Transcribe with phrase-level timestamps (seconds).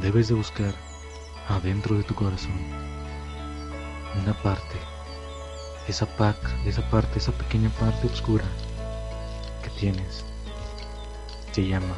[0.00, 0.74] Debes de buscar
[1.48, 2.52] adentro de tu corazón
[4.22, 4.76] una parte,
[5.88, 8.44] esa, pac, esa parte, esa pequeña parte oscura
[9.62, 10.24] que tienes.
[11.52, 11.94] Se llama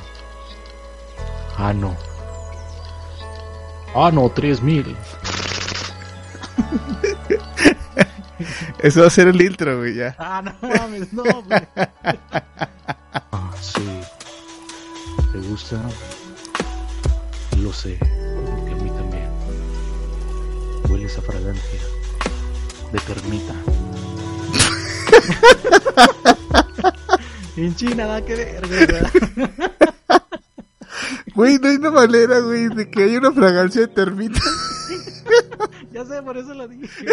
[1.57, 1.97] Ano.
[3.95, 4.97] Ano 3000.
[8.81, 10.15] Eso va a ser el intro, güey, ya.
[10.19, 11.61] Ah, no mames, no, güey.
[13.33, 14.01] Ah, sí.
[15.33, 15.81] ¿Te gusta?
[17.63, 19.29] Lo sé, porque a mí también.
[20.89, 21.81] Huele esa fragancia
[22.93, 23.55] de termita.
[27.55, 28.87] Pinche nada que ver, güey.
[31.35, 34.41] Güey, no hay una manera, güey, de que haya una fragancia de termita.
[35.93, 36.87] Ya sé, por eso lo dije.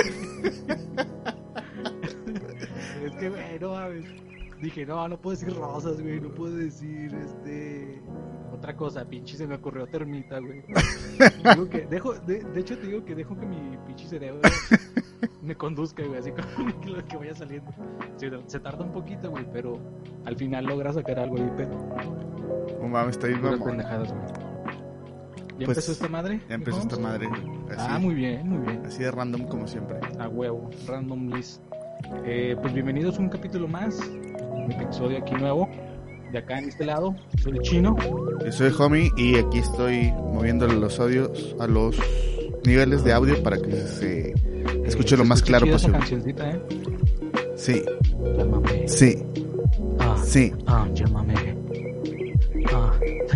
[3.06, 4.25] es que, güey, no mames.
[4.62, 6.20] Dije, no, no puedo decir rosas, güey.
[6.20, 8.02] No puedo decir, este.
[8.54, 10.64] Otra cosa, pinche se me ocurrió termita, güey.
[11.56, 14.40] Digo que dejo, de, de hecho, te digo que dejo que mi pinche cerebro
[15.42, 16.20] me conduzca, güey.
[16.20, 17.72] Así como que lo que vaya saliendo.
[18.16, 19.78] Se, se tarda un poquito, güey, pero
[20.24, 21.78] al final logra sacar algo ahí, pero.
[22.82, 24.26] No mames, está bien, pendejadas, güey.
[25.58, 26.42] ¿Ya Pues, empezó esta madre?
[26.50, 27.28] Ya empezó esta madre.
[27.70, 28.86] Así, Ah, muy bien, muy bien.
[28.86, 30.00] así de random como siempre.
[30.20, 31.62] A huevo, random list.
[32.26, 34.00] Eh, pues bienvenidos a un capítulo más.
[34.66, 35.70] Un episodio aquí nuevo.
[36.32, 37.16] De acá en este lado.
[37.42, 37.96] Soy el chino.
[38.44, 41.96] Yo soy Homie y aquí estoy moviéndole los audios a los
[42.66, 44.34] niveles de audio para que se
[44.86, 46.00] escuche Eh, lo más claro esa posible.
[46.00, 46.60] cancioncita, ¿eh?
[47.56, 47.84] Sí,
[48.38, 48.88] Llámame.
[48.88, 49.24] sí,
[50.00, 50.52] Ah, sí.
[50.68, 51.36] ah, llámame.
[52.74, 52.92] Ah,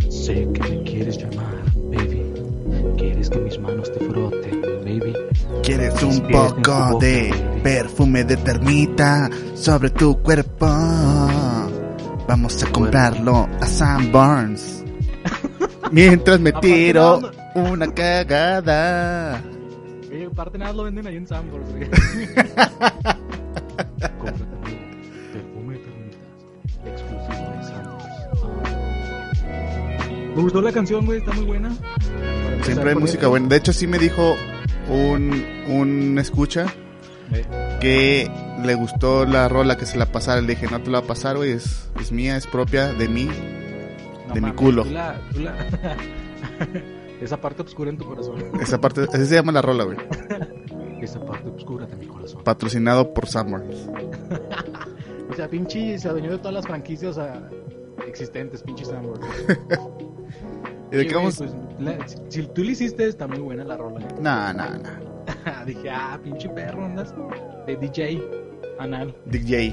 [0.10, 1.56] sé que me quieres llamar,
[1.92, 2.24] baby.
[2.98, 3.79] Quieres que mis manos.
[5.70, 7.32] ¿Quieres un poco de
[7.62, 10.66] perfume de termita sobre tu cuerpo?
[12.28, 14.84] Vamos a comprarlo a Sanborns.
[15.92, 17.22] Mientras me tiro
[17.54, 19.44] una cagada.
[20.12, 21.60] Oye, aparte nada lo venden ahí en de Santos.
[30.36, 31.20] Me gustó la canción, güey.
[31.20, 31.72] Está muy buena.
[32.64, 33.48] Siempre hay música buena.
[33.50, 34.36] De hecho, sí me dijo
[34.90, 36.66] un, un escucha
[37.32, 37.46] Eh,
[37.80, 38.32] que
[38.66, 40.42] le gustó la rola que se la pasara.
[40.42, 41.52] Le dije, no te la va a pasar, güey.
[41.52, 43.30] Es, es mía, es propia de mí.
[44.28, 44.84] no De mi culo.
[44.84, 45.56] tú la- tú la-
[47.22, 48.36] Esa parte oscura en tu corazón.
[48.62, 49.98] Esa parte, así se llama la rola, güey.
[51.02, 52.44] Esa parte oscura de mi corazón.
[52.44, 53.90] Patrocinado por Sanborns.
[55.32, 57.18] O sea, pinche se adueñó de todas las franquicias
[58.08, 59.22] existentes, pinche Sambors.
[60.92, 61.38] ¿Y de qué vamos?
[61.38, 64.00] pues, la- si, si tú le hiciste, está muy buena la rola.
[64.20, 64.90] Nah, nah, nah.
[65.70, 67.14] Dije, ah, pinche perro, andas
[67.68, 68.20] de DJ
[68.80, 69.16] anal.
[69.28, 69.72] DJ.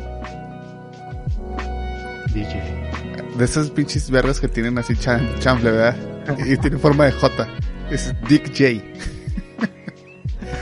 [2.35, 2.61] DJ.
[3.39, 5.97] De esas pinches vergas que tienen así chan, chanfle, ¿verdad?
[6.45, 7.49] Y tiene forma de J.
[7.91, 8.85] Es Dick J.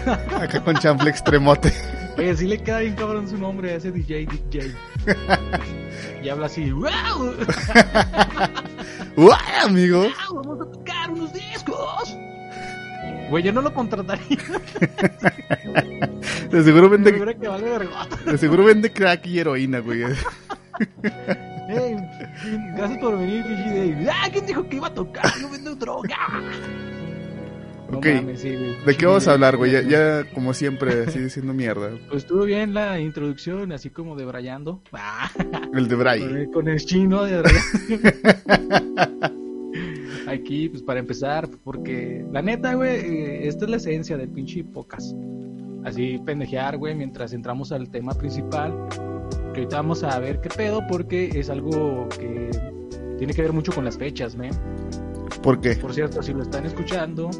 [0.41, 1.72] Acá con chanfle extremote.
[2.16, 4.72] Oye, sí le queda bien cabrón su nombre a ese DJ, DJ.
[6.22, 7.34] y habla así, ¡Wow!
[9.16, 9.33] ¡Uy,
[9.65, 10.03] amigo!
[10.31, 10.45] ¡Wow!
[10.45, 10.74] ¡Vamos a!
[13.34, 14.39] Güey, yo no lo contrataría.
[16.53, 17.34] De seguro vende, de
[18.31, 20.03] de seguro vende crack y heroína, güey.
[21.67, 21.97] Hey,
[22.77, 24.09] gracias por venir, pinche DJ.
[24.09, 24.28] ¡Ah!
[24.31, 25.25] ¿Quién dijo que iba a tocar?
[25.41, 26.17] Yo vendo droga.
[27.91, 28.50] No Ok, mames, sí.
[28.50, 29.72] ¿De qué vamos a hablar, güey?
[29.72, 31.91] Ya, ya, como siempre, así diciendo mierda.
[32.09, 34.81] Pues estuvo bien la introducción, así como de brayando.
[34.93, 35.28] Ah,
[35.75, 36.22] El de con, Bray.
[36.22, 37.43] el, con el chino de
[40.27, 44.65] Aquí, pues para empezar, porque la neta, güey, eh, esta es la esencia del pinche
[44.65, 45.15] podcast.
[45.85, 48.75] Así pendejear, güey, mientras entramos al tema principal.
[49.53, 52.51] Que ahorita vamos a ver qué pedo, porque es algo que
[53.19, 54.51] tiene que ver mucho con las fechas, ¿me?
[55.43, 55.77] ¿Por qué?
[55.77, 57.31] Por cierto, si lo están escuchando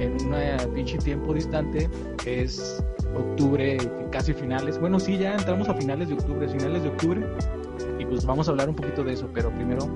[0.00, 1.88] en un pinche tiempo distante,
[2.26, 2.82] es
[3.14, 3.76] octubre,
[4.10, 4.80] casi finales.
[4.80, 7.26] Bueno, sí, ya entramos a finales de octubre, finales de octubre.
[7.98, 9.86] Y pues vamos a hablar un poquito de eso, pero primero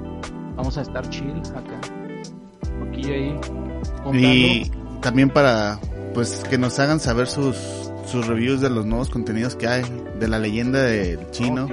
[0.54, 1.80] vamos a estar chill acá.
[3.04, 3.38] Ahí.
[4.02, 4.18] contando.
[4.18, 4.70] Y
[5.00, 5.78] también para,
[6.14, 7.56] pues, que nos hagan saber sus,
[8.06, 9.84] sus reviews de los nuevos contenidos que hay.
[10.18, 11.68] De la leyenda del chino.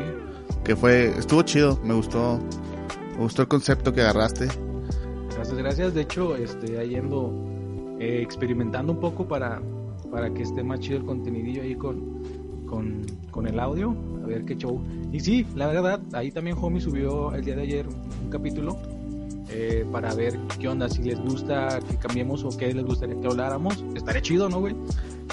[0.63, 2.39] Que fue, estuvo chido, me gustó.
[3.13, 4.47] Me gustó el concepto que agarraste.
[5.35, 5.93] Gracias, gracias.
[5.93, 7.31] De hecho, este, ahí ando
[7.99, 9.61] eh, experimentando un poco para,
[10.11, 13.95] para que esté más chido el contenidillo ahí con, con, con el audio.
[14.23, 14.81] A ver qué show.
[15.11, 18.77] Y sí, la verdad, ahí también Homie subió el día de ayer un capítulo
[19.53, 23.27] eh, para ver qué onda, si les gusta que cambiemos o qué les gustaría que
[23.27, 23.83] habláramos.
[23.95, 24.75] Estaría chido, ¿no, güey?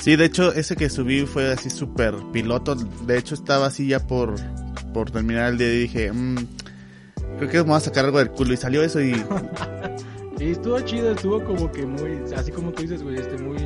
[0.01, 2.75] Sí, de hecho, ese que subí fue así súper piloto.
[2.75, 4.35] De hecho, estaba así ya por,
[4.93, 6.37] por terminar el día y dije, "Mm,
[7.39, 8.53] creo que me voy a sacar algo del culo.
[8.53, 9.13] Y salió eso y
[10.41, 13.59] Y estuvo chido, estuvo como que muy, así como tú dices, güey, este, muy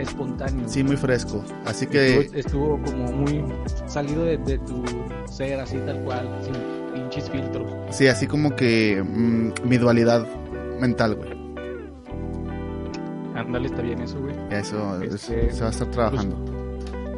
[0.00, 0.68] espontáneo.
[0.68, 1.44] Sí, muy fresco.
[1.64, 3.44] Así que, Estuvo, estuvo como muy
[3.86, 4.82] salido de, de tu
[5.30, 6.54] ser, así tal cual, sin
[6.92, 7.70] pinches filtros.
[7.90, 10.26] sí, así como que mm, mi dualidad
[10.80, 11.30] mental, güey.
[13.34, 14.34] Ándale, está bien eso, güey.
[14.50, 16.36] Eso es- Este, se va a estar trabajando.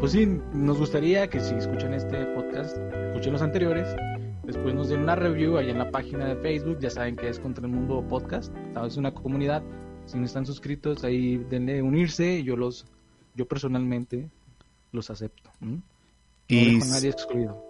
[0.00, 2.76] Pues sí, nos gustaría que si escuchan este podcast,
[3.08, 3.86] escuchen los anteriores,
[4.44, 7.38] después nos den una review ahí en la página de Facebook, ya saben que es
[7.38, 8.52] Contra el Mundo Podcast,
[8.86, 9.62] es una comunidad,
[10.06, 12.84] si no están suscritos ahí denle unirse, yo los,
[13.36, 14.28] yo personalmente
[14.90, 15.50] los acepto.
[15.60, 15.72] ¿m?
[15.74, 15.82] No
[16.48, 16.80] y,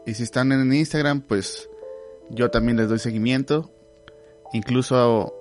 [0.07, 1.69] y si están en Instagram, pues
[2.33, 3.71] yo también les doy seguimiento.
[4.53, 5.35] Incluso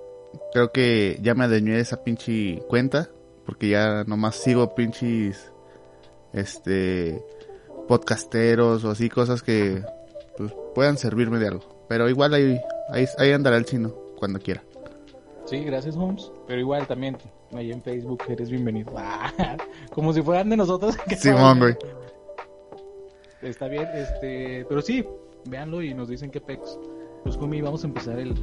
[0.52, 3.10] creo que ya me adueñé de esa pinche cuenta.
[3.44, 5.52] Porque ya nomás sigo pinches
[6.32, 7.20] este
[7.88, 9.82] podcasteros o así cosas que
[10.36, 11.84] pues, puedan servirme de algo.
[11.88, 12.60] Pero igual ahí,
[12.90, 14.62] ahí, ahí andará el chino cuando quiera.
[15.44, 17.18] Sí, gracias Holmes, pero igual también
[17.52, 18.92] ahí en Facebook eres bienvenido.
[19.92, 20.96] Como si fueran de nosotros.
[21.18, 21.76] Simón, güey.
[23.42, 25.04] Está bien, este, pero sí,
[25.46, 26.78] véanlo y nos dicen qué pex.
[27.22, 28.34] Pues Jumi, vamos a empezar el,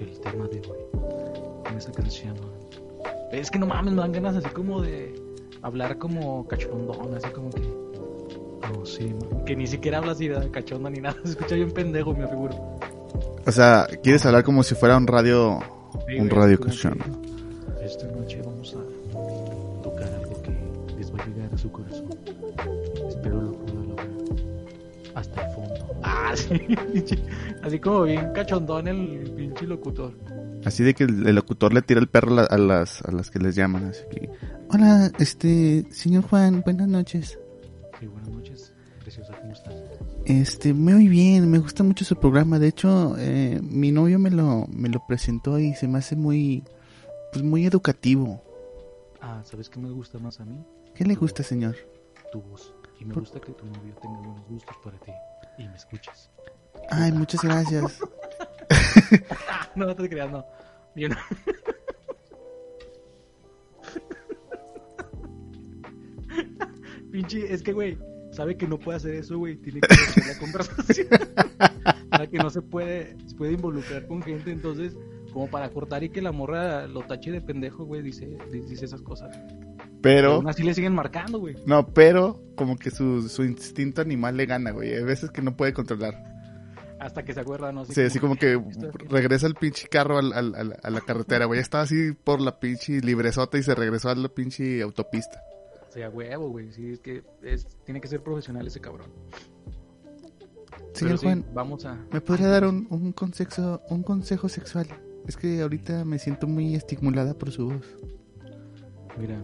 [0.00, 0.78] El tema de hoy.
[1.70, 2.36] En esa canción.
[3.30, 5.14] Es que no mames, me dan ganas así como de
[5.62, 7.62] hablar como cachondón, así como que.
[8.78, 9.44] Oh, sí, man.
[9.44, 12.54] Que ni siquiera habla así de cachondo ni nada, se escucha bien pendejo, me figuro.
[13.46, 15.60] O sea, quieres hablar como si fuera un radio,
[16.06, 16.72] Sí, un radio como
[27.62, 30.12] así como bien cachondón el pinche locutor.
[30.64, 33.10] Así de que el, el locutor le tira el perro a, la- a las, a
[33.12, 33.84] las que les llaman.
[33.86, 34.30] Así que,
[34.70, 37.38] hola, este, señor Juan, buenas noches.
[37.98, 38.72] Sí, buenas noches.
[39.00, 39.74] Preciosa, ¿cómo estás?
[40.24, 42.60] Este, muy bien, me gusta mucho su programa.
[42.60, 46.62] De hecho, eh, mi novio me lo, me lo presentó y se me hace muy,
[47.32, 48.40] pues muy educativo.
[49.20, 50.64] Ah, ¿sabes qué me gusta más a mí?
[50.94, 51.74] ¿Qué le gusta, señor?
[52.30, 52.72] Tu voz.
[53.00, 55.10] Y me Por- gusta que tu novio tenga buenos gustos para ti.
[55.58, 56.30] Y me escuches.
[56.90, 58.00] Ay, muchas gracias.
[59.74, 60.46] No, no te creas, no.
[60.94, 61.12] Bien.
[67.10, 67.98] Pinche, es que, güey,
[68.32, 69.56] sabe que no puede hacer eso, güey.
[69.56, 71.08] Tiene que hacer la conversación.
[72.10, 74.50] para que no se puede, se puede involucrar con gente.
[74.50, 74.96] Entonces,
[75.32, 79.02] como para cortar y que la morra lo tache de pendejo, güey, dice, dice esas
[79.02, 79.38] cosas.
[80.02, 81.56] Pero, Aún así le siguen marcando, güey.
[81.66, 84.92] no, pero como que su, su instinto animal le gana, güey.
[84.94, 86.30] Hay veces que no puede controlar.
[86.98, 87.84] Hasta que se acuerda, ¿no?
[87.84, 88.60] Sí, así como que
[89.10, 91.60] regresa el pinche carro al- al- al- a la carretera, güey.
[91.60, 95.40] Estaba así por la pinche libresota y se regresó a la pinche autopista.
[95.88, 96.72] O sea, huevo, güey.
[96.72, 99.10] Sí, es que es, tiene que ser profesional ese cabrón.
[100.94, 101.96] Señor sí, Juan, vamos a.
[102.12, 104.86] ¿me podría dar un, un consejo, un consejo sexual?
[105.26, 107.86] Es que ahorita me siento muy estimulada por su voz.
[109.18, 109.42] Mira,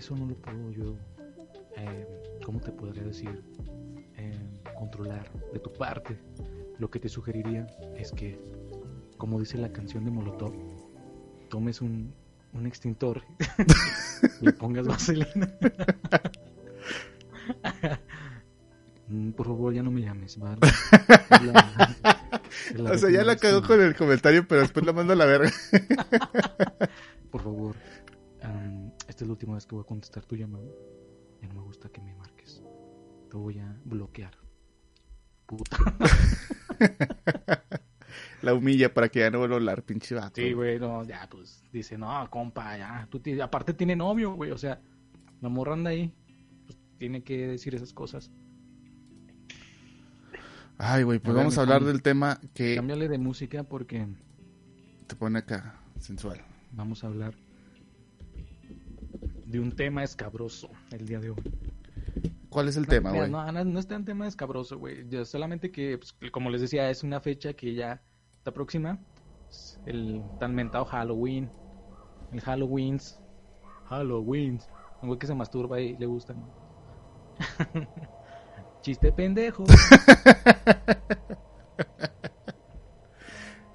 [0.00, 0.96] eso no lo puedo yo,
[1.76, 2.06] eh,
[2.44, 3.42] ¿cómo te podría decir?
[4.16, 4.32] Eh,
[4.78, 6.18] controlar de tu parte.
[6.78, 7.66] Lo que te sugeriría
[7.96, 8.40] es que,
[9.18, 10.54] como dice la canción de Molotov,
[11.50, 12.14] tomes un,
[12.54, 13.22] un extintor,
[14.40, 15.28] le pongas vaselina.
[19.08, 20.58] Mm, Por favor, ya no me llames, ¿vale?
[21.30, 21.96] Es la-
[22.70, 25.16] es la O sea, ya la cagó con el comentario, pero después la mando a
[25.16, 25.50] la verga.
[27.30, 27.74] Por favor,
[28.42, 28.89] am,
[29.20, 30.64] esta es la última vez que voy a contestar tu llamada.
[31.42, 32.62] Ya no me gusta que me marques.
[33.28, 34.32] Te voy a bloquear.
[35.44, 35.76] Puta.
[38.40, 40.40] La humilla para que ya no vuelva a hablar, pinche vato.
[40.40, 44.56] Sí, güey, no, ya, pues, dice, no, compa, ya, tú aparte tiene novio, güey, o
[44.56, 44.80] sea,
[45.42, 46.14] la morra anda ahí,
[46.64, 48.30] pues, tiene que decir esas cosas.
[50.78, 54.06] Ay, güey, pues A ver, vamos a hablar del tema que Cámbiale de música porque
[55.06, 56.40] te pone acá sensual.
[56.72, 57.34] vamos a hablar
[59.50, 61.42] de un tema escabroso el día de hoy.
[62.48, 63.30] ¿Cuál es el No, tema, güey?
[63.30, 65.08] No, no, no es tan tema escabroso, güey.
[65.08, 68.02] Yo solamente que, pues, como les decía, es una fecha que ya
[68.38, 68.98] está próxima.
[69.48, 71.50] Es El tan mentado Halloween.
[72.32, 73.20] El Halloweens.
[73.88, 74.68] Halloweens.
[75.02, 76.34] Un güey que se masturba y le gusta.
[76.34, 76.48] ¿no?
[78.82, 79.64] Chiste pendejo.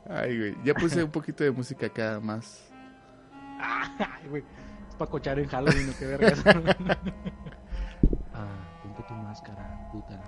[0.07, 2.71] Ay, güey, ya puse un poquito de música acá más.
[3.59, 4.43] Ay, güey.
[4.97, 5.93] Para cochar en Halloween, ¿no?
[5.97, 6.43] Qué vergas.
[8.33, 8.47] Ah,
[8.83, 10.21] ponte tu máscara, puta.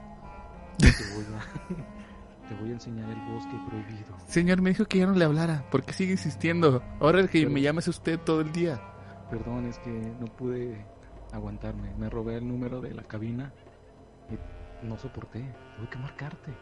[0.77, 4.15] Te voy a, te voy a enseñar el bosque prohibido.
[4.27, 5.65] Señor, me dijo que ya no le hablara.
[5.69, 6.81] ¿Por qué sigue insistiendo?
[7.01, 8.79] Ahora el que Pero- me llama es usted todo el día.
[9.29, 10.85] Perdón, es que no pude
[11.33, 11.93] aguantarme.
[11.97, 13.51] Me robé el número de la cabina
[14.31, 15.53] y no soporté.
[15.75, 16.53] Tuve que marcarte.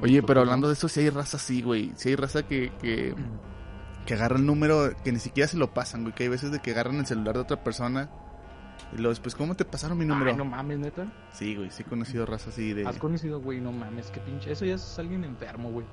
[0.00, 1.92] Oye, pero hablando de eso, si hay raza así, güey.
[1.96, 3.14] Si hay raza que, que,
[4.06, 6.14] que agarra el número, que ni siquiera se lo pasan, güey.
[6.14, 8.08] Que hay veces de que agarran el celular de otra persona.
[8.92, 10.30] Y luego después, ¿cómo te pasaron mi número?
[10.30, 11.12] Ay, no mames, neta.
[11.32, 12.86] Sí, güey, sí he conocido raza así de...
[12.86, 14.52] Has conocido, güey, no mames, qué pinche.
[14.52, 15.86] Eso ya es alguien enfermo, güey.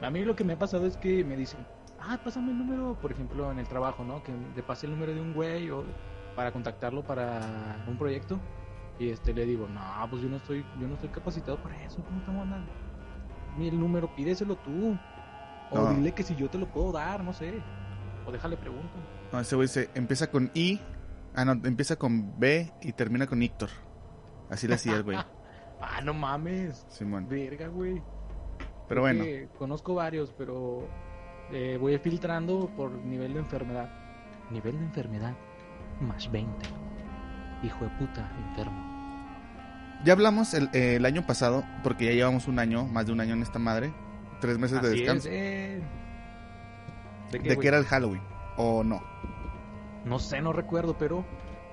[0.00, 1.60] A mí lo que me ha pasado es que me dicen,
[2.00, 4.22] ah, pásame el número, por ejemplo, en el trabajo, ¿no?
[4.22, 5.84] Que le pase el número de un güey o
[6.34, 8.40] para contactarlo para un proyecto.
[8.98, 12.02] Y este le digo, no, pues yo no estoy, yo no estoy capacitado para eso,
[12.04, 12.66] ¿cómo te mandan?
[13.56, 14.96] Mira el número, pídeselo tú.
[15.70, 15.90] O No.
[15.94, 17.60] dile que si yo te lo puedo dar, no sé.
[18.26, 18.92] O déjale pregunto.
[19.32, 20.80] No, ese güey se empieza con I.
[21.34, 23.68] Ah, no, empieza con B y termina con Íctor.
[24.50, 25.18] Así le hacía el güey.
[25.80, 26.84] Ah, no mames.
[26.88, 27.28] Simón.
[27.28, 28.02] Verga, güey.
[28.88, 29.22] Pero bueno,
[29.56, 30.88] conozco varios, pero
[31.52, 33.88] eh, voy filtrando por nivel de enfermedad.
[34.50, 35.36] Nivel de enfermedad
[36.00, 36.66] más 20.
[37.62, 38.82] Hijo de puta, enfermo.
[40.04, 43.20] ya hablamos el, eh, el año pasado, porque ya llevamos un año, más de un
[43.20, 43.92] año en esta madre.
[44.40, 45.28] Tres meses de descanso.
[45.28, 45.82] es, eh.
[47.32, 48.22] ¿De qué, de era el Halloween.
[48.56, 49.00] O no.
[50.04, 51.24] No sé, no recuerdo, pero...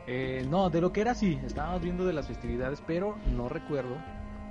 [0.08, 3.96] eh, no, de lo que era sí, estábamos viendo de las festividades, pero no recuerdo.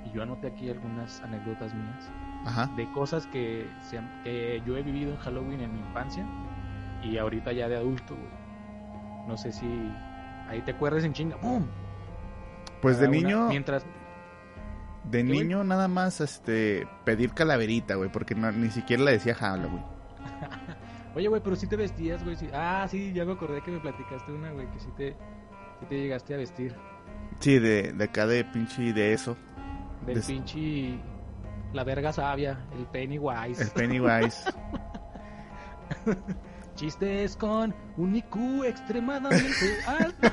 [0.05, 2.09] Y yo anoté aquí algunas anécdotas mías.
[2.47, 2.67] Ajá.
[2.77, 6.23] de cosas que, se han- que yo he vivido en Halloween en mi infancia
[7.03, 9.27] y ahorita ya de adulto, güey.
[9.27, 9.65] No sé si
[10.47, 11.37] ahí te acuerdas en chinga.
[11.37, 11.65] ¡Pum!
[12.83, 13.83] Pues de una- niño, Mientras.
[15.11, 15.39] De ¿Qué, güey?
[15.43, 19.83] niño nada más este pedir calaverita, güey, porque no- ni siquiera le decía Halloween.
[21.15, 22.35] Oye, güey, pero si te vestías, güey.
[22.35, 22.49] sí.
[22.53, 25.11] Ah, sí, ya me acordé que me platicaste una, güey, que sí te,
[25.79, 26.75] sí te llegaste a vestir.
[27.39, 29.37] Sí, de, de acá de pinche de eso.
[30.05, 30.99] Del Des- pinche.
[31.73, 33.63] La verga sabia, el Pennywise.
[33.63, 34.43] El Pennywise.
[36.75, 40.27] Chistes con un IQ extremadamente alto.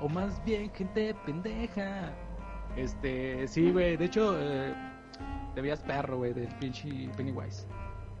[0.00, 2.12] O más bien gente pendeja.
[2.76, 3.96] Este, sí, güey.
[3.96, 4.74] De hecho, eh,
[5.54, 7.66] te veías perro, güey, del pinche Pennywise.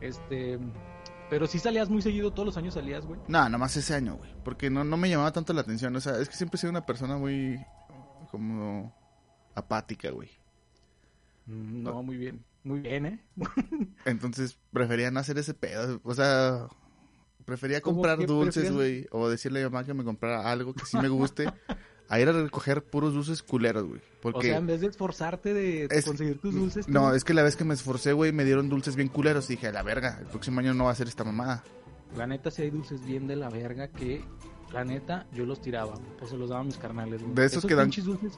[0.00, 0.58] Este,
[1.30, 3.20] pero sí salías muy seguido, todos los años salías, güey.
[3.28, 4.34] no, nomás ese año, güey.
[4.44, 5.94] Porque no, no me llamaba tanto la atención.
[5.96, 7.58] O sea, es que siempre he sido una persona muy
[8.30, 8.94] como
[9.54, 10.30] apática, güey.
[11.46, 12.44] Mm, No, muy bien.
[12.64, 13.24] Muy bien, ¿eh?
[14.04, 16.00] Entonces prefería no hacer ese pedo.
[16.04, 16.66] O sea,
[17.48, 19.06] prefería ¿Cómo comprar dulces, güey.
[19.10, 21.50] O decirle a mi mamá que me comprara algo que sí me guste.
[22.10, 24.00] a ir a recoger puros dulces culeros, güey.
[24.22, 24.38] Porque...
[24.38, 26.86] O sea, en vez de esforzarte de Es- conseguir tus dulces.
[26.86, 29.48] tú- No, es que la vez que me esforcé, güey, me dieron dulces bien culeros.
[29.50, 31.64] Y dije, a la verga, el próximo año no va a ser esta mamada.
[32.16, 34.22] La neta, si hay dulces bien de la verga que,
[34.72, 37.34] la neta, yo los tiraba, o se los daba a mis carnales, güey.
[37.34, 38.36] De esos que dan- dulces,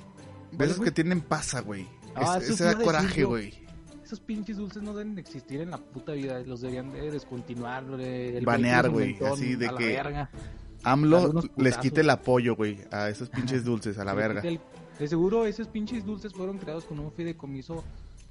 [0.51, 1.87] De ¿Cuáles, esos que tienen pasa, güey.
[2.17, 3.55] Ah, Es- ese da coraje, güey.
[4.11, 8.41] Esos pinches dulces no deben existir en la puta vida, los deberían de descontinuar, de-
[8.45, 10.31] Banear, güey, así de a la que- verga.
[10.83, 14.41] AMLO les quite el apoyo, güey, a esos pinches dulces, a la verga.
[14.41, 14.59] el-
[14.99, 17.85] De seguro esos pinches dulces fueron creados con un fideicomiso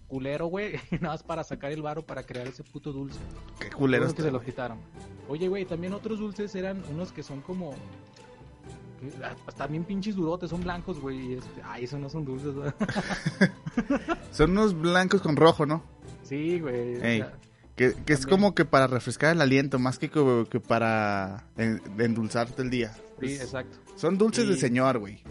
[0.09, 3.19] culero, güey, nada más para sacar el varo para crear ese puto dulce.
[3.59, 4.47] Qué culero que se lo güey.
[4.47, 4.79] quitaron.
[5.29, 7.73] Oye, güey, también otros dulces eran unos que son como.
[9.57, 11.33] También pinches durotes, son blancos, güey.
[11.33, 12.71] Este, ay, esos no son dulces, güey.
[14.31, 15.83] Son unos blancos con rojo, ¿no?
[16.23, 16.95] Sí, güey.
[17.01, 17.25] Ey.
[17.75, 22.61] Que, que es como que para refrescar el aliento, más que, que para en- endulzarte
[22.61, 22.93] el día.
[23.19, 23.77] sí, Es- exacto.
[23.95, 25.23] son dulces de señor, güey.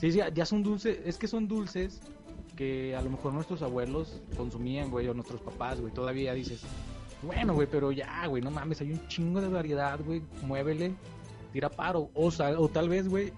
[0.00, 0.98] Sí, sí, ya son dulces.
[1.04, 2.00] Es que son dulces
[2.56, 5.92] que a lo mejor nuestros abuelos consumían, güey, o nuestros papás, güey.
[5.92, 6.62] Todavía dices,
[7.22, 10.22] bueno, güey, pero ya, güey, no mames, hay un chingo de variedad, güey.
[10.42, 10.94] Muévele,
[11.52, 12.10] tira paro.
[12.14, 13.32] O, sa- o tal vez, güey,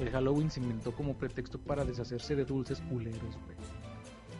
[0.00, 3.56] el Halloween se inventó como pretexto para deshacerse de dulces culeros, güey.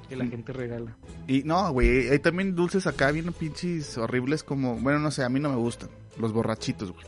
[0.09, 0.31] Que la Mm.
[0.31, 0.97] gente regala.
[1.27, 5.29] Y no, güey, hay también dulces acá bien pinches horribles como, bueno, no sé, a
[5.29, 5.89] mí no me gustan.
[6.19, 7.05] Los borrachitos, güey.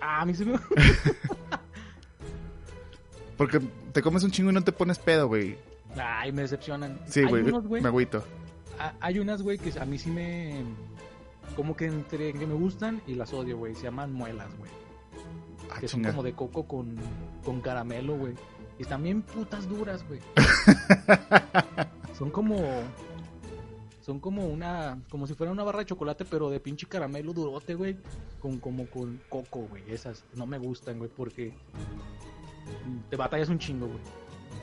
[0.00, 0.58] Ah, a mí se me.
[3.36, 3.60] Porque
[3.92, 5.56] te comes un chingo y no te pones pedo, güey.
[5.96, 6.98] Ay, me decepcionan.
[7.06, 8.22] Sí, güey, me agüito.
[9.00, 10.62] Hay unas, güey, que a mí sí me.
[11.56, 13.74] Como que entre que me gustan y las odio, güey.
[13.74, 14.70] Se llaman muelas, güey.
[15.70, 16.10] Ah, que son chinga.
[16.10, 16.96] como de coco con,
[17.44, 18.34] con caramelo, güey.
[18.78, 20.20] Y están bien putas duras, güey.
[22.18, 22.56] son como.
[24.00, 25.02] Son como una.
[25.10, 27.98] Como si fuera una barra de chocolate, pero de pinche caramelo durote, güey.
[28.40, 29.82] Con, como con coco, güey.
[29.88, 31.52] Esas no me gustan, güey, porque.
[33.10, 34.00] Te batallas un chingo, güey.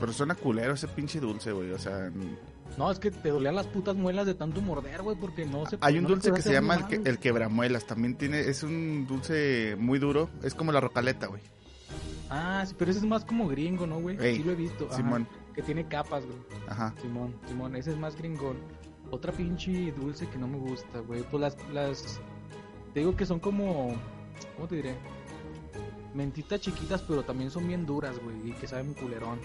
[0.00, 1.70] Pero suena culero ese pinche dulce, güey.
[1.70, 2.10] O sea,
[2.76, 5.78] No, es que te dolían las putas muelas de tanto morder, güey, porque no se
[5.80, 7.86] hay un no dulce que se llama el, que- el quebramuelas.
[7.86, 10.28] También tiene, es un dulce muy duro.
[10.42, 11.42] Es como la rocaleta, güey.
[12.30, 14.16] Ah, sí, pero ese es más como gringo, ¿no, güey?
[14.20, 14.86] Ey, Sí lo he visto.
[14.86, 15.26] ajá, Simón.
[15.54, 16.38] Que tiene capas, güey.
[16.68, 16.94] Ajá.
[17.00, 18.58] Simón, Simón, ese es más gringón.
[19.10, 21.22] Otra pinche dulce que no me gusta, güey.
[21.22, 22.20] Pues las, las.
[22.94, 23.96] Te digo que son como.
[24.54, 24.94] ¿Cómo te diré?
[26.14, 28.50] Mentitas chiquitas, pero también son bien duras, güey.
[28.50, 29.40] Y que saben culerón.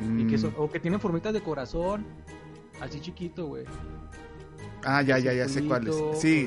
[0.00, 2.06] Y que Mm, son, o que tienen formitas de corazón.
[2.80, 3.64] Así chiquito, güey.
[4.82, 5.94] Ah, ya, ya, ya sé cuáles.
[6.18, 6.46] Sí,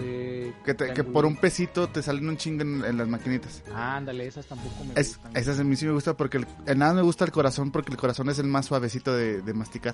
[0.66, 3.62] que, te- que por un pesito te salen un chingo en, en las maquinitas.
[3.76, 5.38] Ándale, esas tampoco me Es, gustan.
[5.38, 7.92] esas a mí sí me gusta porque el, en nada me gusta el corazón porque
[7.92, 9.94] el corazón es el más suavecito de, de masticar.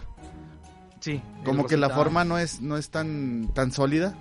[1.01, 1.21] Sí.
[1.43, 4.15] Como que la forma no es, no es tan, tan sólida.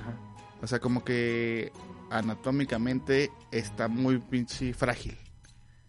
[0.00, 0.14] Ajá.
[0.62, 1.72] O sea, como que
[2.10, 5.16] anatómicamente está muy pinche frágil.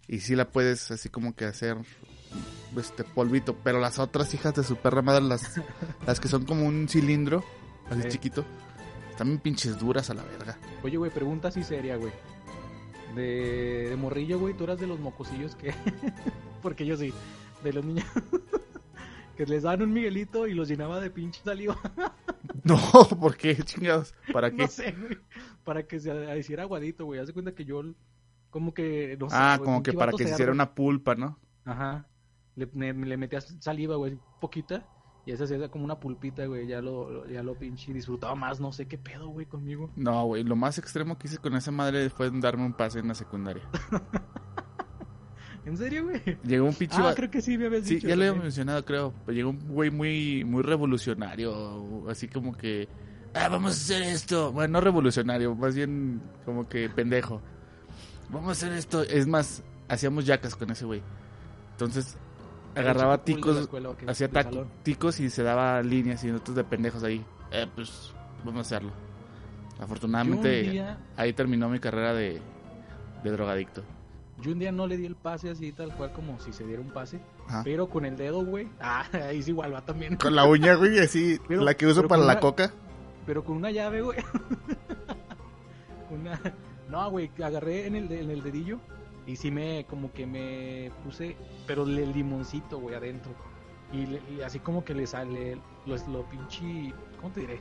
[0.08, 1.78] Y sí la puedes así como que hacer
[2.78, 3.56] este polvito.
[3.64, 5.60] Pero las otras hijas de su perra madre, las,
[6.06, 7.44] las que son como un cilindro,
[7.90, 8.10] así Sí.
[8.10, 8.46] chiquito,
[9.10, 10.58] están bien pinches duras a la verga.
[10.84, 12.12] Oye, güey, pregunta así seria, güey.
[13.16, 15.74] De, de morrillo, güey, tú eras de los mocosillos que...
[16.62, 17.14] Porque yo sí,
[17.64, 18.06] de los niños
[19.36, 21.78] que les daban un Miguelito y los llenaba de pinche saliva.
[22.64, 22.78] No,
[23.20, 24.14] ¿por qué chingados?
[24.32, 24.58] ¿Para qué?
[24.58, 25.18] No sé, güey.
[25.64, 27.20] Para que se hiciera aguadito, güey.
[27.20, 27.82] Haz de cuenta que yo,
[28.52, 29.36] como que, no sé.
[29.38, 31.40] ah, como que para que se hiciera una pulpa, ¿no?
[31.66, 32.06] Ajá.
[32.56, 34.86] Le, me- le metías saliva, güey, poquita.
[35.26, 36.66] Y esa se hacía como una pulpita, güey.
[36.68, 38.60] Ya lo, lo- ya lo pinche disfrutaba más.
[38.60, 39.92] No sé qué pedo, güey, conmigo.
[39.96, 43.08] No, güey, lo más extremo que hice con esa madre fue darme un pase en
[43.08, 43.64] la secundaria.
[45.66, 46.22] ¿En serio, güey?
[46.44, 46.98] Llegó un pinche...
[47.00, 48.08] Ah, creo que sí me habías Sí, dicho.
[48.08, 49.14] ya lo había mencionado, creo.
[49.28, 52.90] Llegó un güey muy, muy revolucionario, así como que,
[53.36, 54.52] ah, vamos a hacer esto.
[54.52, 57.42] Bueno, no revolucionario, más bien como que pendejo.
[58.32, 59.04] Vamos a hacer esto.
[59.04, 61.04] Es más, hacíamos yacas con ese güey.
[61.74, 62.18] Entonces,
[62.76, 63.70] agarraba ticos,
[64.08, 64.30] hacía
[64.84, 67.24] ticos y se daba líneas y nosotros de pendejos ahí.
[67.52, 68.14] Eh, pues,
[68.44, 68.92] vamos a hacerlo.
[69.80, 72.40] Afortunadamente, día, ahí terminó mi carrera de,
[73.24, 73.84] de drogadicto.
[74.42, 76.82] yo un día no le di el pase así, tal cual como si se diera
[76.82, 77.20] un pase.
[77.48, 77.62] Ajá.
[77.64, 78.68] Pero con el dedo, güey.
[78.80, 80.16] Ah, ahí es igual, va también.
[80.18, 82.72] Con la uña, güey, así, Pero- la que uso para la una- coca.
[83.26, 84.18] Pero con una llave, güey.
[86.10, 86.40] una...
[86.90, 88.80] No, güey, agarré en el, en el dedillo
[89.26, 91.36] y sí me, como que me puse,
[91.68, 93.32] pero el limoncito, güey, adentro.
[93.94, 97.60] Y, le- y así como que le sale lo, lo pinche, ¿cómo te diré?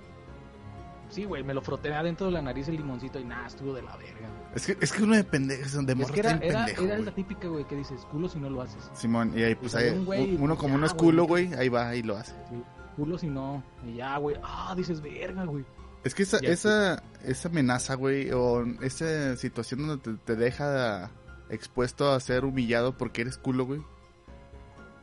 [1.09, 3.83] Sí, güey, me lo froté adentro de la nariz el limoncito y nada, estuvo de
[3.83, 4.29] la verga.
[4.55, 7.13] Es que, es que uno de pendejos, de Es que era, era, pendejo, era la
[7.13, 8.89] típica, güey, que dices, culo si no lo haces.
[8.95, 11.25] Simón, y ahí pues salió ahí, un güey, uno pues, como ya, uno es culo,
[11.25, 12.33] güey, ahí va y lo hace.
[12.49, 12.63] Sí,
[12.95, 13.61] culo si no.
[13.85, 15.65] Y ya, güey, ah, dices, verga, güey.
[16.05, 21.11] Es que esa, Ya, esa, esa amenaza, güey, o esa situación donde te, te deja
[21.51, 23.83] expuesto a ser humillado porque eres culo, güey.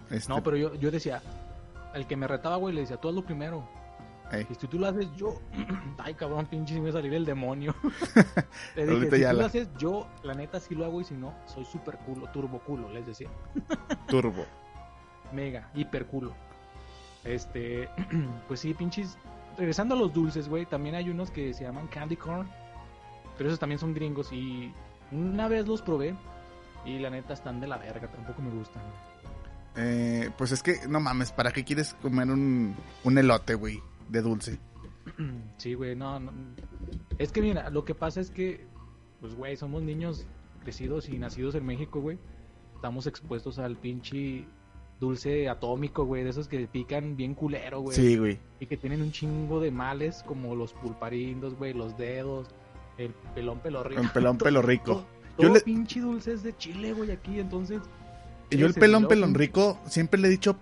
[0.09, 1.21] Este, No, pero yo, yo decía,
[1.93, 3.67] el que me retaba, güey, le decía, tú hazlo primero.
[4.31, 5.39] ey, Y si tú lo haces, yo.
[5.97, 7.75] Ay, cabrón, pinche, si me va a salir el demonio.
[8.75, 11.01] Le dije, Ahorita si ya tú la- lo haces, yo, la neta, sí lo hago
[11.01, 13.29] y si no, soy super culo, turbo culo, les decía.
[14.07, 14.45] turbo.
[15.33, 16.33] Mega, hiper culo.
[17.25, 17.89] Este,
[18.47, 19.17] pues sí, pinches.
[19.57, 22.47] Regresando a los dulces, güey, también hay unos que se llaman candy corn.
[23.37, 24.71] Pero esos también son gringos y
[25.11, 26.15] una vez los probé
[26.87, 28.81] y la neta están de la verga, tampoco me gustan.
[29.75, 34.21] Eh, pues es que, no mames, ¿para qué quieres comer un, un elote, güey, de
[34.21, 34.59] dulce?
[35.57, 36.31] Sí, güey, no, no.
[37.17, 38.67] Es que mira, lo que pasa es que,
[39.19, 40.25] pues, güey, somos niños
[40.63, 42.19] crecidos y nacidos en México, güey.
[42.75, 44.45] Estamos expuestos al pinche
[44.99, 47.95] dulce atómico, güey, de esos que pican bien culero, güey.
[47.95, 48.39] Sí, güey.
[48.59, 52.49] Y que tienen un chingo de males, como los pulparindos, güey, los dedos,
[52.97, 54.01] el pelón pelo rico.
[54.01, 55.05] Un pelón pelo rico.
[55.37, 57.81] Todo, Yo le- pinche dulce es de Chile, güey, aquí, entonces...
[58.49, 60.55] Y yo el pelón pelón rico siempre le he dicho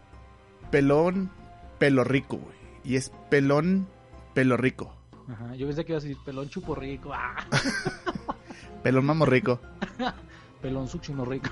[0.72, 1.30] pelón
[1.78, 2.56] pelo rico, güey.
[2.84, 3.88] Y es pelón
[4.34, 4.94] pelo rico.
[5.30, 7.36] Ajá, yo pensé que iba a decir pelón chupo rico, ah,
[8.84, 9.60] Pelón mamo rico.
[10.62, 11.50] pelón suchino rico.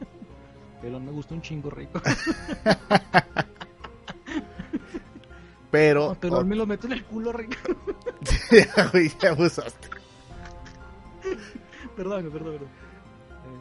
[0.82, 2.00] pelón me gusta un chingo rico.
[5.70, 6.08] Pero...
[6.08, 7.56] No, pelón me lo meto en el culo rico.
[8.50, 9.88] Ya, güey, ya abusaste.
[12.02, 12.68] Perdón, perdón, perdón.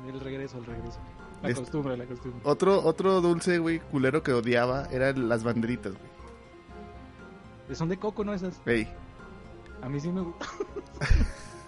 [0.06, 1.00] Eh, El regreso, el regreso.
[1.42, 2.40] La costumbre, la costumbre.
[2.44, 7.76] Otro, otro dulce, güey, culero que odiaba eran las banderitas, güey.
[7.76, 8.34] Son de coco, ¿no?
[8.34, 8.62] Esas.
[8.66, 8.88] Ey,
[9.82, 10.46] A mí sí me gusta.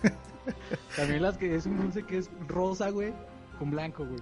[0.97, 3.13] También las que es un dulce que es rosa, güey,
[3.57, 4.19] con blanco, güey.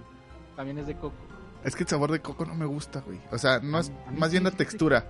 [0.56, 1.16] También es de coco.
[1.64, 3.20] es que el sabor de coco no me gusta, güey.
[3.32, 5.06] O sea, no es más bien la textura.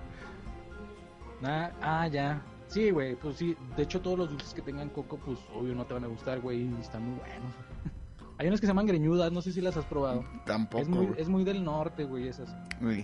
[1.43, 2.41] Ah, ah, ya.
[2.73, 3.55] Sí, güey, pues sí.
[3.77, 6.39] De hecho, todos los dulces que tengan coco, pues obvio no te van a gustar,
[6.41, 7.53] güey, y están muy buenos.
[8.39, 10.25] Hay unas que se llaman greñudas, no sé si las has probado.
[10.45, 12.53] Tampoco, Es muy, es muy del norte, güey, esas.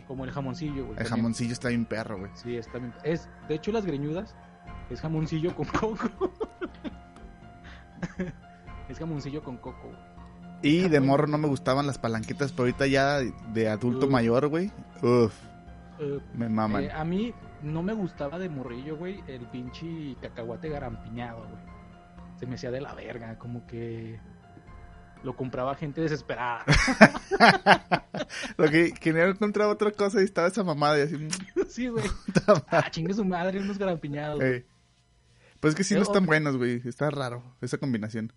[0.08, 0.90] Como el jamoncillo, güey.
[0.92, 1.10] El también.
[1.10, 2.32] jamoncillo está bien perro, güey.
[2.34, 2.94] Sí, es también.
[3.04, 4.36] Es, de hecho, las greñudas
[4.90, 6.10] es jamoncillo con coco.
[8.90, 9.84] es jamoncillo con coco.
[9.88, 10.10] güey.
[10.62, 14.12] Y Está de morro no me gustaban las palanquitas, pero ahorita ya de adulto Uf.
[14.12, 14.72] mayor, güey.
[15.02, 15.34] Uf,
[16.00, 16.84] Eh, me maman.
[16.86, 21.62] eh, a mí no me gustaba de morrillo, güey, el pinche cacahuate garampiñado, güey.
[22.40, 24.20] Se me hacía de la verga, como que
[25.24, 26.64] lo compraba gente desesperada.
[28.58, 31.18] Lo que quería encontrar otra cosa y estaba esa mamada y así.
[31.18, 31.30] mm,
[31.70, 32.06] sí, güey.
[32.70, 34.40] Ah, chingue su madre, unos garampiñados.
[35.60, 36.82] Pues es que sí no Eh, están buenos, güey.
[36.86, 38.32] Está raro esa combinación.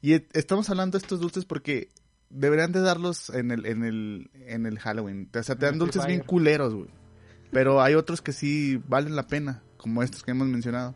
[0.00, 1.88] Y estamos hablando de estos dulces porque
[2.30, 5.28] deberían de darlos en el, en el, en el Halloween.
[5.36, 6.88] O sea, te dan dulces bien culeros, güey.
[7.50, 10.94] Pero hay otros que sí valen la pena, como estos que hemos mencionado.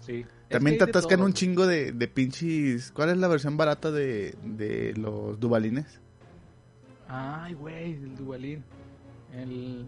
[0.00, 0.24] Sí.
[0.48, 2.90] También Es te que atascan un chingo de, de pinches...
[2.92, 6.00] ¿Cuál es la versión barata de, de los dubalines?
[7.08, 8.62] Ay, güey, el Dubalín.
[9.34, 9.84] El...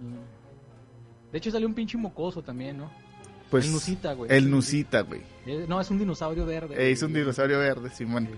[1.32, 2.90] De hecho salió un pinche mocoso también, ¿no?
[3.50, 4.30] Pues el Nusita, güey.
[4.32, 5.22] el Nusita, güey.
[5.46, 6.74] Eh, No, es un dinosaurio verde.
[6.76, 8.28] Eh, es un dinosaurio verde, Simón.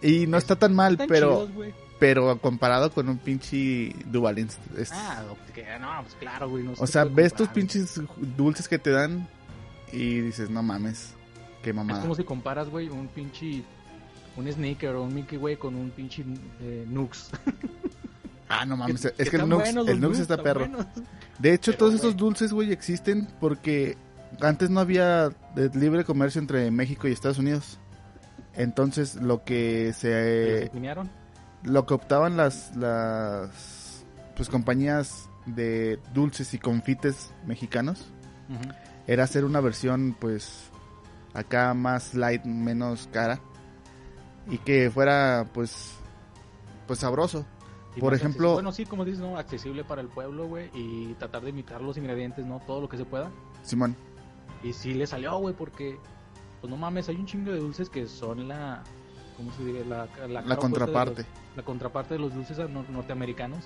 [0.00, 0.22] Sí.
[0.22, 1.74] Y no está tan mal, pero chidos.
[1.98, 4.90] Pero comparado con un pinche Dubalín es...
[4.92, 6.64] Ah, que- no, pues claro, güey.
[6.64, 7.54] no O se sea, ves tus comparar.
[7.54, 8.00] pinches
[8.36, 9.26] dulces que te dan
[9.92, 11.14] y dices, no mames,
[11.62, 12.00] qué Es mamada.
[12.02, 13.62] como si comparas, güey, un pinche...
[14.36, 16.22] Un Sneaker o un Mickey, güey, con un pinche
[16.60, 17.30] eh, Nux.
[18.48, 20.60] Ah, no mames, es que el Nux, el Nux está perro.
[20.60, 20.86] buenos.
[21.40, 21.96] De hecho, Pero, todos güey.
[21.96, 23.96] estos dulces, güey, existen porque
[24.40, 25.32] antes no había
[25.74, 27.80] libre comercio entre México y Estados Unidos.
[28.54, 30.70] Entonces, lo que ¿Se se?
[31.66, 34.04] Lo que optaban las las
[34.36, 38.06] pues compañías de dulces y confites mexicanos
[39.06, 40.70] era hacer una versión pues
[41.34, 43.38] acá más light, menos cara
[44.48, 45.92] y que fuera pues
[46.86, 47.44] pues sabroso.
[47.96, 48.54] Y Por ejemplo- accesible.
[48.54, 49.38] Bueno, sí, como dices, ¿no?
[49.38, 50.70] Accesible para el pueblo, güey.
[50.74, 52.60] Y tratar de imitar los ingredientes, ¿no?
[52.66, 53.30] Todo lo que se pueda.
[53.62, 53.96] Simón,
[54.62, 55.98] Y sí le salió, güey, porque...
[56.60, 58.84] Pues no mames, hay un chingo de dulces que son la...
[59.38, 59.84] ¿Cómo se diría?
[59.86, 61.22] La, la, de contraparte.
[61.22, 63.64] los- la contraparte de los dulces nor- norteamericanos.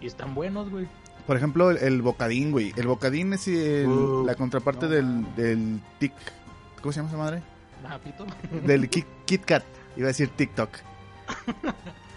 [0.00, 0.86] Y están buenos, güey.
[1.26, 2.72] Por ejemplo, el, el bocadín, güey.
[2.76, 6.12] El bocadín es el- Uh, la contraparte no del, del tic.
[6.80, 7.42] ¿Cómo se llama esa madre?
[7.86, 7.98] Ah.
[8.66, 9.62] Del Kit, Kit Kat.
[9.96, 10.70] Iba a decir TikTok.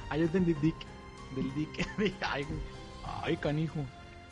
[0.10, 0.76] Ah, yo entendí Dick.
[1.36, 1.88] Del Dick.
[2.21, 2.60] Ay, güey.
[3.23, 3.80] Ay, canijo.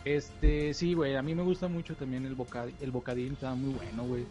[0.06, 2.76] Este, sí, güey, a mí me gusta mucho también el bocadín.
[2.82, 4.26] El bocadín está muy bueno, güey.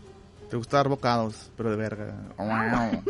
[0.49, 2.15] Te gusta dar bocados, pero de verga.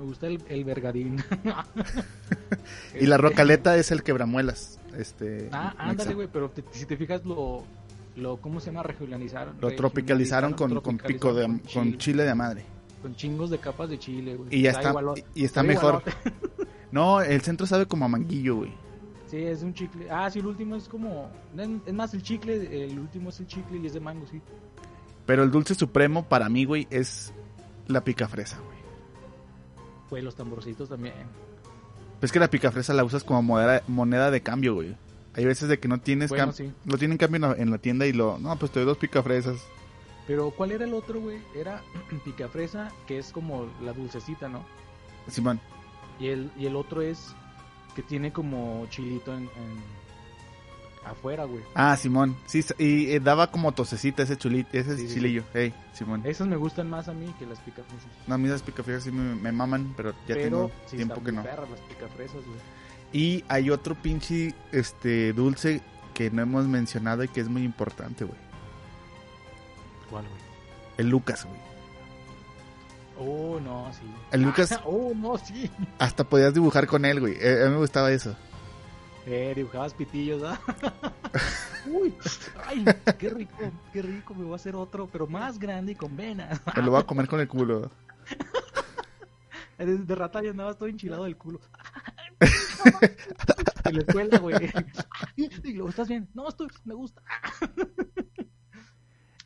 [0.00, 1.22] Me gusta el, el vergadín.
[2.98, 4.80] y la Este, rocaleta es el quebramuelas.
[4.96, 7.64] Este, Ah, ándale, güey, pero te- si te fijas lo,
[8.16, 8.82] lo ¿cómo se llama?
[8.82, 9.56] Regionalizaron.
[9.60, 12.64] Lo tropicalizaron con, con pico de con chile de madre.
[13.02, 14.48] Con chingos de capas de chile, güey.
[14.56, 14.94] Y ya Está
[15.34, 16.02] y está está mejor.
[16.92, 18.72] No, el centro sabe como a manguillo, güey.
[19.26, 20.10] Sí, es un chicle.
[20.10, 21.30] Ah, sí, el último es como.
[21.86, 24.40] Es más, el chicle, el último es el chicle y es de mango, sí.
[25.26, 27.32] Pero el dulce supremo para mí, güey, es
[27.86, 28.79] la picafresa, güey.
[30.10, 31.14] Güey, los tamborcitos también.
[32.20, 34.96] Es que la picafresa la usas como moneda, moneda de cambio, güey.
[35.34, 36.72] Hay veces de que no tienes Bueno, cam- sí.
[36.84, 38.98] lo tienen cambio en la, en la tienda y lo, no, pues te doy dos
[38.98, 39.62] picafresas.
[40.26, 41.38] Pero, ¿cuál era el otro, güey?
[41.56, 41.82] Era
[42.24, 44.64] picafresa, que es como la dulcecita, ¿no?
[45.28, 45.60] Simón,
[46.18, 47.34] Y el, y el otro es
[47.94, 50.00] que tiene como chilito en, en-
[51.04, 51.62] afuera, güey.
[51.74, 55.72] ah, Simón, sí, y eh, daba como tosecita ese chulito, ese Sí, sí, chilillo, hey,
[55.92, 56.22] Simón.
[56.24, 58.06] Esas me gustan más a mí que las picafresas.
[58.26, 61.32] No, a mí las picafresas sí me, me maman, pero ya Pero tengo tiempo que
[61.32, 61.42] no.
[61.42, 62.58] perras las picafresas, güey.
[63.12, 65.80] Y hay otro pinche este dulce
[66.14, 68.38] que no hemos mencionado y que es muy importante, güey.
[70.10, 70.40] ¿Cuál, güey?
[70.98, 71.58] El Lucas, güey.
[73.18, 74.02] Oh, no, sí.
[74.32, 75.70] El Lucas- oh, no, sí.
[75.98, 77.36] Hasta podías dibujar con él, güey.
[77.40, 78.36] Eh, a mí me gustaba eso.
[79.32, 80.60] Eh, dibujabas pitillos, ¿ah?
[81.86, 82.12] Uy,
[82.66, 82.84] ay,
[83.18, 83.54] qué rico,
[83.92, 86.60] qué rico, me voy a hacer otro, pero más grande y con venas.
[86.76, 87.92] Me lo voy a comer con el culo.
[89.78, 91.60] De, rata ya andabas todo enchilado del culo.
[93.84, 94.56] en la escuela, güey.
[95.36, 96.28] Y luego, ¿estás bien?
[96.34, 97.22] No, estoy, me gusta.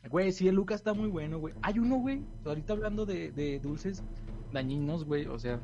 [0.09, 1.53] Güey, sí, el Lucas está muy bueno, güey.
[1.61, 4.03] Hay uno, güey, ahorita hablando de, de dulces
[4.51, 5.59] dañinos, güey, o sea,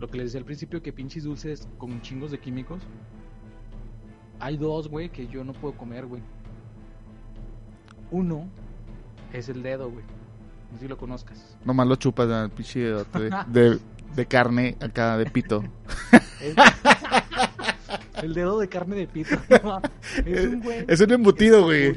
[0.00, 2.82] lo que les decía al principio, que pinches dulces con chingos de químicos.
[4.40, 6.22] Hay dos, güey, que yo no puedo comer, güey.
[8.10, 8.48] Uno
[9.32, 10.04] es el dedo, güey.
[10.70, 11.56] No sé si lo conozcas.
[11.64, 13.04] Nomás lo chupas al pinche de,
[13.48, 13.78] de,
[14.14, 15.64] de carne acá de pito.
[18.22, 19.36] El dedo de carne de pito.
[20.24, 20.84] es un güey.
[20.88, 21.92] Es un embutido, güey.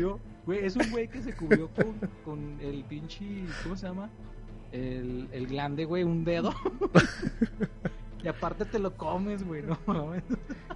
[0.45, 1.93] güey, es un güey que se cubrió con,
[2.25, 3.45] con el pinche.
[3.63, 4.09] ¿Cómo se llama?
[4.73, 6.53] El, el glande, güey, un dedo.
[8.27, 10.21] y aparte te lo comes, güey, no mames.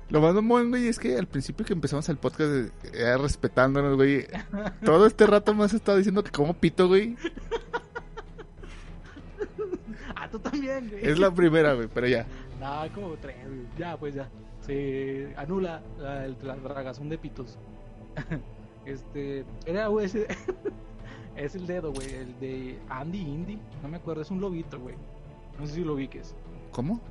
[0.10, 4.26] Lo más mamón, güey, es que al principio que empezamos el podcast eh, respetándonos, güey.
[4.86, 7.18] Todo este rato me has estado diciendo que como pito, güey.
[10.16, 11.06] Ah, tú también, güey.
[11.06, 12.26] Es la primera, güey, pero ya.
[12.62, 13.66] No, como tres, güey.
[13.78, 14.30] Ya, pues ya.
[14.62, 17.58] Se anula la, el- la dragazón de pitos.
[18.86, 19.44] este.
[19.66, 20.26] Era, güey, ese.
[21.36, 22.14] es el dedo, güey.
[22.14, 23.60] El de Andy Indy.
[23.84, 24.96] No me acuerdo, es un lobito, güey.
[25.60, 26.34] No sé si lo ubiques.
[26.72, 27.02] ¿Cómo?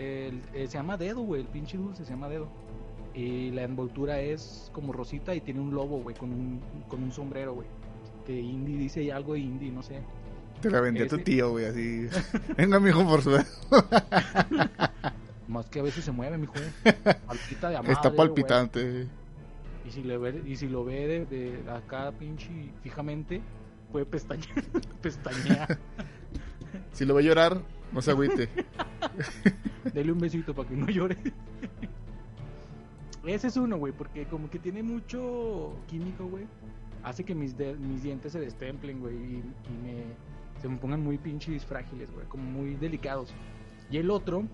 [0.00, 1.42] El, eh, se llama dedo, güey.
[1.42, 2.48] El pinche dulce se llama dedo.
[3.14, 7.12] Y la envoltura es como rosita y tiene un lobo, güey, con un, con un
[7.12, 7.68] sombrero, güey.
[8.26, 10.00] Que indie dice algo de indie, no sé.
[10.62, 12.06] Te la vendía tu Ese- tío, güey, así.
[12.56, 13.30] Venga, mijo, por su...
[15.48, 16.54] Más que a veces se mueve, mijo.
[17.26, 18.90] Palpita de a Está palpitante.
[18.90, 19.06] güey.
[19.86, 22.48] Y si, le ve, y si lo ve de, de acá, pinche,
[22.82, 23.40] fijamente,
[23.90, 24.62] puede pestañear.
[25.02, 25.78] pestañear.
[26.92, 27.60] Si lo ve llorar,
[27.92, 28.48] no se agüite.
[29.94, 31.16] Dele un besito para que no llore.
[33.26, 36.46] Ese es uno, güey, porque como que tiene mucho químico, güey.
[37.02, 40.04] Hace que mis, de- mis dientes se destemplen, güey, y, y me,
[40.60, 43.32] se me pongan muy pinches frágiles, güey, como muy delicados.
[43.90, 44.44] Y el otro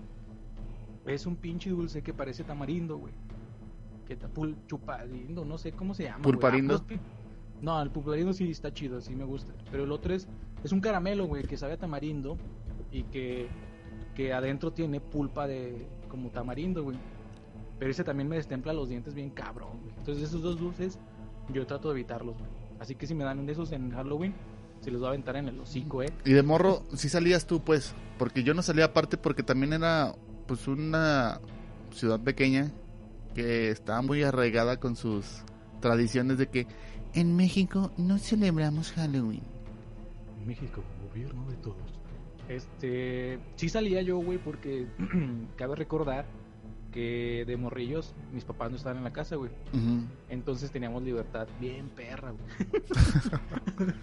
[1.05, 3.13] es un pinche dulce que parece tamarindo, güey.
[4.05, 6.21] Que está pul chuparindo, no sé cómo se llama.
[6.21, 6.75] ¿Pulparindo?
[6.75, 6.99] Ah, pues,
[7.61, 9.53] no, el pulparindo sí está chido, sí me gusta.
[9.71, 10.27] Pero el otro es,
[10.63, 12.37] es un caramelo, güey, que sabe a tamarindo
[12.91, 13.47] y que,
[14.17, 16.97] que adentro tiene pulpa de como tamarindo, güey.
[17.77, 19.93] Pero ese también me destempla los dientes bien cabrón, güey.
[19.95, 20.97] Entonces esos dos dulces
[21.53, 22.49] yo trato de evitarlos, güey.
[22.79, 24.33] Así que si me dan de esos en Halloween,
[24.81, 26.11] se los voy a aventar en el hocico, eh.
[26.25, 27.93] Y de morro, sí salías tú, pues.
[28.17, 30.15] Porque yo no salía aparte porque también era,
[30.47, 31.39] pues, una
[31.91, 32.71] ciudad pequeña
[33.35, 35.43] que estaba muy arraigada con sus
[35.79, 36.65] tradiciones de que
[37.13, 39.43] en México no celebramos Halloween.
[40.43, 41.96] México, gobierno de todos.
[42.47, 44.87] Este, sí salía yo, güey, porque
[45.57, 46.25] cabe recordar
[46.91, 49.51] que de morrillos mis papás no estaban en la casa, güey.
[50.29, 52.83] Entonces teníamos libertad bien perra, güey.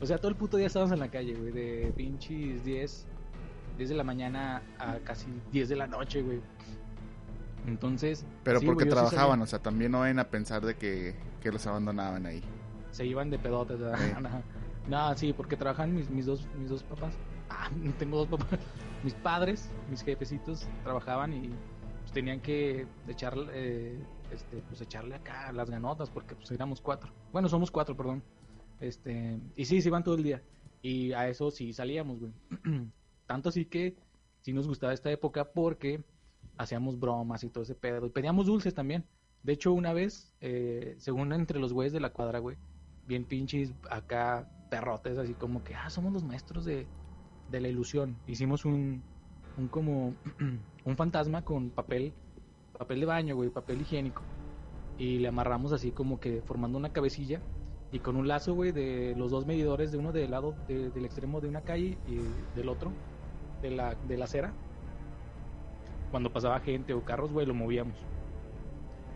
[0.00, 3.06] o sea, todo el puto día estábamos en la calle, güey, de pinches 10,
[3.78, 6.40] 10 de la mañana a casi 10 de la noche, güey.
[7.66, 11.16] Entonces, Pero sí, porque sí trabajaban, o sea, también no ven a pensar de que,
[11.40, 12.42] que los abandonaban ahí.
[12.92, 13.98] se iban de pedotes, ¿verdad?
[13.98, 14.12] Sí.
[14.88, 17.12] No, sí, porque trabajan mis, mis dos mis dos papás.
[17.48, 18.58] Ah, tengo dos papás.
[19.04, 21.50] Mis padres, mis jefecitos trabajaban y
[22.00, 27.12] pues, tenían que echar, eh, este, pues echarle acá las ganotas porque pues éramos cuatro.
[27.32, 28.22] Bueno, somos cuatro, perdón.
[28.80, 30.42] Este, y sí, se iban todo el día.
[30.82, 32.32] Y a eso sí salíamos, güey.
[33.26, 33.96] Tanto así que
[34.40, 36.02] sí nos gustaba esta época porque
[36.58, 38.06] hacíamos bromas y todo ese pedo.
[38.06, 39.04] Y pedíamos dulces también.
[39.42, 42.56] De hecho, una vez, eh, según entre los güeyes de la cuadra, güey,
[43.06, 46.86] bien pinches acá perrotes, así como que, ah, somos los maestros de,
[47.50, 48.16] de la ilusión.
[48.26, 49.02] Hicimos un,
[49.56, 50.14] un como,
[50.84, 52.12] un fantasma con papel,
[52.78, 54.22] papel de baño, güey, papel higiénico.
[54.98, 57.40] Y le amarramos así como que formando una cabecilla
[57.92, 61.04] y con un lazo, güey, de los dos medidores, de uno del lado de- del
[61.04, 62.18] extremo de una calle y
[62.56, 62.90] del otro
[63.62, 64.52] de la, de la acera.
[66.10, 67.96] Cuando pasaba gente o carros, güey, lo movíamos.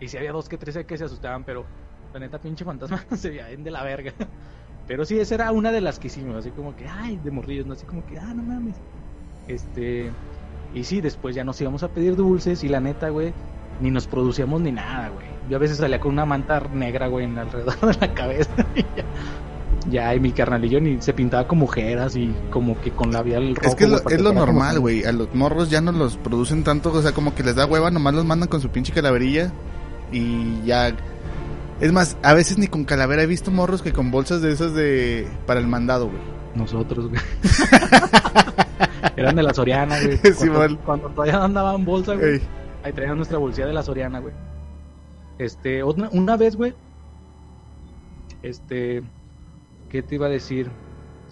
[0.00, 1.64] Y si había dos que tres que se asustaban, pero
[2.12, 4.12] la neta pinche fantasma se veía de la verga.
[4.90, 7.64] Pero sí, esa era una de las que hicimos, así como que, ay, de morrillos,
[7.64, 7.74] ¿no?
[7.74, 8.74] Así como que, ah, no mames.
[9.46, 10.10] Este,
[10.74, 13.32] y sí, después ya nos íbamos a pedir dulces y la neta, güey,
[13.80, 15.28] ni nos producíamos ni nada, güey.
[15.48, 18.50] Yo a veces salía con una manta negra, güey, en alrededor de la cabeza.
[18.74, 19.04] y ya,
[19.88, 23.68] ya, y mi carnalillo ni se pintaba con mujeres y como que con labial rojo.
[23.68, 25.04] es que lo, es lo normal, güey.
[25.04, 27.92] A los morros ya no los producen tanto, o sea, como que les da hueva,
[27.92, 29.52] nomás los mandan con su pinche calaverilla
[30.10, 30.96] y ya.
[31.80, 34.74] Es más, a veces ni con calavera he visto morros que con bolsas de esas
[34.74, 36.20] de para el mandado, güey.
[36.54, 37.20] Nosotros, güey.
[39.16, 40.18] Eran de la Soriana, güey.
[40.34, 42.34] Sí, Cuando, cuando todavía andaban bolsa, güey.
[42.34, 42.42] Ey,
[42.82, 44.34] Ahí traían nuestra bolsilla de la Soriana, güey.
[45.38, 46.74] Este, otra- una vez, güey.
[48.42, 49.02] Este,
[49.88, 50.70] ¿qué te iba a decir?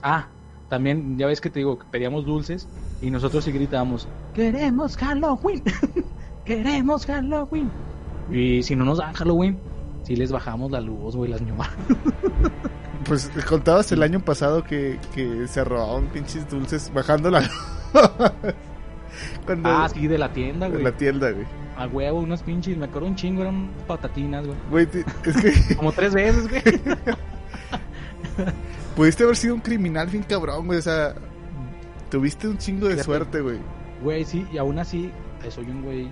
[0.03, 0.27] Ah,
[0.69, 2.69] también, ya ves que te digo, que pedíamos dulces
[3.01, 5.63] y nosotros sí gritábamos, queremos Halloween,
[6.45, 7.71] queremos Halloween.
[8.31, 9.59] Y si no nos dan Halloween,
[10.09, 11.69] sí les bajamos la luz, güey, las ñomas.
[13.07, 17.49] Pues contabas el año pasado que, que se robaban pinches dulces bajando la
[19.47, 20.85] Cuando Ah, sí, de la tienda, en güey.
[20.85, 21.47] la tienda, güey.
[21.77, 24.59] A huevo, unos pinches, me acuerdo un chingo, eran patatinas, güey.
[24.71, 24.89] Güey,
[25.25, 25.37] es
[25.69, 26.63] que Como tres veces, güey.
[28.97, 30.79] pudiste haber sido un criminal bien cabrón, güey.
[30.79, 31.15] O sea,
[32.11, 33.05] tuviste un chingo de Fíjate.
[33.05, 33.59] suerte, güey.
[34.03, 35.11] Güey, sí, y aún así,
[35.49, 36.09] soy un güey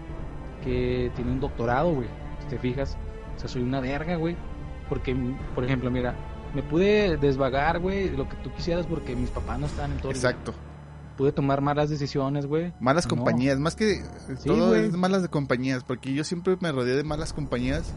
[0.65, 2.09] que tiene un doctorado, güey.
[2.43, 2.97] Si te fijas,
[3.37, 4.37] o sea, soy una verga, güey.
[4.89, 5.17] Porque,
[5.55, 6.15] por ejemplo, mira,
[6.55, 10.11] me pude desvagar, güey, lo que tú quisieras porque mis papás no estaban en todo.
[10.11, 10.17] el.
[10.17, 10.55] Exacto.
[11.17, 12.73] Pude tomar malas decisiones, güey.
[12.79, 13.17] Malas No.
[13.17, 14.03] compañías, más que
[14.39, 17.95] Sí, todo es malas de compañías, porque yo siempre me rodeé de malas compañías,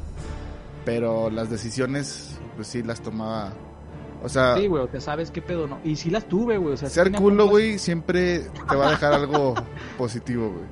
[0.85, 3.53] pero las decisiones, pues sí las tomaba.
[4.23, 5.79] O sea, Sí, güey, o sea, sabes qué pedo, ¿no?
[5.83, 6.73] Y sí las tuve, güey.
[6.73, 9.53] O sea, ser culo, güey, siempre te va a dejar algo
[9.97, 10.65] positivo, güey.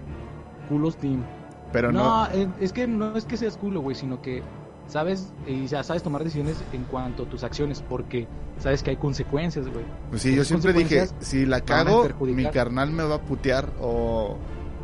[0.70, 1.24] Culos team.
[1.72, 4.42] Pero no, no, eh, es que no es que seas culo, güey, sino que
[4.88, 8.28] sabes y ya sabes tomar decisiones en cuanto a tus acciones, porque
[8.58, 9.86] sabes que hay consecuencias, güey.
[10.10, 14.38] pues sí, yo siempre dije, si la cago, mi carnal me va a putear o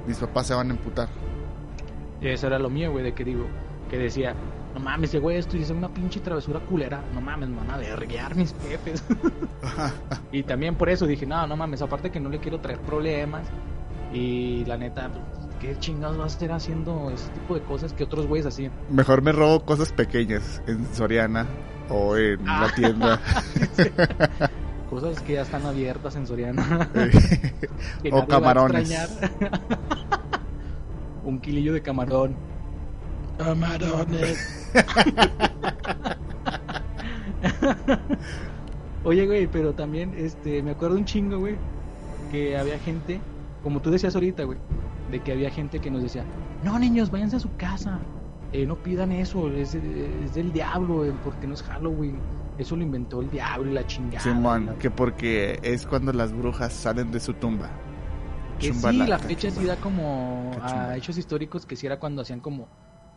[0.07, 1.07] mis papás se van a emputar.
[2.21, 3.45] Y eso era lo mío, güey, de que digo,
[3.89, 4.35] que decía,
[4.73, 7.77] no mames, llegó esto y hice una pinche travesura culera, no mames, me van a
[7.77, 9.03] verguear mis jefes.
[10.31, 13.47] y también por eso dije, no, no mames, aparte que no le quiero traer problemas.
[14.13, 18.03] Y la neta, pues, ¿qué chingados vas a estar haciendo ese tipo de cosas que
[18.03, 18.71] otros güeyes hacían?
[18.89, 21.45] Mejor me robo cosas pequeñas en Soriana
[21.89, 22.67] o en Ah.
[22.67, 23.19] la tienda.
[24.89, 26.89] Cosas que ya están abiertas en Soriana.
[28.11, 28.93] O camarones.
[31.23, 32.35] Un kilillo de camarón.
[33.39, 34.71] Camarones.
[39.03, 41.55] Oye, güey, pero también, este, me acuerdo un chingo, güey,
[42.31, 43.19] que había gente,
[43.63, 44.57] como tú decías ahorita, güey,
[45.13, 46.25] de que había gente que nos decía,
[46.63, 47.99] no, niños, váyanse a su casa,
[48.51, 52.17] eh, no pidan eso, es, es del diablo, güey, porque no es Halloween,
[52.57, 54.21] eso lo inventó el diablo y la chingada.
[54.21, 57.69] Simón, la- que porque es cuando las brujas salen de su tumba.
[58.57, 62.39] Que sí, la fecha sí da como a hechos históricos que sí era cuando hacían
[62.39, 62.67] como...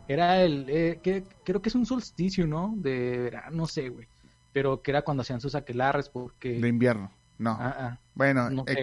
[0.06, 0.66] Era el...
[0.68, 2.74] eh, que, creo que es un solsticio, ¿no?
[2.76, 4.06] De verano, no sé, güey.
[4.52, 6.58] Pero que era cuando hacían sus aquelarres porque...
[6.60, 7.10] De invierno.
[7.38, 7.56] No.
[7.58, 7.98] Ah, ah.
[8.14, 8.82] bueno, no sé,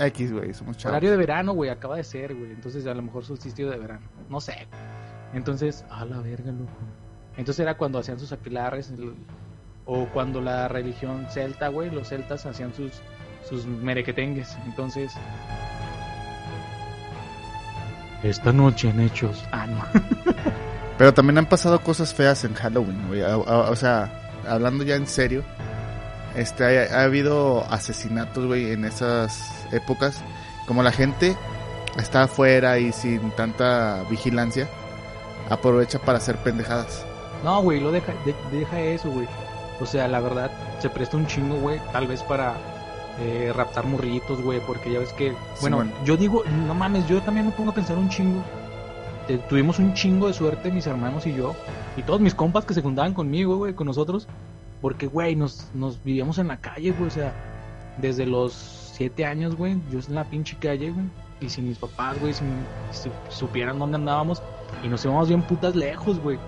[0.00, 0.32] X.
[0.32, 0.92] Güey, somos chavos.
[0.94, 2.52] Horario de verano, güey, acaba de ser, güey.
[2.52, 4.06] Entonces a lo mejor solsticio de verano.
[4.28, 4.66] No sé.
[5.32, 6.70] Entonces, a la verga, loco.
[7.36, 8.90] Entonces era cuando hacían sus aquelarres.
[8.90, 9.14] el-
[9.86, 12.92] o cuando la religión celta, güey, los celtas hacían sus,
[13.48, 14.56] sus merequetengues.
[14.66, 15.12] Entonces...
[18.22, 19.42] Esta noche en Hechos.
[19.50, 19.82] Ah, no.
[20.98, 23.22] Pero también han pasado cosas feas en Halloween, güey.
[23.22, 24.12] O sea,
[24.46, 25.42] hablando ya en serio,
[26.36, 30.20] este, ha, ha habido asesinatos, güey, en esas épocas.
[30.66, 31.36] Como la gente
[31.98, 34.68] está afuera y sin tanta vigilancia,
[35.48, 37.04] aprovecha para hacer pendejadas.
[37.44, 39.26] No, güey, lo deja, de- deja eso, güey.
[39.80, 42.54] O sea, la verdad, se presta un chingo, güey, tal vez para
[43.18, 47.46] eh, raptar morritos, güey, porque ya ves que, bueno, yo digo, no mames, yo también
[47.46, 48.42] me pongo a pensar un chingo.
[49.28, 51.54] Eh, tuvimos un chingo de suerte, mis hermanos y yo,
[51.96, 54.26] y todos mis compas que se juntaban conmigo, güey, con nosotros,
[54.80, 57.32] porque, güey, nos, nos vivíamos en la calle, güey, o sea,
[57.98, 61.06] desde los siete años, güey, yo en la pinche calle, güey,
[61.40, 62.44] y sin mis papás, güey, si
[63.28, 64.42] supieran dónde andábamos,
[64.82, 66.38] y nos íbamos bien putas lejos, güey.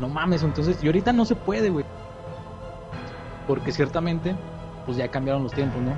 [0.00, 1.84] No mames, entonces, y ahorita no se puede, güey.
[3.46, 4.34] Porque ciertamente,
[4.86, 5.96] pues ya cambiaron los tiempos, ¿no?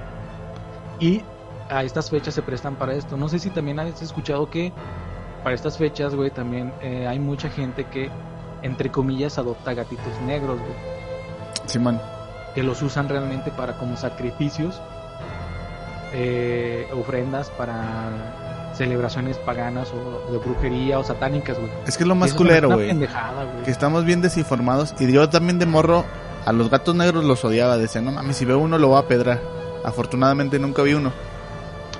[0.99, 1.23] Y
[1.71, 3.17] a estas fechas se prestan para esto.
[3.17, 4.73] No sé si también has escuchado que
[5.43, 8.11] para estas fechas, güey, también eh, hay mucha gente que,
[8.63, 11.00] entre comillas, adopta gatitos negros, güey.
[11.71, 12.01] Simón,
[12.55, 14.81] Que los usan realmente para como sacrificios,
[16.13, 21.71] eh, ofrendas para celebraciones paganas o de brujería o satánicas, güey.
[21.87, 22.97] es que es lo más culero, güey.
[23.65, 24.95] Que estamos bien desinformados.
[24.99, 26.05] Y yo también de morro,
[26.47, 27.77] a los gatos negros los odiaba.
[27.77, 29.41] Decía, no mames, si veo uno lo voy a pedrar.
[29.85, 31.13] Afortunadamente nunca vi uno.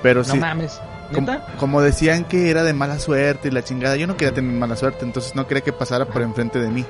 [0.01, 0.81] Pero No sí, mames.
[1.13, 1.27] como,
[1.59, 4.75] como decían que era de mala suerte y la chingada, yo no quería tener mala
[4.75, 6.85] suerte, entonces no quería que pasara por enfrente de mí.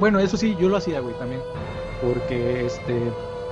[0.00, 1.40] Bueno, eso sí, yo lo hacía, güey, también.
[2.02, 3.10] Porque, este,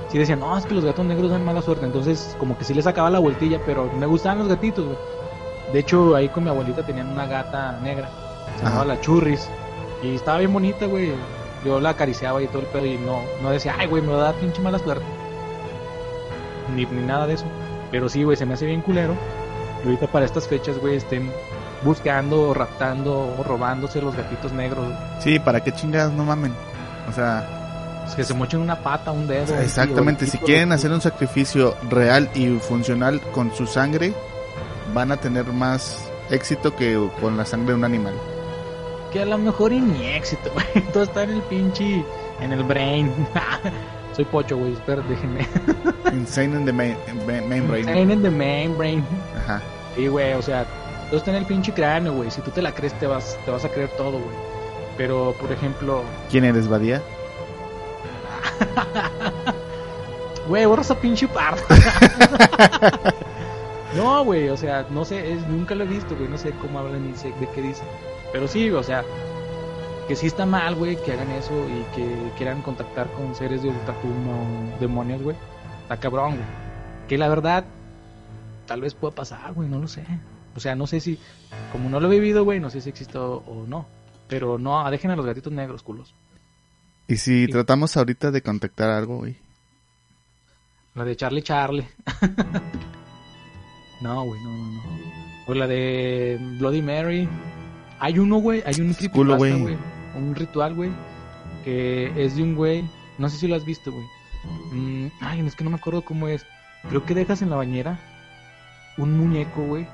[0.09, 1.85] sí decían, no, es que los gatos negros dan mala suerte.
[1.85, 4.97] Entonces, como que sí les sacaba la vueltilla, pero me gustaban los gatitos, güey.
[5.73, 8.09] De hecho, ahí con mi abuelita tenían una gata negra.
[8.57, 9.49] Se llamaba la Churris.
[10.03, 11.13] Y estaba bien bonita, güey.
[11.65, 14.19] Yo la acariciaba y todo el pedo y no, no decía, ay, güey, me va
[14.19, 15.05] a dar pinche mala suerte.
[16.75, 17.45] Ni, ni nada de eso.
[17.91, 19.15] Pero sí, güey, se me hace bien culero.
[19.83, 21.31] Y ahorita para estas fechas, güey, estén
[21.83, 24.87] buscando, raptando robándose los gatitos negros.
[25.19, 26.53] Sí, ¿para qué chingadas no mamen?
[27.09, 27.64] O sea,
[28.13, 29.57] que se mochen una pata, un dedo.
[29.59, 34.13] exactamente, si quieren hacer un sacrificio real y funcional con su sangre,
[34.93, 38.13] van a tener más éxito que con la sangre de un animal.
[39.11, 40.85] Que a lo mejor y ni éxito, güey.
[40.93, 42.03] Todo está en el pinche.
[42.41, 43.11] En el brain.
[44.15, 44.73] Soy pocho, güey.
[44.73, 45.47] Espera, déjenme.
[46.13, 47.85] Insane in the main, main- main brain.
[47.85, 49.03] Brain in the main brain.
[49.37, 49.61] Ajá.
[49.95, 50.65] Sí, güey, o sea,
[51.09, 52.29] todo está en el pinche cráneo, güey.
[52.31, 54.35] Si tú te la crees, te vas, te vas a creer todo, güey.
[54.97, 57.01] Pero, por ejemplo, ¿Quién eres, Badía?
[60.47, 61.63] güey, borra esa pinche parte.
[63.95, 66.29] no, güey, o sea, no sé, es- nunca lo he visto, güey.
[66.29, 67.87] No sé cómo hablan ni sé de qué dicen.
[68.31, 69.03] Pero sí, o sea,
[70.07, 73.69] que sí está mal, güey, que hagan eso y que quieran contactar con seres de
[73.69, 75.35] ultratumba o demonios, güey.
[75.83, 76.45] Está cabrón, güey.
[77.07, 77.65] Que la verdad,
[78.65, 80.03] tal vez pueda pasar, güey, no lo sé.
[80.55, 81.19] O sea, no sé si,
[81.71, 83.85] como no lo he vivido, güey, no sé si existe o, o no.
[84.27, 86.15] Pero no, dejen a los gatitos negros, culos.
[87.07, 87.51] Y si Sí.
[87.51, 89.35] tratamos ahorita de contactar algo, güey.
[90.95, 91.87] La de Charlie Charlie.
[94.01, 94.81] no, güey, no, no, no.
[95.47, 97.27] O la de Bloody Mary.
[97.99, 98.93] Hay uno, güey, hay un
[99.37, 99.59] güey.
[99.61, 99.77] güey.
[100.15, 100.91] Un ritual, güey.
[101.63, 102.83] Que es de un güey.
[103.17, 104.05] No sé si lo has visto, güey.
[104.71, 106.45] Mm, ay, es que no me acuerdo cómo es.
[106.89, 107.99] Creo que dejas en la bañera
[108.97, 109.87] un muñeco, güey.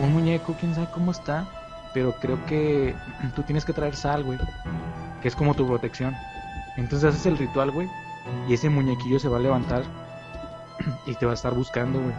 [0.00, 1.48] Un muñeco, quién sabe cómo está.
[1.94, 2.94] pero creo que
[3.34, 4.38] tú tienes que traer sal, güey,
[5.26, 6.14] es como tu protección.
[6.76, 7.88] Entonces haces el ritual, güey,
[8.48, 9.82] y ese muñequillo se va a levantar
[11.06, 12.14] y te va a estar buscando, güey.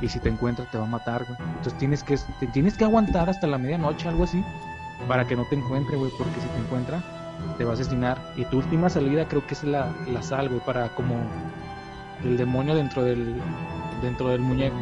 [0.00, 1.38] Y si te encuentra te va a matar, güey.
[1.56, 4.42] Entonces tienes que te tienes que aguantar hasta la medianoche, algo así,
[5.08, 7.02] para que no te encuentre, güey, porque si te encuentra
[7.58, 8.18] te va a asesinar.
[8.36, 11.16] Y tu última salida creo que es la, la sal, güey, para como
[12.24, 13.40] el demonio dentro del
[14.02, 14.76] dentro del muñeco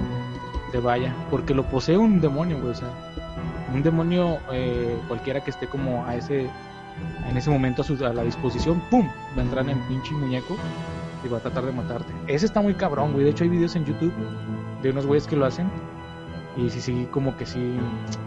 [0.72, 2.88] te vaya, porque lo posee un demonio, güey, o sea,
[3.72, 6.48] un demonio eh, cualquiera que esté como a ese
[7.28, 10.56] en ese momento a, su, a la disposición, pum, vendrán en pinche muñeco
[11.24, 12.12] y va a tratar de matarte.
[12.26, 13.24] Ese está muy cabrón, güey.
[13.24, 14.12] De hecho hay videos en YouTube
[14.82, 15.70] de unos güeyes que lo hacen
[16.58, 17.78] y sí, sí, como que sí,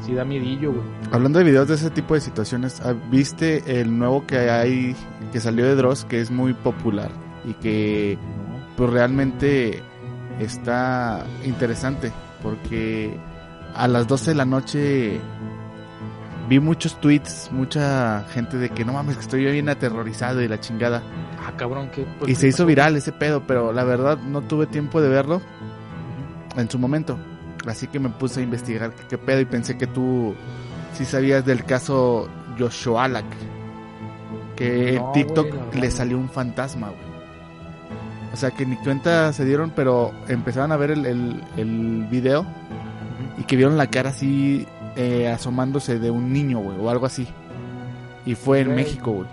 [0.05, 0.85] sí da miedillo, güey.
[1.11, 4.95] Hablando de videos de ese tipo de situaciones, ah, ¿viste el nuevo que hay,
[5.33, 7.11] que salió de Dross, que es muy popular
[7.43, 8.17] y que
[8.77, 9.81] pues realmente
[10.39, 12.11] está interesante?
[12.41, 13.19] Porque
[13.75, 15.19] a las 12 de la noche
[16.47, 20.59] vi muchos tweets, mucha gente de que no mames, que estoy bien aterrorizado y la
[20.59, 21.01] chingada.
[21.45, 22.05] Ah, cabrón, que...
[22.27, 25.41] Y se hizo viral ese pedo, pero la verdad no tuve tiempo de verlo
[26.57, 27.17] en su momento.
[27.67, 30.35] Así que me puse a investigar qué, pedo y pensé que tú
[30.93, 32.27] sí sabías del caso
[32.57, 33.25] Joshua Alak.
[34.55, 37.11] Que en TikTok le salió un fantasma, güey.
[38.33, 42.45] O sea que ni cuenta se dieron, pero empezaron a ver el, el, el video
[43.37, 44.65] y que vieron la cara así
[44.95, 47.27] eh, asomándose de un niño, güey, o algo así.
[48.25, 49.27] Y fue en México, güey.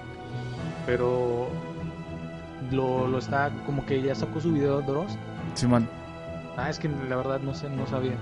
[0.86, 1.48] Pero
[2.70, 5.16] lo, lo está como que ya sacó su video Dross.
[5.54, 5.88] Simón.
[6.56, 8.16] Ah, es que la verdad no sé, no sabía.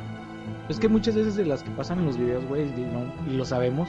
[0.69, 2.65] Es que muchas veces de las que pasan en los videos, güey,
[3.27, 3.89] y, lo sabemos,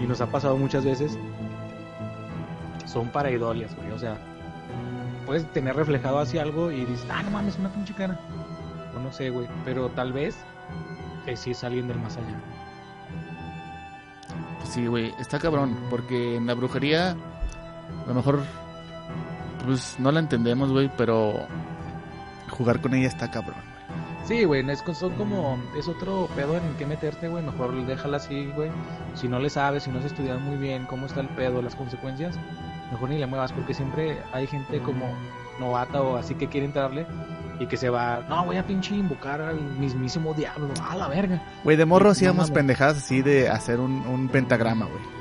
[0.00, 1.18] y nos ha pasado muchas veces,
[2.86, 3.90] son para idolias, güey.
[3.92, 4.16] O sea,
[5.26, 8.18] puedes tener reflejado así algo y dices, ah, no mames, una pinche cara.
[8.94, 10.36] O no sé, güey, pero tal vez
[11.24, 12.40] que sí es alguien del más allá.
[14.64, 18.42] Sí, güey, está cabrón, porque en la brujería, a lo mejor,
[19.64, 21.46] pues no la entendemos, güey, pero
[22.50, 23.70] jugar con ella está cabrón.
[24.24, 28.46] Sí, güey, es, son como, es otro pedo en que meterte, güey, mejor déjala así,
[28.54, 28.70] güey.
[29.14, 31.74] Si no le sabes, si no has estudiado muy bien cómo está el pedo, las
[31.74, 32.38] consecuencias,
[32.92, 35.12] mejor ni le muevas, porque siempre hay gente como
[35.58, 37.06] novata o así que quiere entrarle
[37.60, 41.42] y que se va, no, voy a pinche invocar al mismísimo diablo, a la verga.
[41.62, 45.20] Güey, de morro hacíamos pendejadas así de hacer un, un pentagrama, güey.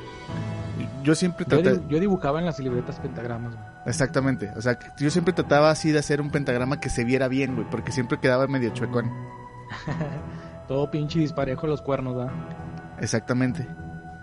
[1.03, 1.81] Yo siempre traté...
[1.89, 3.67] Yo, dibujaba en las libretas pentagramas, güey.
[3.85, 4.51] Exactamente.
[4.55, 7.69] O sea, yo siempre trataba así de hacer un pentagrama que se viera bien, güey,
[7.69, 9.11] porque siempre quedaba medio chuecón.
[10.69, 12.33] Todo pinche disparejo los cuernos, ¿verdad?
[13.01, 13.67] Exactamente.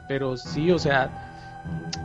[0.09, 1.36] Pero sí, o sea,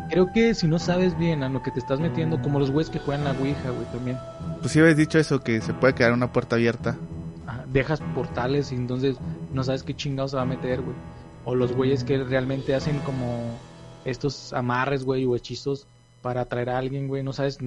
[0.10, 2.90] creo que si no sabes bien a lo que te estás metiendo, como los güeyes
[2.90, 4.18] que juegan la Ouija, güey, también.
[4.60, 6.98] Pues sí habías dicho eso, que se puede quedar una puerta abierta.
[7.68, 9.18] dejas portales y entonces
[9.54, 10.96] no sabes qué chingados se va a meter, güey.
[11.46, 13.58] O los güeyes que realmente hacen como
[14.06, 15.88] estos amarres, güey, o hechizos
[16.22, 17.58] para atraer a alguien, güey, no sabes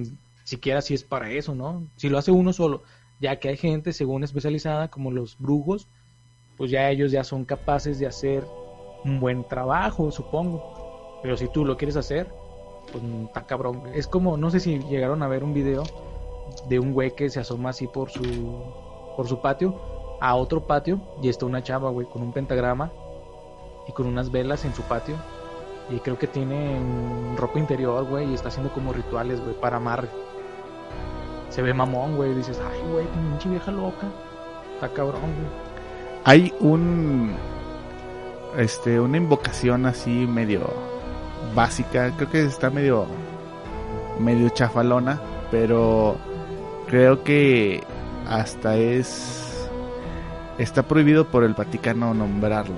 [0.43, 1.87] siquiera si es para eso, ¿no?
[1.97, 2.83] Si lo hace uno solo,
[3.19, 5.87] ya que hay gente, según especializada, como los brujos,
[6.57, 8.45] pues ya ellos ya son capaces de hacer
[9.03, 10.74] un buen trabajo, supongo.
[11.25, 12.27] Pero si tú lo quieres hacer,
[12.91, 13.81] pues está cabrón.
[13.95, 15.81] Es como, no sé si llegaron a ver un video
[16.69, 18.21] de un güey que se asoma así por su,
[19.17, 19.73] por su patio
[20.21, 22.91] a otro patio y está una chava, güey, con un pentagrama
[23.87, 25.15] y con unas velas en su patio
[25.89, 26.79] y creo que tiene
[27.35, 30.09] ropa interior, güey, y está haciendo como rituales, güey, para amarre.
[31.49, 34.11] Se ve mamón, güey, dices, ay, güey, pinche vieja loca.
[34.75, 35.47] Está cabrón, güey.
[36.23, 37.35] Hay un.
[38.59, 40.94] Este, una invocación así medio
[41.53, 42.11] básica.
[42.15, 43.05] Creo que está medio.
[44.19, 45.19] medio chafalona.
[45.51, 46.17] Pero
[46.87, 47.83] creo que
[48.27, 49.67] hasta es.
[50.57, 52.75] Está prohibido por el Vaticano nombrarlo.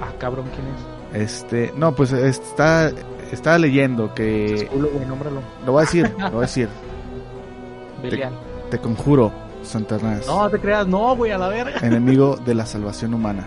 [0.00, 0.94] Ah, cabrón, ¿quién es?
[1.14, 2.90] Este, no, pues está,
[3.30, 4.68] estaba leyendo que...
[4.72, 5.40] Culo, güey, nómbralo.
[5.64, 6.68] Lo voy a decir, lo voy a decir.
[8.02, 8.28] Te,
[8.70, 10.26] te, conjuro, Satanás.
[10.26, 11.78] No, te creas, no, güey, a la verga.
[11.80, 13.46] Enemigo de la salvación humana.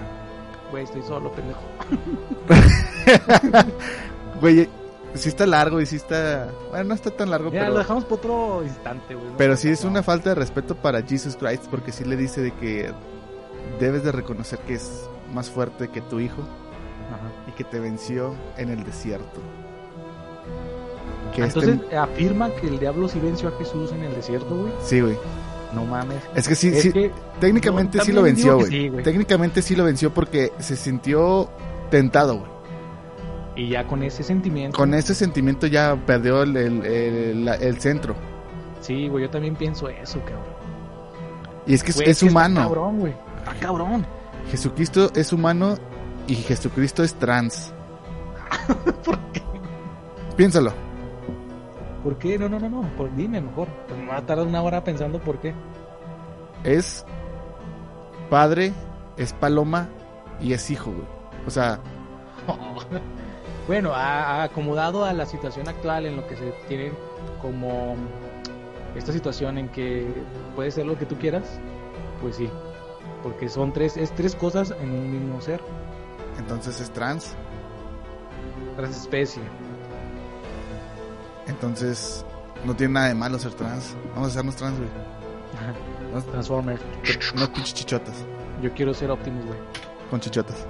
[0.72, 1.59] Güey, estoy solo, pendejo.
[4.41, 4.69] Güey,
[5.15, 6.49] sí está largo y sí está...
[6.69, 7.73] Bueno, no está tan largo, ya, pero...
[7.73, 9.27] lo dejamos por otro instante, güey.
[9.38, 12.53] pero sí es una falta de respeto para Jesus Christ porque sí le dice de
[12.53, 12.91] que
[13.79, 16.43] debes de reconocer que es más fuerte que tu hijo
[17.47, 19.41] y que te venció en el desierto.
[21.33, 24.73] Que Entonces afirma que el diablo sí venció a Jesús en el desierto, güey.
[24.83, 25.17] Sí, güey.
[25.73, 26.21] No mames.
[26.35, 28.91] Es que sí, sí técnicamente sí lo venció, güey.
[29.03, 31.49] técnicamente sí lo venció porque se sintió
[31.89, 32.57] tentado, güey.
[33.57, 34.77] Y ya con ese sentimiento.
[34.77, 38.15] Con ese sentimiento ya perdió el, el, el, centro.
[38.81, 40.45] Sí, güey, yo también pienso eso, cabrón.
[41.65, 42.61] Y es que es, humano.
[42.61, 43.13] cabrón, güey.
[43.59, 44.05] cabrón.
[44.51, 45.75] Jesucristo es humano
[46.27, 47.73] y Jesucristo es trans.
[49.03, 49.41] ¿Por qué?
[50.38, 50.71] Piénsalo.
[52.03, 52.38] ¿Por qué?
[52.38, 52.81] No, no, no, no.
[52.95, 53.67] Por, dime mejor.
[53.88, 55.55] Pues me va a tardar una hora pensando por qué.
[56.63, 57.05] Es
[58.29, 58.71] padre,
[59.17, 59.89] es paloma
[60.39, 61.16] y es hijo, güey.
[61.47, 61.79] O sea,
[63.67, 66.91] bueno, a- a- acomodado a la situación actual en lo que se tiene
[67.41, 67.95] como
[68.95, 70.05] esta situación en que
[70.55, 71.43] puede ser lo que tú quieras,
[72.21, 72.49] pues sí.
[73.23, 75.61] Porque son tres, es tres cosas en un mismo ser,
[76.37, 77.33] entonces es trans.
[78.75, 79.41] transespecie.
[81.47, 82.25] Entonces
[82.65, 83.95] no tiene nada de malo ser trans.
[84.13, 84.89] Vamos a hacernos trans, güey.
[86.13, 86.81] No, Transformers.
[87.35, 88.23] no pinches chichotas.
[88.61, 89.57] Yo quiero ser Optimus, güey.
[90.09, 90.65] Con chichotas.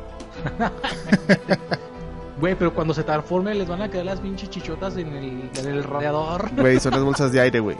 [2.40, 5.66] Güey, pero cuando se transforme les van a quedar las pinches chichotas en el, en
[5.66, 6.52] el radiador.
[6.56, 7.78] Güey, son las bolsas de aire, güey.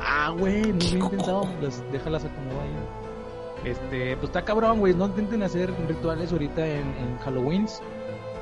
[0.00, 1.48] Ah, güey, no lo he intentado.
[1.60, 3.70] Las, déjalas acomodar ahí.
[3.70, 4.94] Este, pues está cabrón, güey.
[4.94, 7.66] No intenten hacer rituales ahorita en, en Halloween.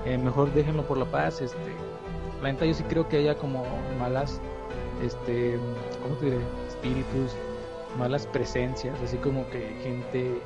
[0.05, 1.41] Eh, mejor déjenlo por la paz.
[1.41, 1.73] Este,
[2.43, 3.65] la neta, yo sí creo que haya como
[3.99, 4.41] malas,
[5.03, 5.59] este,
[6.03, 6.39] ¿cómo te diré?
[6.69, 7.35] Espíritus,
[7.99, 10.41] malas presencias, así como que gente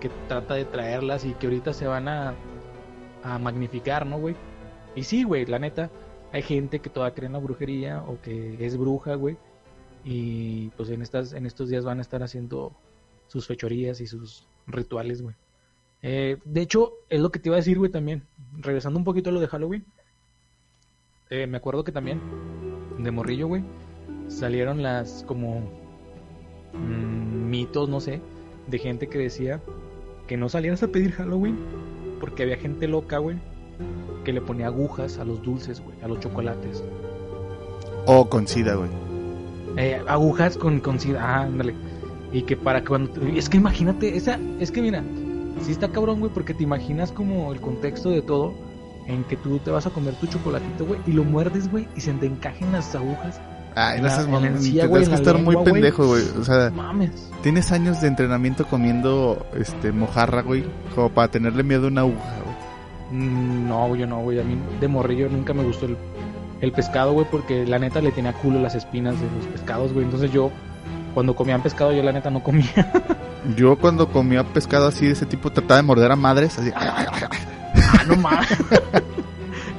[0.00, 2.34] que trata de traerlas y que ahorita se van a,
[3.22, 4.36] a magnificar, ¿no, güey?
[4.94, 5.90] Y sí, güey, la neta,
[6.32, 9.36] hay gente que todavía cree en la brujería o que es bruja, güey
[10.04, 12.72] y pues en estas en estos días van a estar haciendo
[13.26, 15.34] sus fechorías y sus rituales, güey.
[16.02, 18.24] Eh, de hecho, es lo que te iba a decir, güey, también.
[18.58, 19.84] Regresando un poquito a lo de Halloween.
[21.28, 22.20] eh, me acuerdo que también,
[22.98, 23.62] de morrillo, güey,
[24.28, 25.60] salieron las como
[26.72, 28.20] mm, mitos, no sé,
[28.66, 29.62] de gente que decía
[30.26, 31.58] que no salieras a pedir Halloween
[32.20, 33.36] porque había gente loca, güey,
[34.24, 36.84] que le ponía agujas a los dulces, güey, a los chocolates.
[38.06, 38.90] O con sida, güey.
[39.76, 41.74] Eh, agujas con, con sida, ah, ándale.
[42.32, 43.20] Y que para que cuando.
[43.34, 44.38] Es que imagínate, esa.
[44.60, 45.02] Es que mira,
[45.62, 48.54] sí está cabrón, güey, porque te imaginas como el contexto de todo.
[49.06, 52.00] En que tú te vas a comer tu chocolatito, güey, y lo muerdes, güey, y
[52.00, 53.40] se te encajen las agujas.
[53.74, 54.44] Ay, En no mamón.
[54.46, 54.58] en
[55.08, 56.22] que estar muy lengua, pendejo, güey.
[56.40, 57.30] O sea, Mames.
[57.42, 60.64] tienes años de entrenamiento comiendo este mojarra, güey.
[60.94, 63.20] Como para tenerle miedo a una aguja, güey.
[63.22, 64.40] Mm, No, yo no, güey.
[64.40, 65.96] A mí de morrillo nunca me gustó el,
[66.60, 70.04] el pescado, güey, porque la neta le tenía culo las espinas de los pescados, güey.
[70.04, 70.50] Entonces yo,
[71.14, 72.92] cuando comían pescado, yo la neta no comía.
[73.56, 77.06] Yo cuando comía pescado así de ese tipo trataba de morder a madres así ah,
[78.06, 78.48] no mames.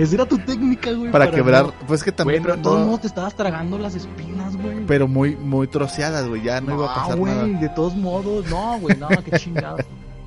[0.03, 1.11] Esa era tu técnica, güey.
[1.11, 1.65] para quebrar.
[1.65, 4.85] no- Pues que Güey, también pero de todos modos te estabas tragando las espinas, güey.
[4.85, 7.47] pero muy muy troceadas, güey, ya no, iba a pasar güey, nada.
[7.47, 8.49] de todos modos.
[8.49, 9.81] No, güey, no, qué chingados.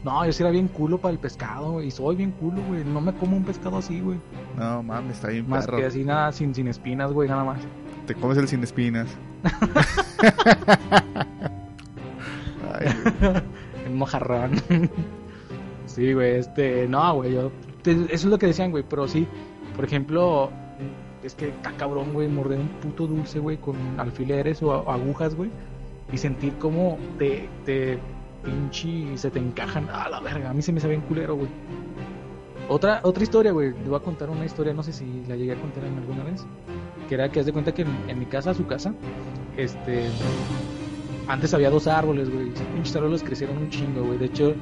[0.05, 1.87] No, yo sí era bien culo para el pescado, güey.
[1.89, 2.85] Y soy bien culo, güey.
[2.85, 4.19] No me como un pescado así, güey.
[4.59, 5.79] No, mames, está bien Más perro.
[5.79, 7.59] que así nada, sin, sin espinas, güey, nada más.
[8.07, 9.09] Te comes el sin espinas.
[12.73, 12.87] Ay.
[13.87, 14.53] El mojarrón.
[15.87, 16.87] sí, güey, este.
[16.89, 17.51] No, güey, yo.
[17.83, 18.85] te- eso es lo que decían, güey.
[18.89, 19.27] Pero sí,
[19.75, 20.51] por ejemplo,
[21.23, 25.51] es que está cabrón, güey, morder un puto dulce, güey, con alfileres o agujas, güey.
[26.13, 27.99] Y sentir como te, te
[28.45, 29.89] pinche se te encajan.
[29.89, 31.49] A la verga, a mí se me sabe bien culero, güey.
[32.69, 33.73] Otra, otra historia, güey.
[33.73, 36.25] Le voy a contar una historia, no sé si la llegué a contar en alguna
[36.25, 36.47] vez.
[37.09, 38.95] Que era que haz de cuenta que en, mi casa, su casa,
[39.57, 40.07] este.
[41.27, 42.51] Antes había dos árboles, güey.
[42.51, 44.19] Esos pinches árboles crecieron un chingo, güey.
[44.19, 44.55] De hecho,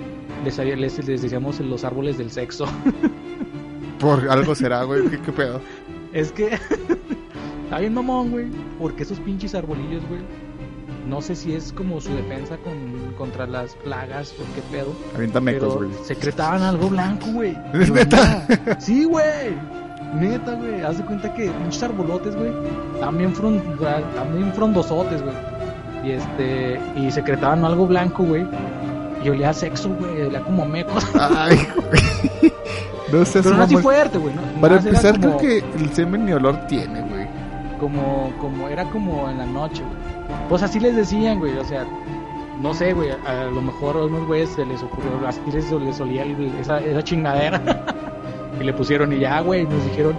[0.44, 2.66] les, les, les decíamos los árboles del sexo.
[4.02, 5.60] Por algo será, güey, ¿qué, qué pedo?
[6.12, 6.46] es que.
[7.64, 8.46] Está bien mamón, güey.
[8.78, 10.20] Porque esos pinches arbolillos, güey.
[11.08, 14.92] No sé si es como su defensa con, contra las plagas o qué pedo.
[15.14, 15.90] Avienta mecos, güey.
[16.04, 17.52] secretaban algo blanco, güey.
[17.72, 18.78] ¿Es Pero neta?
[18.80, 19.56] Sí, güey.
[20.14, 20.82] Neta, güey.
[20.82, 22.52] Haz de cuenta que muchos arbolotes, güey.
[23.00, 23.62] También, fron,
[24.14, 25.34] también frondosotes, güey.
[26.04, 26.80] Y este.
[26.96, 28.44] Y secretaban algo blanco, güey.
[29.24, 30.22] Y olía a sexo, güey.
[30.22, 31.06] Olía como mecos.
[31.14, 32.52] Ay, güey.
[33.12, 34.34] No seas Pero no así fuerte, güey.
[34.34, 34.42] ¿no?
[34.60, 37.26] Para empezar, como- creo que el semen ni olor tiene, güey.
[37.78, 40.38] como, como era como en la noche, güey.
[40.48, 41.84] Pues así les decían, güey, o sea,
[42.60, 46.00] no sé, güey, a lo mejor a unos güeyes se les ocurrió, así les, les
[46.00, 46.24] olía
[46.60, 47.60] esa, esa chingadera.
[48.60, 50.14] y le pusieron y ya, güey, nos dijeron,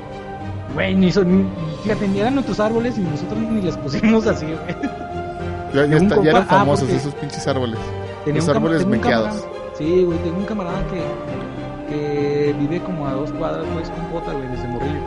[0.73, 1.45] güey, ni son, ni,
[1.83, 4.75] fíjate, ni eran nuestros árboles y nosotros ni les pusimos así, güey.
[5.73, 7.79] Ya, ya está- eran ah, famosos porque- esos pinches árboles.
[8.25, 9.45] Los árboles mequeados.
[9.77, 11.01] Sí, güey, tengo un camarada que,
[11.87, 15.01] que vive como a dos cuadras, güey, es con pota, güey, desde Morrillo.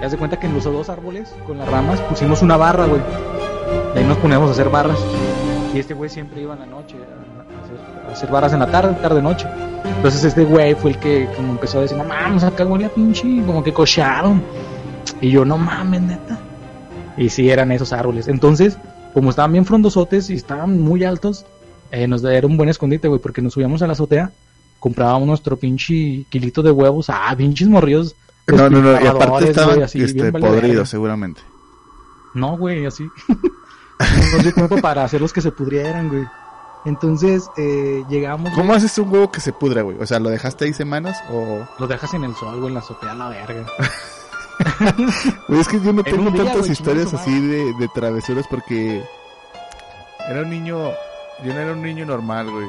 [0.00, 2.86] Y haz de cuenta que en los dos árboles, con las ramas, pusimos una barra,
[2.86, 3.00] güey.
[3.94, 4.98] Y ahí nos poníamos a hacer barras.
[5.74, 9.46] Y este güey siempre iba en la noche a, hacer, barras en la tarde, tarde-noche.
[9.84, 12.88] Entonces este güey fue el que como empezó a decir, no mames, acá huele a
[12.88, 14.42] pinche, como que cocharon.
[15.20, 16.38] Y yo, no mames, neta.
[17.16, 18.28] Y sí, eran esos árboles.
[18.28, 18.78] Entonces,
[19.12, 21.44] como estaban bien frondosotes y estaban muy altos,
[21.90, 24.30] eh, nos era un buen escondite, güey, porque nos subíamos a la azotea
[24.78, 27.10] comprábamos nuestro pinche kilito de huevos.
[27.10, 28.14] Ah, pinches morrillos.
[28.46, 31.42] No, no, no, y aparte estaban güey, así, este, podridos seguramente.
[32.34, 33.06] No, güey, así.
[33.28, 36.24] no dio tiempo para hacerlos que se pudrieran, güey.
[36.84, 38.52] Entonces, eh, llegamos.
[38.52, 39.98] ¿Cómo güey, haces un huevo que se pudra, güey?
[40.00, 41.66] O sea, ¿lo dejaste ahí semanas o...?
[41.78, 43.66] Lo dejas en el sol, güey, en la azotea, la verga.
[45.46, 48.44] Güey, es que yo no En tengo día, tantas güey, historias así de, de travesuras
[48.48, 49.04] porque
[50.28, 50.90] era un niño,
[51.44, 52.66] yo no era un niño normal, güey.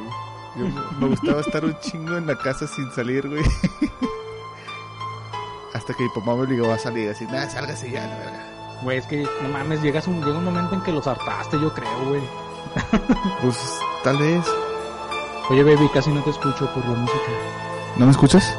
[0.56, 0.66] Yo
[1.00, 3.43] me gustaba estar un chingo en la casa sin salir, güey.
[5.74, 8.45] Hasta que mi papá me obligó a salir, así, nada, sálgase ya, la verdad.
[8.82, 11.74] Güey, es que, no mames, llegas un, llega un momento en que los hartaste, yo
[11.74, 12.22] creo, güey.
[13.41, 13.58] Pues,
[14.04, 14.45] tal vez.
[15.50, 17.32] Oye, baby, casi no te escucho por la música.
[17.97, 18.56] ¿No me escuchas?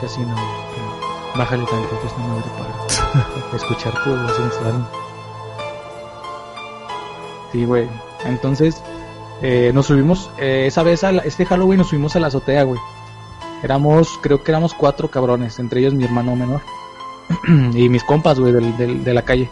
[0.00, 0.34] Casi no.
[0.34, 4.88] pero Bájale tantito esta madre para escuchar tu voz sensual.
[7.52, 7.88] Sí, güey.
[8.24, 8.82] Entonces,
[9.42, 12.62] eh, nos subimos, eh, esa vez, a la- este Halloween nos subimos a la azotea,
[12.64, 12.80] güey.
[13.62, 16.60] Éramos, creo que éramos cuatro cabrones, entre ellos mi hermano menor.
[17.74, 19.50] y mis compas, güey, del, de la calle.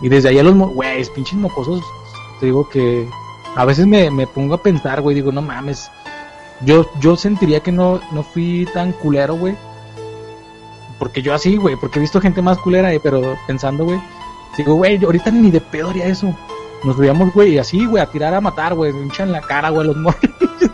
[0.00, 1.82] Y desde allá los, güey, pinches mocosos,
[2.40, 3.08] te digo que
[3.56, 5.90] a veces me, me pongo a pensar, güey, digo, no mames.
[6.60, 9.56] Yo, yo sentiría que no, no fui tan culero, güey.
[10.98, 14.00] Porque yo así, güey, porque he visto gente más culera, eh, pero pensando, güey,
[14.56, 16.34] digo, güey, ahorita ni de pedo haría eso.
[16.84, 19.82] Nos veíamos, güey, y así, güey, a tirar a matar, güey, hinchan la cara, güey,
[19.82, 20.70] a los morrillos.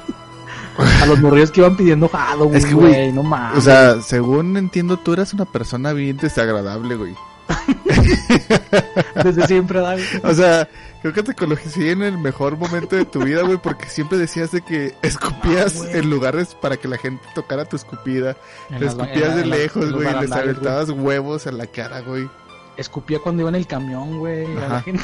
[1.03, 2.11] a los morrillos que iban pidiendo
[2.53, 3.59] Es que, güey, güey, no mames.
[3.59, 7.15] O sea, según entiendo, tú eras una persona bien desagradable, güey.
[9.25, 10.05] desde siempre, David.
[10.23, 10.69] O sea,
[11.03, 14.51] creo que te conocí en el mejor momento de tu vida, güey, porque siempre decías
[14.51, 18.37] de que escupías Ah, en lugares para que la gente tocara tu escupida.
[18.71, 20.43] En las escupías en de en lejos, güey, les barandales, güey.
[20.43, 22.29] aventabas huevos en la cara, güey.
[22.77, 24.47] Escupía cuando iba en el camión, güey.
[24.57, 25.03] a la gente.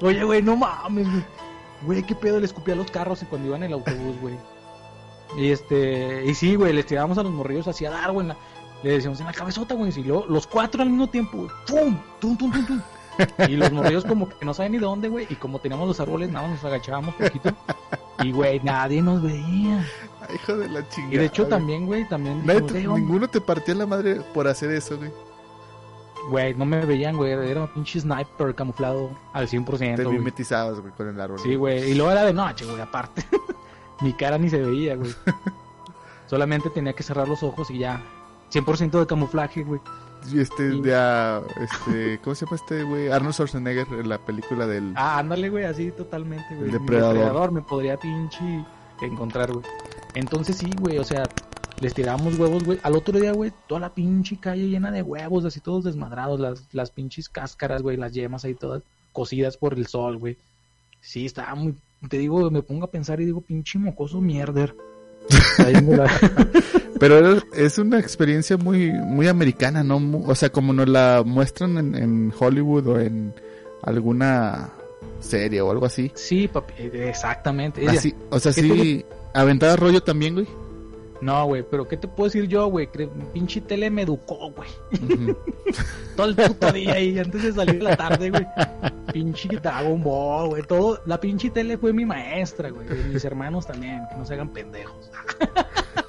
[0.00, 1.24] Oye, güey, no mames, güey.
[1.82, 4.34] Güey, qué pedo, le escupía a los carros cuando iba en el autobús, güey.
[5.36, 8.28] Y este, y sí, güey, les tirábamos a los morrillos así a dar, güey.
[8.82, 9.92] Le decíamos en la cabezota, güey.
[9.96, 11.50] Y luego los cuatro al mismo tiempo, güey.
[11.66, 11.98] ¡Pum!
[12.20, 12.80] ¡Tum, tum, tum, tum!
[13.48, 15.26] Y los morrillos como que no saben ni dónde, güey.
[15.30, 17.50] Y como teníamos los árboles, nada nos agachábamos poquito.
[18.22, 19.84] Y, güey, nadie nos veía.
[20.28, 21.14] Ay, hijo de la chingada.
[21.14, 21.50] Y de hecho güey.
[21.50, 25.10] también, güey, también dijimos, te- ninguno te partía la madre por hacer eso, güey.
[26.30, 27.32] Güey, no me veían, güey.
[27.32, 29.96] Era un pinche sniper camuflado al 100%.
[29.96, 30.18] Te güey.
[30.80, 31.38] güey, con el árbol.
[31.38, 31.90] Sí, güey.
[31.90, 33.24] Y luego era de noche, güey, aparte.
[34.00, 35.10] Mi cara ni se veía, güey.
[36.26, 38.02] Solamente tenía que cerrar los ojos y ya.
[38.52, 39.80] 100% de camuflaje, güey.
[40.32, 43.10] Y este, Y- de a, este, ¿cómo se llama este, güey?
[43.10, 44.92] Arnold Schwarzenegger en la película del...
[44.96, 46.66] Ah, ándale, güey, así totalmente, güey.
[46.66, 47.14] El depredador.
[47.14, 48.64] depredador me podría pinche
[49.00, 49.64] encontrar, güey.
[50.14, 51.24] Entonces sí, güey, o sea,
[51.80, 52.78] les tirábamos huevos, güey.
[52.82, 56.62] Al otro día, güey, toda la pinche calle llena de huevos, así todos desmadrados, las,
[56.72, 60.36] las pinches cáscaras, güey, las yemas ahí todas cocidas por el sol, güey.
[61.00, 61.74] Sí, estaba muy,
[62.08, 64.74] te digo, me pongo a pensar y digo, pinche mocoso mierder.
[66.98, 70.00] Pero era- es una experiencia muy, muy americana, ¿no?
[70.26, 73.34] O sea, como nos la muestran en, en Hollywood o en
[73.82, 74.70] alguna
[75.20, 76.10] serie o algo así.
[76.14, 77.86] Sí, papi, exactamente.
[77.88, 79.04] Así, o sea, ¿Qué sí,
[79.34, 80.46] aventada rollo también, güey.
[81.20, 82.88] No, güey, pero ¿qué te puedo decir yo, güey?
[83.32, 84.68] Pinche tele me educó, güey.
[86.16, 88.46] Todo el puto día ahí, antes de salir de la tarde, güey.
[89.12, 90.62] Pinche Dragon Ball, güey.
[90.62, 92.86] Todo, la pinche tele fue mi maestra, güey.
[93.12, 95.10] Mis hermanos también, que no se hagan pendejos.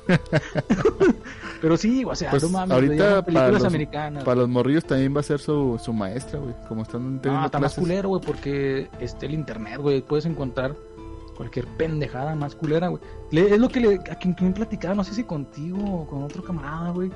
[1.61, 4.23] Pero sí, o sea, Pues, no mames, ahorita veíamos para películas los- americanas.
[4.23, 6.53] Para los morrillos también va a ser su, su maestra, güey.
[6.67, 10.75] Como están No, teniendo está más culero, güey, porque este, el internet, güey, puedes encontrar
[11.37, 13.01] cualquier pendejada más culera, güey.
[13.31, 16.43] Es lo que le, a quien, quien platicaba, no sé si contigo o con otro
[16.43, 17.11] camarada, güey,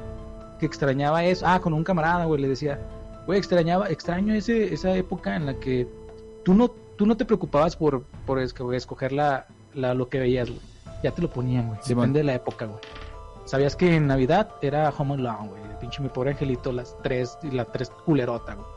[0.59, 1.45] que extrañaba eso.
[1.47, 2.79] Ah, con un camarada, güey, le decía,
[3.25, 5.87] güey, extrañaba, extraño ese, esa época en la que
[6.45, 10.49] tú no, tú no te preocupabas por, por esco- escoger la, la, lo que veías,
[10.49, 10.61] güey.
[11.03, 11.79] Ya te lo ponían, güey.
[11.87, 12.79] Depende de la época, güey.
[13.45, 15.61] Sabías que en Navidad era Home Alone, güey.
[15.63, 18.67] El pinche mi pobre angelito, las tres, y la tres culerota, güey.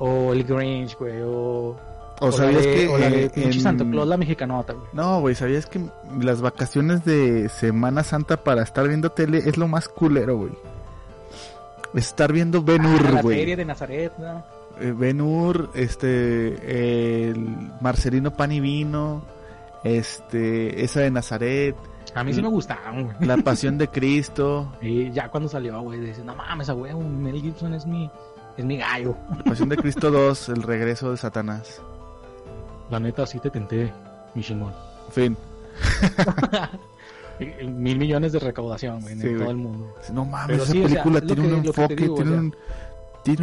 [0.00, 1.22] O el Grinch, güey.
[1.22, 1.76] O,
[2.20, 2.88] O la sabías de- que.
[2.88, 4.86] o la de en- Santa Claus, la mexicanota, güey.
[4.92, 5.80] No, güey, ¿sabías que
[6.20, 10.52] las vacaciones de Semana Santa para estar viendo tele es lo más culero, güey?
[11.94, 13.38] Estar viendo Ben Ah, Hur, la güey.
[13.38, 14.44] serie de Nazaret, ¿no?
[14.80, 17.48] Eh, Ben Hur, este, el
[17.80, 19.22] Marcelino Pan y Vino,
[19.82, 21.74] este, esa de Nazaret,
[22.14, 23.16] A mí sí me gustaban, güey.
[23.20, 27.40] La Pasión de Cristo, Y ya cuando salió, güey, dice, no mames, a güey, Mel
[27.40, 28.10] Gibson es mi,
[28.56, 29.16] es mi gallo.
[29.36, 31.80] La Pasión de Cristo 2, El Regreso de Satanás.
[32.90, 33.92] La neta, sí te tenté,
[34.34, 34.72] mi chingón.
[35.08, 35.36] En fin,
[37.38, 39.94] y Mil millones de recaudación, güey, en todo el mundo.
[40.12, 42.32] no mames, Pero esa sí, o sea, película tiene que- un enfoque, digo, o tiene,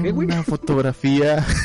[0.02, 0.14] sea.
[0.14, 1.46] un, una fotografía.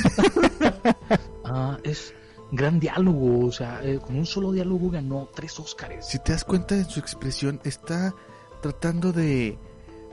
[1.45, 2.14] Ah, es,
[2.51, 6.07] gran diálogo, o sea, eh, con un solo diálogo ganó tres Óscares.
[6.07, 8.14] Si te das cuenta de su expresión, está
[8.62, 9.59] tratando de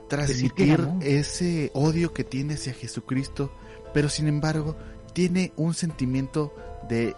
[0.08, 3.50] transmitir ese odio que tiene hacia Jesucristo,
[3.94, 4.76] pero sin embargo
[5.14, 6.52] tiene un sentimiento
[6.88, 7.14] de,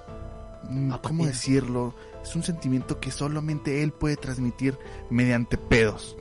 [0.69, 1.27] mm, ¿cómo Apatía.
[1.27, 1.95] decirlo?
[2.23, 4.79] Es un sentimiento que solamente él puede transmitir
[5.11, 6.17] mediante pedos.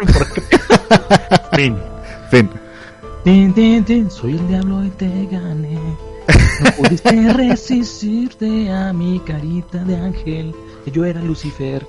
[1.54, 1.76] Fin.
[2.32, 2.50] Ven.
[3.24, 5.78] Tin, tin, tin, soy el diablo y te gané.
[6.64, 10.54] No pudiste resistirte a mi carita de ángel.
[10.84, 11.86] Que yo era Lucifer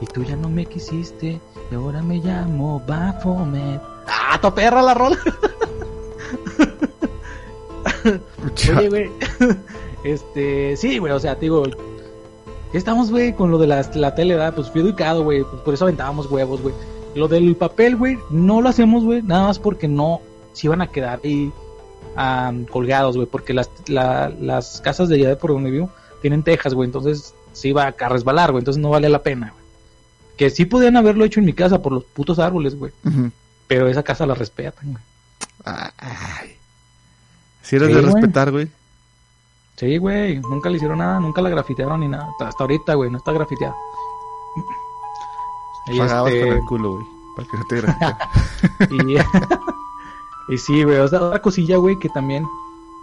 [0.00, 1.40] y tú ya no me quisiste.
[1.70, 3.80] Y ahora me llamo Baphomet.
[4.08, 5.16] ¡Ah, tu perra la rola!
[8.78, 9.10] Oye, güey.
[10.04, 11.62] Este, sí, güey, o sea, te digo.
[12.72, 14.52] Estamos, güey, con lo de la, la tele, ¿verdad?
[14.54, 15.44] Pues fui educado, güey.
[15.44, 16.74] Pues por eso aventábamos huevos, güey.
[17.14, 20.20] Lo del papel, güey, no lo hacemos, güey, nada más porque no
[20.54, 21.52] se iban a quedar ahí
[22.70, 23.28] colgados, güey.
[23.28, 25.90] Porque las, la- las casas de allá de por donde vivo
[26.20, 26.86] tienen tejas, güey.
[26.86, 28.60] Entonces se iba a resbalar, güey.
[28.62, 29.62] Entonces no vale la pena, güey.
[30.36, 32.90] Que sí podían haberlo hecho en mi casa por los putos árboles, güey.
[33.68, 35.04] Pero esa casa la respetan, güey.
[35.64, 36.56] Ay.
[37.62, 38.68] Si eres Sí, de respetar, güey.
[39.76, 42.28] Sí, güey, nunca le hicieron nada, nunca la grafitearon ni nada.
[42.40, 43.74] Hasta, ahorita, güey, no está grafiteada.
[45.86, 47.06] Y, Pagabas este, con el culo, güey.
[47.34, 47.82] Para que no te
[50.54, 52.46] y sí, güey, o sea, otra cosilla, güey, que también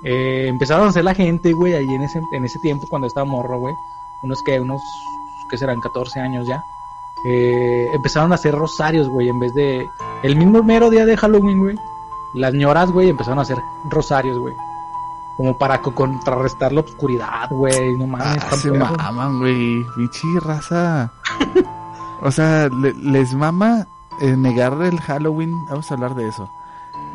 [0.04, 3.26] eh, empezaron a hacer la gente, güey, ahí en ese, en ese tiempo cuando estaba
[3.26, 3.74] morro, güey.
[4.24, 4.82] Unos que, unos,
[5.50, 6.64] que serán 14 años ya.
[7.26, 9.90] eh, empezaron a hacer rosarios, güey, en vez de...
[10.24, 11.76] El mismo mero día de Halloween, güey.
[12.34, 13.58] Las ñoras, güey, empezaron a hacer
[13.90, 14.54] rosarios, güey.
[15.38, 17.96] Como para co- contrarrestar la oscuridad, güey.
[17.98, 19.86] No mames, Ah, están se maman, güey.
[19.96, 21.12] Pinche raza.
[22.22, 23.88] O sea, le- les mama
[24.22, 25.54] eh, negar el Halloween.
[25.70, 26.50] Vamos a hablar de eso.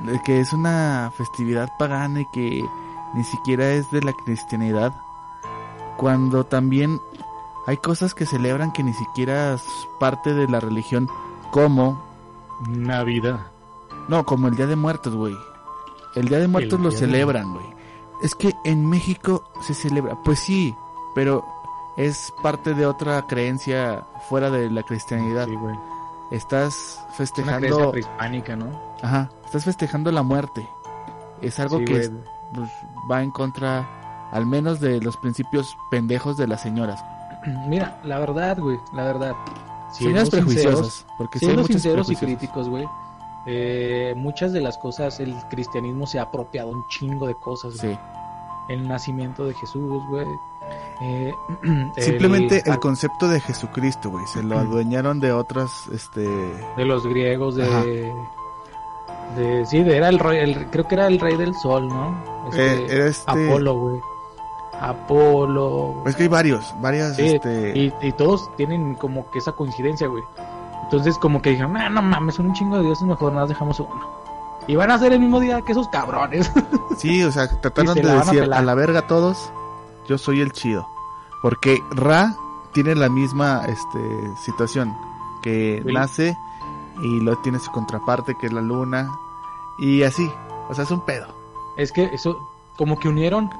[0.06, 2.64] De que es una festividad pagana y que
[3.12, 4.94] ni siquiera es de la cristianidad.
[5.98, 7.00] Cuando también
[7.66, 9.62] hay cosas que celebran que ni siquiera es
[10.00, 11.08] parte de la religión.
[11.50, 12.02] Como,
[12.68, 13.40] Navidad.
[14.08, 15.34] No, como el Día de Muertos, güey.
[16.14, 17.66] El Día de Muertos lo celebran, güey.
[18.22, 20.74] Es que en México se celebra, pues sí,
[21.14, 21.44] pero
[21.96, 25.46] es parte de otra creencia fuera de la cristianidad.
[25.46, 25.76] Sí, güey.
[26.30, 28.66] Estás Es una creencia festejando, prehispánica, ¿no?
[29.02, 30.66] ajá, estás festejando la muerte.
[31.42, 32.12] Es algo Sí, que es-
[32.54, 32.70] pues,
[33.10, 37.04] va en contra, al menos de los principios pendejos de las señoras.
[37.68, 39.34] Mira, la verdad, güey, la verdad.
[39.92, 42.88] Sinceros, prejuiciosas, porque muchos sinceros y críticos, güey.
[43.46, 47.98] Eh, muchas de las cosas, el cristianismo se ha apropiado un chingo de cosas, güey.
[48.68, 50.26] El nacimiento de Jesús, güey.
[51.02, 51.32] Eh,
[51.98, 57.06] Simplemente el a- concepto de Jesucristo, güey, se lo adueñaron de otras, este, de los
[57.06, 58.10] griegos, de.
[59.36, 62.14] de sí, de, era el rey, el- creo que era el rey del sol, ¿no?
[62.48, 64.00] Este, eh, era este, Apolo, güey.
[64.80, 66.02] Apolo.
[66.06, 70.06] es que hay varios, varias, Sí, este, Y, y todos tienen como que esa coincidencia,
[70.08, 70.22] güey.
[70.84, 73.80] Entonces, como que dijeron, "Ah, no mames, son un chingo de dioses, mejor nada, dejamos
[73.80, 74.24] uno.
[74.66, 76.50] Y van a ser el mismo día que esos cabrones.
[76.96, 79.50] Sí, o sea, trataron se de a decir a la verga todos,
[80.06, 80.86] yo soy el chido.
[81.42, 82.36] Porque Ra
[82.72, 83.98] tiene la misma este
[84.36, 84.96] situación,
[85.42, 86.38] que nace
[87.02, 89.10] y lo tiene su contraparte que es la luna
[89.78, 90.30] y así,
[90.68, 91.26] o sea, es un pedo.
[91.76, 92.38] es que eso,
[92.76, 93.50] como que unieron.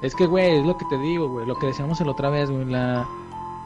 [0.00, 1.44] Es que, güey, es lo que te digo, güey.
[1.46, 2.64] Lo que decíamos la otra vez, güey.
[2.64, 3.04] La,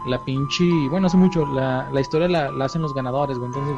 [0.07, 0.65] la pinche.
[0.89, 1.47] Bueno, hace mucho.
[1.47, 3.51] La, la historia la, la hacen los ganadores, güey.
[3.55, 3.77] Entonces,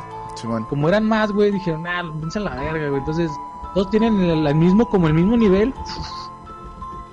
[0.69, 2.99] como eran más, güey, dijeron, ah, piensa la verga, güey.
[2.99, 3.31] Entonces,
[3.75, 5.75] todos tienen el, el mismo, como el mismo nivel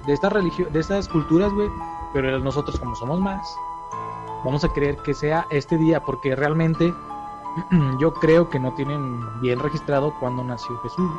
[0.05, 1.69] de esta religión, de estas culturas, güey.
[2.13, 3.55] Pero nosotros, como somos más,
[4.43, 6.93] vamos a creer que sea este día, porque realmente
[7.99, 11.11] yo creo que no tienen bien registrado cuándo nació Jesús.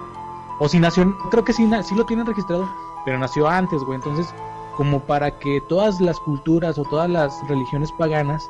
[0.61, 2.68] O si nació, creo que sí, sí lo tienen registrado,
[3.05, 3.97] pero nació antes, güey.
[3.97, 4.32] Entonces,
[4.77, 8.43] como para que todas las culturas o todas las religiones paganas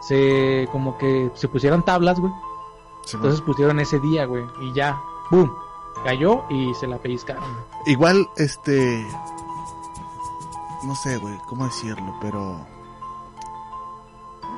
[0.00, 2.32] se, como que se pusieran tablas, güey.
[3.12, 5.50] Entonces pusieron ese día, güey, y ya, ¡boom!
[6.04, 7.42] Cayó y se la pellizcaron.
[7.86, 9.04] Igual, este,
[10.84, 12.60] no sé, güey, cómo decirlo, pero...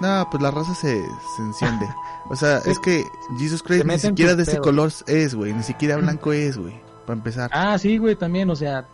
[0.01, 1.07] No, pues la raza se,
[1.37, 1.89] se enciende.
[2.28, 2.70] O sea, Sí.
[2.70, 3.05] es que
[3.39, 7.18] Jesus Christ ni siquiera de ese color es, güey, ni siquiera blanco es, güey, para
[7.18, 7.51] empezar.
[7.53, 8.89] Ah, sí, güey, también, o sea,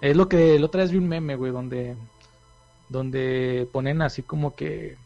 [0.00, 1.96] es lo que la otra vez vi un meme, güey, donde,
[2.88, 4.96] donde ponen así como que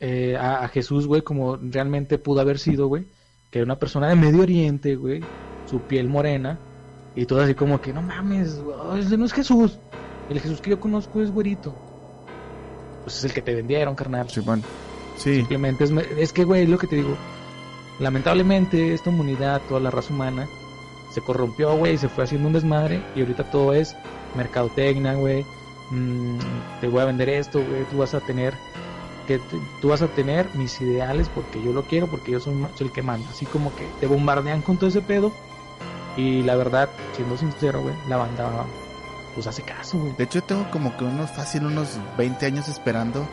[0.00, 3.06] eh, a, a Jesús, güey, como realmente pudo haber sido, güey,
[3.50, 5.22] que era una persona de Medio Oriente, güey,
[5.66, 6.58] su piel morena,
[7.14, 9.78] y todo así como que, no mames, güey, ese no es Jesús,
[10.28, 11.74] el Jesús que yo conozco es güerito.
[13.04, 14.28] Pues es el que te vendieron, carnal.
[14.30, 14.62] Simón.
[15.16, 17.16] Sí, Simplemente es, es que, güey, es lo que te digo.
[18.00, 20.48] Lamentablemente, esta humanidad, toda la raza humana,
[21.14, 23.02] se corrompió, güey, se fue haciendo un desmadre.
[23.14, 23.96] Y ahorita todo es
[24.34, 25.46] mercadotecnia, güey.
[25.90, 26.38] Mm,
[26.80, 27.84] te voy a vender esto, güey.
[27.84, 28.54] Tú vas a tener
[29.26, 29.40] que
[29.80, 33.02] tú vas a tener mis ideales porque yo lo quiero, porque yo soy, el que
[33.02, 33.30] manda.
[33.30, 35.32] Así como que te bombardean con todo ese pedo.
[36.16, 38.66] Y la verdad, siendo sincero, güey, la banda
[39.34, 40.14] pues hace caso, güey.
[40.16, 43.26] De hecho, yo tengo como que unos fácil, unos 20 años esperando.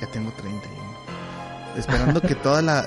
[0.00, 0.80] Ya tengo 31.
[1.76, 2.84] Esperando que toda la,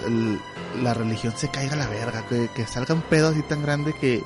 [0.81, 2.25] la religión se caiga a la verga.
[2.27, 4.23] Que, que salga un pedo así tan grande que,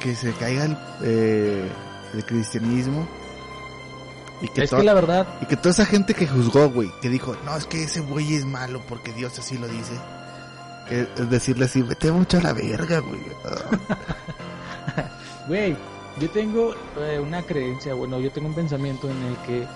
[0.00, 1.68] que se caiga el, eh,
[2.14, 3.06] el cristianismo.
[4.40, 7.08] Y que, es que la verdad, y que toda esa gente que juzgó, güey, que
[7.08, 9.92] dijo, no, es que ese güey es malo porque Dios así lo dice.
[10.88, 13.20] Que es decirle así, vete mucho a la verga, güey.
[15.46, 15.76] Güey,
[16.18, 19.66] yo tengo eh, una creencia, bueno, yo tengo un pensamiento en el que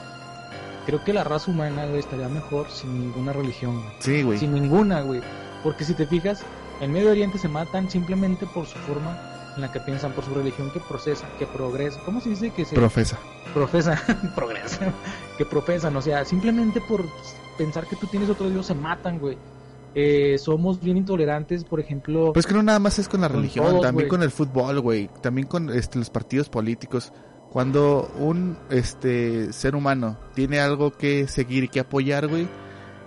[0.86, 3.94] creo que la raza humana güey, estaría mejor sin ninguna religión, güey.
[3.98, 4.38] Sí, güey.
[4.38, 5.20] Sin ninguna, güey.
[5.62, 6.42] Porque si te fijas,
[6.80, 9.18] en Medio Oriente se matan simplemente por su forma
[9.56, 12.00] en la que piensan, por su religión que procesa, que progresa.
[12.04, 13.18] ¿Cómo se dice que se Profesa.
[13.52, 14.00] profesa?
[14.36, 14.92] progresa.
[15.36, 17.04] que profesan, o sea, simplemente por
[17.56, 19.36] pensar que tú tienes otro Dios se matan, güey.
[19.94, 22.32] Eh, somos bien intolerantes, por ejemplo.
[22.32, 24.80] Pues que no nada más es con la Con religión, todos, también con el fútbol,
[24.80, 27.12] güey, también con este, los partidos políticos.
[27.50, 32.46] Cuando un este ser humano tiene algo que seguir y que apoyar, güey,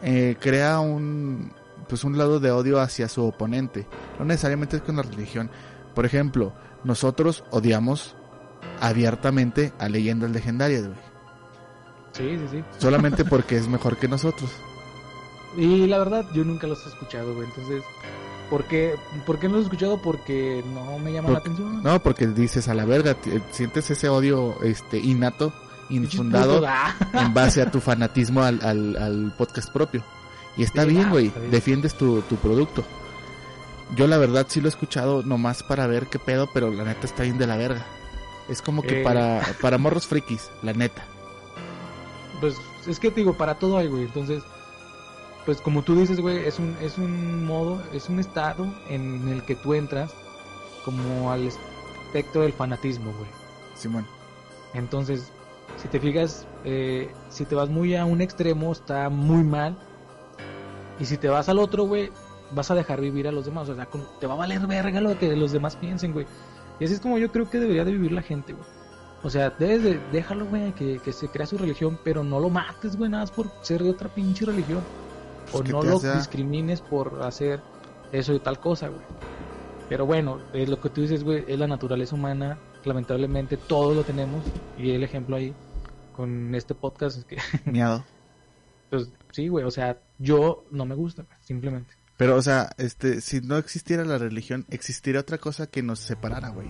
[0.03, 1.53] eh, crea un
[1.91, 3.85] pues un lado de odio hacia su oponente.
[4.17, 5.51] No necesariamente es con la religión.
[5.93, 6.53] Por ejemplo,
[6.85, 8.15] nosotros odiamos
[8.79, 10.97] abiertamente a leyendas legendarias, güey,
[12.13, 12.63] sí, sí, sí.
[12.77, 14.49] solamente porque es mejor que nosotros.
[15.57, 17.45] Y la verdad, yo nunca los he escuchado, güey.
[17.49, 17.83] Entonces,
[18.49, 20.01] ¿por qué, ¿por qué no los he escuchado?
[20.01, 21.83] Porque no me llama la atención.
[21.83, 23.17] No, porque dices a la verga,
[23.51, 25.51] sientes ese odio este innato,
[25.89, 26.63] infundado.
[26.65, 26.95] ah.
[27.11, 30.05] en base a tu fanatismo al, al, al podcast propio.
[30.57, 32.83] Y está Sí, bien, ah, güey, defiendes tu, tu producto.
[33.95, 37.05] Yo la verdad sí lo he escuchado nomás para ver qué pedo, pero la neta
[37.05, 37.85] está bien de la verga.
[38.49, 39.03] Es como que Eh.
[39.03, 41.03] para, para morros frikis, la neta.
[42.39, 42.55] Pues
[42.87, 44.03] es que te digo, para todo hay, güey.
[44.03, 44.43] Entonces,
[45.45, 49.43] pues como tú dices, güey, es un, es un modo, es un estado en el
[49.43, 50.11] que tú entras
[50.85, 53.29] como al espectro del fanatismo, güey.
[53.75, 54.05] Simón.
[54.73, 55.31] Entonces,
[55.81, 59.77] si te fijas, eh, si te vas muy a un extremo, está muy mal.
[61.01, 62.09] Y si te vas al otro, güey,
[62.51, 63.67] vas a dejar vivir a los demás.
[63.69, 66.25] O sea, con- te va a valer verga lo que los demás piensen, güey.
[66.79, 68.65] Y así es como yo creo que debería de vivir la gente, güey.
[69.23, 72.49] O sea, debes de, déjalo, güey, que, que se crea su religión, pero no lo
[72.49, 74.81] mates, güey, nada más por ser de otra pinche religión.
[75.51, 77.61] Pues o no lo hace- discrimines por hacer
[78.11, 79.01] eso y tal cosa, güey.
[79.89, 82.57] Pero bueno, es lo que tú dices, güey, es la naturaleza humana.
[82.85, 84.43] Lamentablemente todos lo tenemos.
[84.77, 85.53] Y el ejemplo ahí
[86.13, 87.37] con este podcast es que,
[87.69, 88.03] Miado.
[88.91, 91.93] pues sí, güey, o sea, yo no me gusta, simplemente.
[92.17, 96.49] Pero, o sea, este, si no existiera la religión, existiría otra cosa que nos separara,
[96.49, 96.69] güey.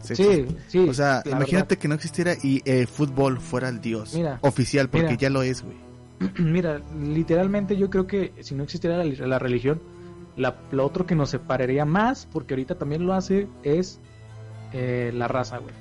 [0.00, 0.78] Sí, sí.
[0.88, 5.08] O sea, imagínate que no existiera y el fútbol fuera el dios Mira, oficial, porque
[5.08, 5.18] mira.
[5.18, 5.76] ya lo es, güey.
[6.38, 9.80] Mira, literalmente yo creo que si no existiera la, la religión,
[10.36, 14.00] la, lo otro que nos separaría más, porque ahorita también lo hace, es
[14.72, 15.74] eh, la raza, güey.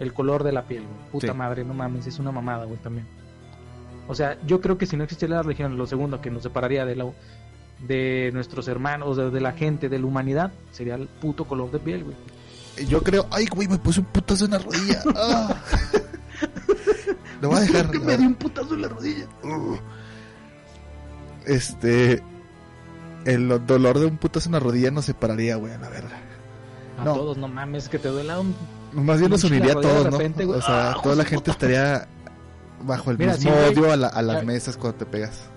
[0.00, 1.10] El color de la piel, güey.
[1.12, 1.38] Puta Sí.
[1.38, 3.06] madre, no mames, es una mamada, güey, también.
[4.08, 6.84] O sea, yo creo que si no existiera la religión, lo segundo que nos separaría
[6.84, 7.06] de la
[7.86, 11.78] de nuestros hermanos, de, de la gente, de la humanidad, sería el puto color de
[11.78, 12.16] piel, güey.
[12.88, 15.02] Yo creo, ay, güey, me puse un putazo en la rodilla.
[15.16, 15.54] Ah.
[17.40, 17.90] Lo voy a dejar.
[17.90, 19.26] que me dio un putazo en la rodilla.
[19.44, 19.76] Uh.
[21.46, 22.22] Este.
[23.24, 26.16] El dolor de un putazo en la rodilla nos separaría, güey, a la verga.
[26.98, 27.14] A No.
[27.14, 28.54] todos, no mames, que te duela un...
[28.92, 30.10] Más bien nos uniría a todos, ¿no?
[30.12, 30.44] repente.
[30.46, 32.06] O sea, Ah, toda la gente estaría
[32.82, 35.48] bajo el Mira, mismo sí, odio a, la- a las mesas cuando te pegas.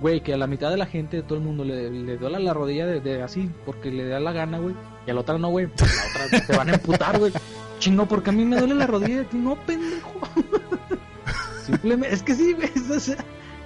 [0.00, 2.38] Güey, que a la mitad de la gente, de todo el mundo, le, le duela
[2.38, 4.74] la rodilla de, de así, porque le da la gana, güey.
[5.06, 5.68] Y a la otra no, güey.
[5.68, 7.32] Pues la otra te van a emputar, güey.
[7.78, 10.12] Chingo, porque a mí me duele la rodilla, tú no, pendejo.
[11.64, 12.70] Simplemente, es que sí, güey.
[12.74, 13.16] Es, o sea,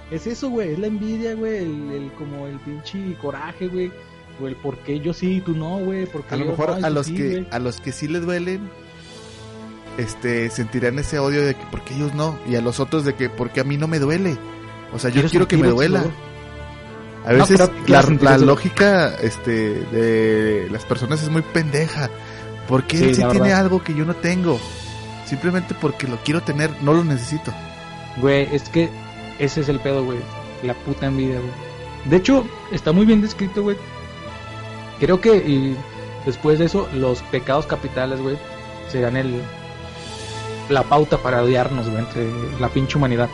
[0.09, 0.73] es eso, güey.
[0.73, 1.57] Es la envidia, güey.
[1.57, 3.91] El, el- como el pinche coraje, güey.
[4.41, 6.05] O el por qué yo sí y tú no, güey.
[6.07, 8.69] Porque A lo mejor no, a los sí, que a los que sí les duelen
[10.01, 13.29] este sentirán ese odio de que porque ellos no y a los otros de que
[13.29, 14.37] porque a mí no me duele.
[14.93, 16.03] O sea, yo Quiero que me duela.
[17.25, 19.51] A veces la, lógica este
[19.91, 22.09] de las personas es muy pendeja.
[22.67, 24.59] Porque Sí, él sí tiene algo que yo no tengo.
[25.25, 27.53] Simplemente porque lo quiero tener, no lo necesito.
[28.17, 28.89] Güey, es que
[29.39, 30.19] ese es el pedo, güey.
[30.63, 31.51] La puta envidia, güey.
[32.05, 33.77] De hecho, está muy bien descrito, güey.
[34.99, 35.77] Creo que y
[36.25, 38.37] después de eso, los pecados capitales, güey,
[38.89, 39.41] serán el
[40.69, 43.29] la pauta para odiarnos, güey, entre la pinche humanidad.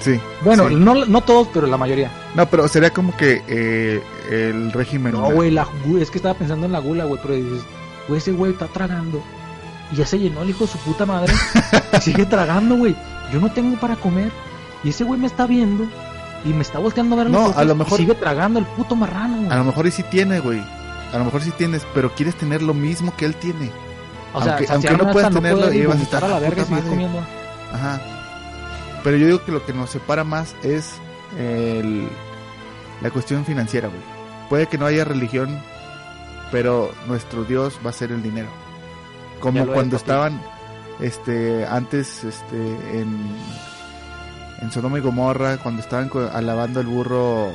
[0.00, 0.20] Sí.
[0.42, 0.74] Bueno, sí.
[0.74, 2.10] no, no todos, pero la mayoría.
[2.34, 5.12] No, pero sería como que eh, el régimen.
[5.12, 5.66] No, güey, la,
[5.98, 7.62] es que estaba pensando en la gula, güey, pero dices,
[8.06, 9.22] güey, ese güey está tragando.
[9.92, 11.32] Y ya se llenó el hijo de su puta madre.
[11.96, 12.94] y sigue tragando, güey.
[13.32, 14.30] Yo no tengo para comer.
[14.82, 15.86] Y ese güey me está viendo.
[16.44, 19.38] Y me está volteando a ver No, a lo mejor- sigue tragando el puto marrano,
[19.38, 19.50] güey.
[19.50, 20.62] A lo mejor y sí tiene, güey.
[21.14, 23.70] A lo mejor sí tienes, pero quieres tener lo mismo que él tiene.
[24.34, 26.64] O sea, aunque- aunque no puedas tenerlo, poder ibas a estar a la verga y
[26.66, 27.18] seguir comiendo.
[27.72, 28.00] Ajá.
[29.02, 30.94] Pero yo digo que lo que nos separa más es
[31.38, 32.08] el,
[33.00, 34.00] la cuestión financiera, güey.
[34.48, 35.60] Puede que no haya religión,
[36.50, 38.48] pero nuestro Dios va a ser el dinero.
[39.40, 40.40] Como es, cuando estaban
[41.00, 42.56] este antes este
[42.98, 43.18] en
[44.62, 47.50] en Sodoma y Gomorra cuando estaban alabando el burro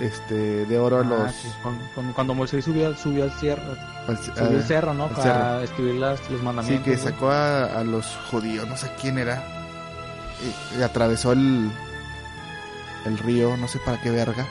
[0.00, 1.48] este de oro a Ah, los sí,
[2.14, 3.62] cuando, Moisés subió, subió al cerro,
[4.08, 5.04] al- subió a- el cerro, ¿no?
[5.04, 6.84] al Para escribir las, los Sí, mandamientos.
[6.84, 7.12] que güey.
[7.12, 9.42] sacó a, a los judíos, no sé quién era.
[10.74, 11.70] Y, y atravesó el,
[13.04, 14.46] el río, no sé para qué verga.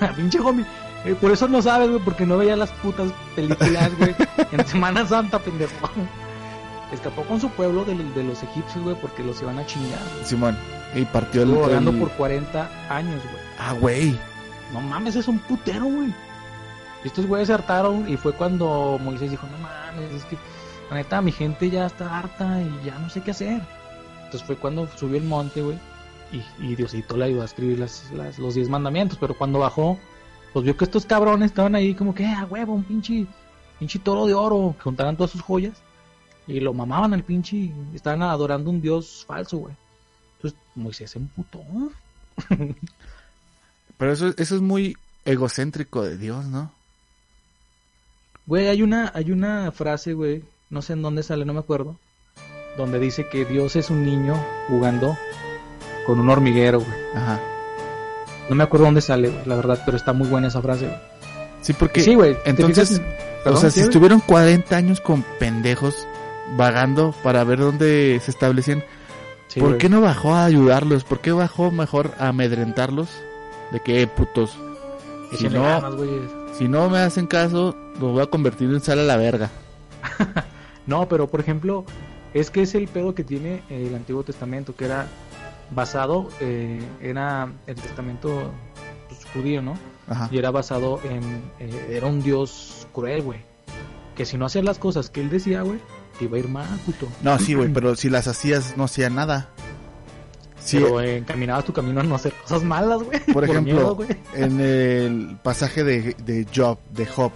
[0.16, 0.66] Pinche homie.
[1.04, 4.14] Eh, por eso no sabes, güey, porque no veía las putas películas, güey.
[4.52, 5.88] en Semana Santa, pendejo.
[6.92, 10.00] Escapó con su pueblo de, de los egipcios, güey, porque los iban a chingar.
[10.24, 10.58] Simón.
[10.94, 11.50] Y partió el.
[11.50, 13.42] Estuvo el- por 40 años, güey.
[13.58, 14.18] Ah, güey.
[14.72, 16.12] No mames, es un putero, güey.
[17.04, 20.36] Estos güeyes se hartaron y fue cuando Moisés dijo, no mames, es que
[20.90, 23.60] la neta mi gente ya está harta y ya no sé qué hacer.
[24.24, 25.78] Entonces fue cuando subió el monte, güey.
[26.32, 29.16] Y, y Diosito le ayudó a escribir las, las- los 10 mandamientos.
[29.18, 29.98] Pero cuando bajó,
[30.52, 33.26] pues vio que estos cabrones estaban ahí como que, a huevo, un pinche,
[33.78, 34.74] pinche toro de oro.
[34.76, 35.80] Que juntaran todas sus joyas.
[36.46, 37.72] Y lo mamaban al pinche.
[37.94, 39.74] Estaban adorando un dios falso, güey.
[40.78, 41.62] Moisés se emputó.
[43.98, 46.72] Pero eso, eso es muy egocéntrico de Dios, ¿no?
[48.46, 51.96] Güey, hay una, hay una frase, güey, no sé en dónde sale, no me acuerdo,
[52.78, 55.18] donde dice que Dios es un niño jugando
[56.06, 56.98] con un hormiguero, güey.
[57.14, 57.38] Ajá.
[58.48, 60.98] No me acuerdo dónde sale, güey, la verdad, pero está muy buena esa frase, güey.
[61.60, 62.00] Sí, porque.
[62.00, 62.34] Sí, güey.
[62.42, 63.02] ¿te entonces,
[63.44, 66.06] o sea, ¿sí, si estuvieron 40 años con pendejos
[66.56, 68.82] vagando para ver dónde se establecían,
[69.48, 69.78] Sí, ¿por güey.
[69.78, 71.04] qué no bajó a ayudarlos?
[71.04, 73.08] ¿Por qué bajó mejor a amedrentarlos?
[73.72, 74.56] De que, "Eh, putos,
[75.30, 76.10] si Échenle no, ganas, güey.
[76.56, 79.50] si no me hacen caso, los voy a convertir en sal a la verga.
[80.86, 81.84] No, pero por ejemplo,
[82.32, 85.06] es que es el pedo que tiene el Antiguo Testamento, que era
[85.70, 88.50] basado, eh, era el testamento
[89.08, 89.74] pues, judío, ¿no?
[90.08, 90.30] Ajá.
[90.32, 93.40] y era basado en eh, era un dios cruel güey
[94.16, 95.78] que si no hacías las cosas que él decía güey
[96.18, 97.08] te iba a ir mal puto.
[97.22, 99.48] No, sí, güey, pero si las hacías no hacía nada.
[100.60, 103.20] Sí, pero eh, encaminabas tu camino a no hacer cosas malas güey.
[103.32, 104.08] Por ejemplo, miedo, güey.
[104.34, 107.32] en el pasaje de, de Job, de Job,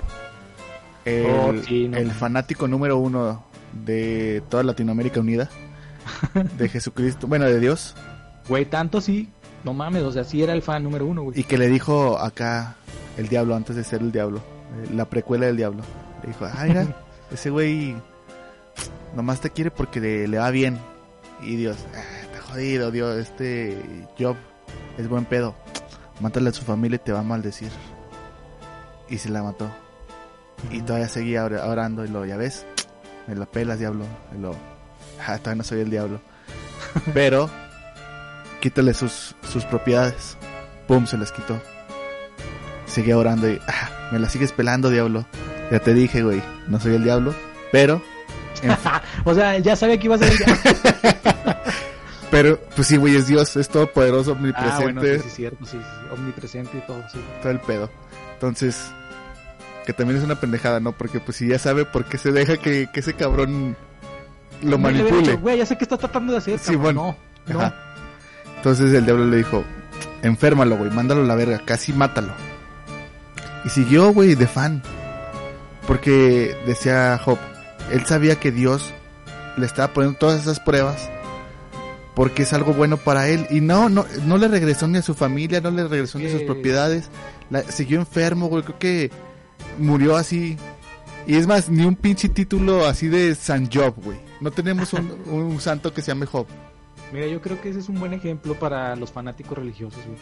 [1.05, 3.45] el, Oh, sí, no el fanático número uno
[3.85, 5.49] de toda Latinoamérica Unida,
[6.59, 7.95] de Jesucristo, bueno, de Dios,
[8.49, 9.29] güey tanto así
[9.65, 11.41] no mames o sea sí era el fan número uno güey.
[11.41, 12.77] Y que le dijo acá
[13.17, 15.83] el diablo antes de ser el diablo, eh, la precuela del diablo,
[16.23, 16.87] le dijo, ah, mira,
[17.33, 17.95] ese güey
[19.15, 20.79] nomás te quiere porque le, le va bien.
[21.43, 24.37] Y Dios, ah, está jodido, Dios, este Job
[24.99, 25.55] es buen pedo.
[26.21, 27.71] Mátale a su familia y te va a maldecir.
[29.09, 29.71] Y se la mató.
[30.71, 32.65] Y todavía seguía ora- orando y lo, ya ves,
[33.27, 34.05] me la pelas, diablo.
[34.37, 34.53] Y lo,
[35.27, 36.21] ah, todavía no soy el diablo.
[37.15, 37.51] Pero,
[38.61, 40.37] quítale sus, sus propiedades.
[40.87, 41.61] Pum, se las quitó.
[42.87, 45.27] Seguía orando y, ah, me la sigues pelando, diablo.
[45.71, 47.35] Ya te dije, güey, no soy el diablo.
[47.73, 48.03] Pero,
[48.63, 48.77] en
[49.25, 50.39] o sea ya sabía que iba a ser el
[52.31, 55.73] Pero, pues sí, güey, es Dios, es todopoderoso, omnipresente, ah bueno sí, sí cierto sí,
[55.79, 57.91] sí, omnipresente y todo sí todo el pedo.
[58.35, 58.91] Entonces,
[59.85, 60.93] que también es una pendejada, ¿no?
[60.93, 63.77] Porque pues si ya sabe por qué se deja que, que ese cabrón
[64.63, 65.19] lo No manipule.
[65.19, 66.83] dicho, güey ya sé qué estás tratando de hacer Sí, cabrón.
[66.95, 67.17] bueno.
[67.49, 67.73] no.
[68.57, 69.63] Entonces el diablo le dijo,
[70.23, 72.33] enférmalo, güey, mándalo a la verga, casi mátalo.
[73.65, 74.83] Y siguió, güey, de fan.
[75.87, 77.39] Porque decía Job,
[77.91, 78.93] él sabía que Dios
[79.57, 81.11] le estaba poniendo todas esas pruebas
[82.15, 83.47] porque es algo bueno para él.
[83.51, 86.31] Y no, no, no le regresó ni a su familia, no le regresó ni a
[86.33, 87.09] sus propiedades.
[87.51, 89.11] La- siguió enfermo, güey, creo que
[89.79, 90.57] murió así.
[91.27, 94.19] Y es más, ni un pinche título así de San Job, güey.
[94.41, 96.47] No tenemos un, un santo que se llame Job.
[97.13, 100.19] Mira, yo creo que ese es un buen ejemplo para los fanáticos religiosos, güey.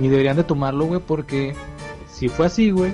[0.00, 1.54] Y deberían de tomarlo, güey, porque
[2.12, 2.92] si fue así, güey,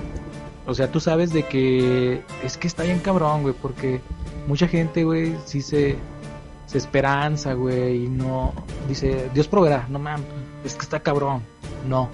[0.66, 4.00] o sea, tú sabes de que es que está bien cabrón, güey, porque
[4.46, 5.96] mucha gente, güey, sí se,
[6.66, 8.52] se esperanza, güey, y no
[8.88, 10.26] dice, Dios proveerá, no mames,
[10.64, 11.42] es que está cabrón.
[11.88, 12.08] No.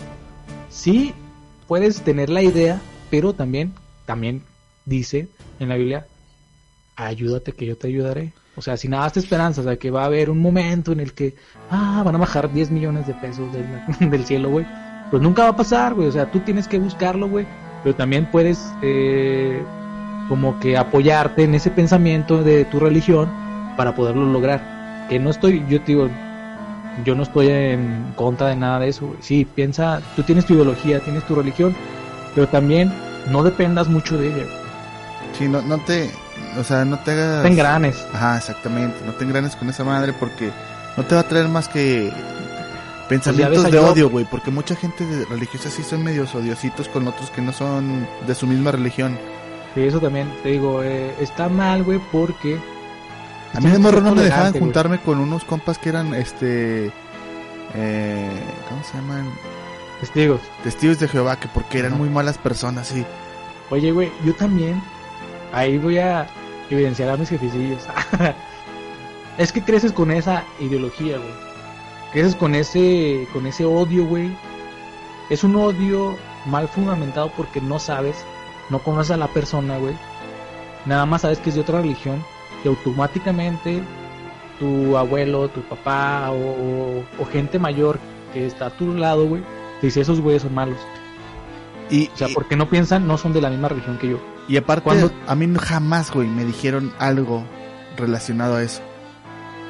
[0.70, 1.14] Sí
[1.66, 2.80] puedes tener la idea,
[3.10, 3.74] pero también,
[4.04, 4.42] también
[4.84, 5.28] dice
[5.58, 6.06] en la Biblia,
[6.96, 8.32] ayúdate que yo te ayudaré.
[8.56, 11.12] O sea, si nada te esperanzas de que va a haber un momento en el
[11.12, 11.34] que,
[11.70, 13.66] ah, van a bajar 10 millones de pesos del,
[14.10, 14.66] del cielo, güey.
[15.10, 16.08] pues nunca va a pasar, güey.
[16.08, 17.46] O sea, tú tienes que buscarlo, güey.
[17.86, 19.62] Pero también puedes eh,
[20.28, 23.30] como que apoyarte en ese pensamiento de tu religión
[23.76, 25.06] para poderlo lograr.
[25.08, 26.10] Que no estoy, yo te digo,
[27.04, 29.14] yo no estoy en contra de nada de eso.
[29.20, 31.76] Sí, piensa, tú tienes tu ideología, tienes tu religión,
[32.34, 32.92] pero también
[33.30, 34.46] no dependas mucho de ella.
[35.38, 36.10] Sí, no, no te,
[36.58, 37.42] o sea, no te hagas...
[37.44, 38.04] Te engranes.
[38.12, 40.50] Ajá, exactamente, no te engranes con esa madre porque
[40.96, 42.12] no te va a traer más que
[43.08, 47.30] pensamientos Pues de odio, güey, porque mucha gente religiosa sí son medios odiositos con otros
[47.30, 49.18] que no son de su misma religión.
[49.74, 52.58] Sí, eso también, te digo, eh, está mal, güey, porque...
[53.52, 56.90] A mí de morro no me dejaban juntarme con unos compas que eran, este,
[57.74, 59.30] eh, ¿cómo se llaman?
[60.00, 60.40] Testigos.
[60.62, 63.04] Testigos de Jehová, que porque eran muy malas personas, sí.
[63.70, 64.80] Oye, güey, yo también.
[65.52, 66.26] Ahí voy a
[66.70, 67.82] evidenciar a mis jefecillos.
[69.38, 71.46] es que creces con esa ideología, güey.
[72.16, 74.34] Creces con ese, con ese odio, güey.
[75.28, 78.16] Es un odio mal fundamentado porque no sabes,
[78.70, 79.92] no conoces a la persona, güey.
[80.86, 82.24] Nada más sabes que es de otra religión
[82.64, 83.82] y automáticamente
[84.58, 87.98] tu abuelo, tu papá o, gente mayor
[88.32, 89.42] que está a tu lado, güey,
[89.82, 90.78] te dice esos güeyes son malos.
[91.90, 94.18] Y, O sea, y- porque no piensan, no son de la misma religión que yo.
[94.48, 97.44] y aparte, cuando- a mí jamás, güey, me dijeron algo
[97.98, 98.80] relacionado a eso.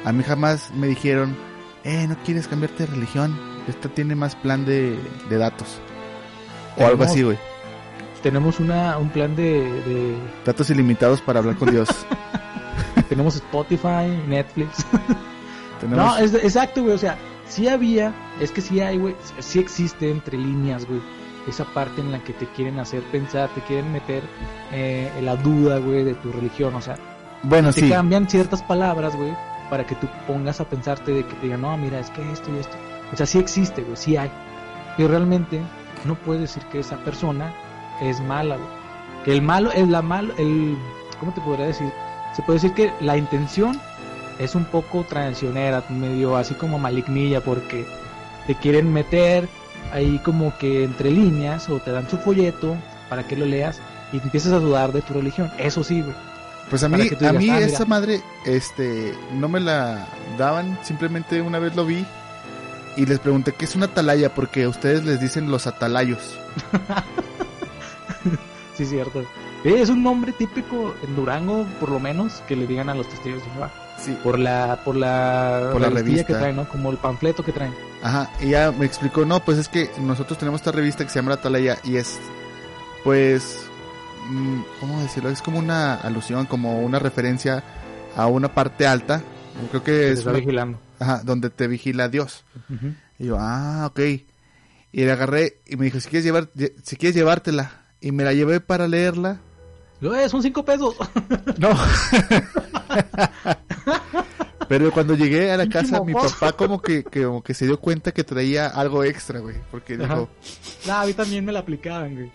[0.05, 1.35] A mí jamás me dijeron,
[1.87, 3.37] eh, ¿no quieres cambiarte de religión?
[3.67, 4.97] Esta tiene más plan de,
[5.29, 5.79] de datos.
[6.77, 7.37] O algo así, güey.
[8.21, 11.89] tenemos una un plan de, de- Datos ilimitados para hablar con Dios.
[13.09, 14.27] tenemos Spotify Tenemos...
[14.27, 14.85] Netflix
[15.89, 17.17] no es exacto güey o sea
[17.47, 20.99] sí había es que sí hay güey sí existe entre líneas güey
[21.47, 24.23] esa parte en la que te quieren hacer pensar te quieren meter
[24.71, 26.97] eh, en la duda güey de tu religión o sea
[27.43, 27.89] bueno, te sí.
[27.89, 29.31] cambian ciertas palabras güey
[29.69, 32.53] para que tú pongas a pensarte de que te digan no mira es que esto
[32.53, 32.75] y esto
[33.13, 34.31] o sea sí existe güey sí hay.
[34.95, 35.61] Pero realmente
[36.05, 37.53] no puedes decir que esa persona
[38.01, 38.69] es mala güey.
[39.25, 40.77] Que el malo es la malo el
[41.19, 41.91] cómo te podría decir
[42.35, 43.79] se puede decir que la intención
[44.39, 47.85] es un poco traicionera medio así como malignilla porque
[48.45, 49.47] te quieren meter
[49.91, 52.75] ahí como que entre líneas o te dan su folleto
[53.09, 55.51] para que lo leas y te empiezas a dudar de tu religión.
[55.57, 56.15] Eso sí güey
[56.69, 57.59] Pues a mí, a mí "Ah, mira".
[57.59, 60.07] esa madre, este, no me la
[60.37, 62.05] daban, simplemente una vez lo vi
[62.97, 66.37] y les pregunté qué es una atalaya porque a ustedes les dicen los atalayos.
[68.75, 69.21] Sí, cierto.
[69.63, 73.09] Eh, Es un nombre típico en Durango, por lo menos, que le digan a los
[73.09, 73.71] testigos de Jehová.
[73.97, 74.15] Sí.
[74.23, 76.39] Por la, por la, Por la revistilla que revista.
[76.39, 76.69] traen, ¿no?
[76.69, 77.73] Como el panfleto que traen.
[78.03, 81.15] Ajá, y ya me explicó, no, pues es que nosotros tenemos esta revista que se
[81.15, 82.19] llama La Atalaya y es,
[83.03, 83.66] pues,
[84.79, 85.29] ¿cómo decirlo?
[85.29, 87.63] Es como una alusión, como una referencia
[88.15, 89.21] a una parte alta,
[89.69, 90.79] creo que Que te es está una- vigilando.
[90.99, 92.43] ajá, donde te vigila Dios.
[93.19, 93.99] Y yo, ah, ok.
[93.99, 97.83] Y le agarré y me dijo, si quieres, llevar, lle- si quieres llevártela.
[97.99, 99.39] Y me la llevé para leerla.
[100.01, 100.95] Lo es, son cinco pesos.
[101.57, 101.69] No.
[104.67, 107.79] Pero cuando llegué a la casa, mi papá como que, que, como que se dio
[107.79, 109.55] cuenta que traía algo extra, güey.
[109.71, 110.03] Porque Ajá.
[110.03, 110.29] dijo,
[110.85, 112.31] nah, a mí también me la aplicaban, güey.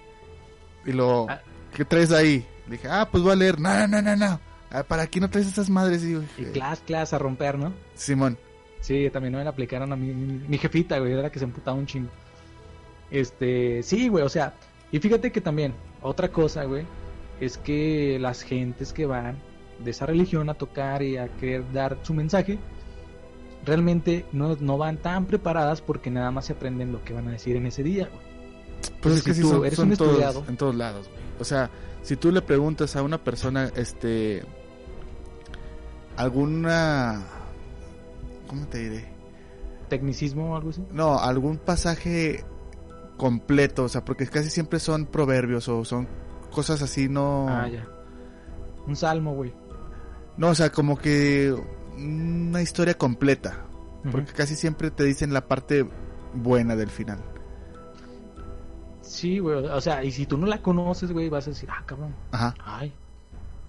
[0.87, 1.41] y lo, Ah.
[1.75, 2.47] ¿Qué traes ahí?
[2.67, 3.61] Le dije, ah, pues voy a leer.
[3.61, 4.41] No, no, no, no, no.
[4.71, 6.03] Ah, ¿Para aquí no traes esas madres?
[6.05, 7.73] Y yo, Y "Eh, clas, clas a romper, ¿no?
[7.95, 8.39] Simón.
[8.81, 11.45] Sí, también me la aplicaron a mi, mi, mi jefita, güey, era la que se
[11.45, 12.11] emputaba un chingo.
[13.11, 14.55] Este, sí, güey, o sea,
[14.91, 16.87] y fíjate que también, otra cosa, güey,
[17.41, 19.37] es que las gentes que van
[19.85, 22.59] de esa religión a tocar y a querer dar su mensaje,
[23.65, 27.33] realmente no, no van tan preparadas porque nada más se aprenden lo que van a
[27.33, 28.32] decir en ese día, güey.
[29.01, 31.09] Pues es que si sí tú son, eres son un todos, estudiado- en todos lados,
[31.09, 31.21] güey.
[31.41, 31.71] O sea,
[32.03, 34.43] si tú le preguntas a una persona, este,
[36.17, 37.23] alguna,
[38.49, 39.05] ¿cómo te diré?
[39.89, 40.85] Tecnicismo o algo así.
[40.93, 42.45] No, algún pasaje
[43.17, 46.09] completo, o sea, porque casi siempre son proverbios o son
[46.51, 47.87] cosas así, no, Ah, ya.
[48.87, 49.53] Un salmo, güey.
[50.37, 51.55] no, o sea, como que
[51.97, 53.59] una historia completa,
[54.11, 55.87] porque casi siempre te dicen la parte
[56.35, 57.19] buena del final.
[59.03, 61.83] Sí, güey, o sea, y si tú no la conoces, güey, vas a decir, ah,
[61.85, 62.55] cabrón, Ajá.
[62.65, 62.93] ay,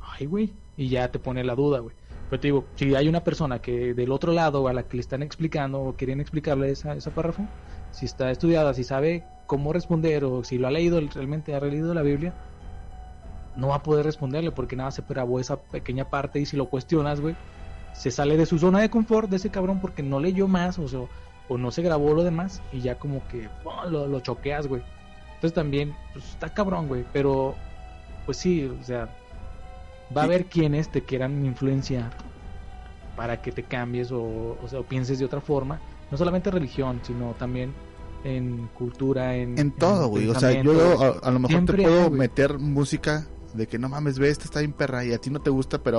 [0.02, 1.96] ay, güey, y ya te pone la duda, güey.
[2.30, 5.02] Pero te digo, si hay una persona que del otro lado a la que le
[5.02, 7.46] están explicando o quieren explicarle esa, esa párrafo,
[7.92, 11.94] si está estudiada, si sabe cómo responder o si lo ha leído, realmente ha leído
[11.94, 12.34] la Biblia,
[13.56, 16.70] no va a poder responderle porque nada se grabó esa pequeña parte y si lo
[16.70, 17.36] cuestionas, güey,
[17.94, 20.88] se sale de su zona de confort de ese cabrón porque no leyó más o,
[20.88, 21.02] sea,
[21.48, 23.50] o no se grabó lo demás y ya como que
[23.90, 24.82] lo, lo choqueas, güey.
[25.44, 27.54] Entonces también, pues está cabrón, güey, pero
[28.26, 29.14] pues sí, o sea,
[30.16, 32.12] va a haber quienes te quieran influenciar
[33.18, 37.02] para que te cambies o, o sea, o pienses de otra forma, no solamente religión,
[37.04, 37.74] sino también
[38.24, 39.60] en cultura, en...
[39.60, 40.30] En todo, güey.
[40.30, 43.78] O sea, yo a, a lo mejor Siempre te puedo hay, meter música de que
[43.78, 45.98] no mames, ve, esta está bien perra y a ti no te gusta, pero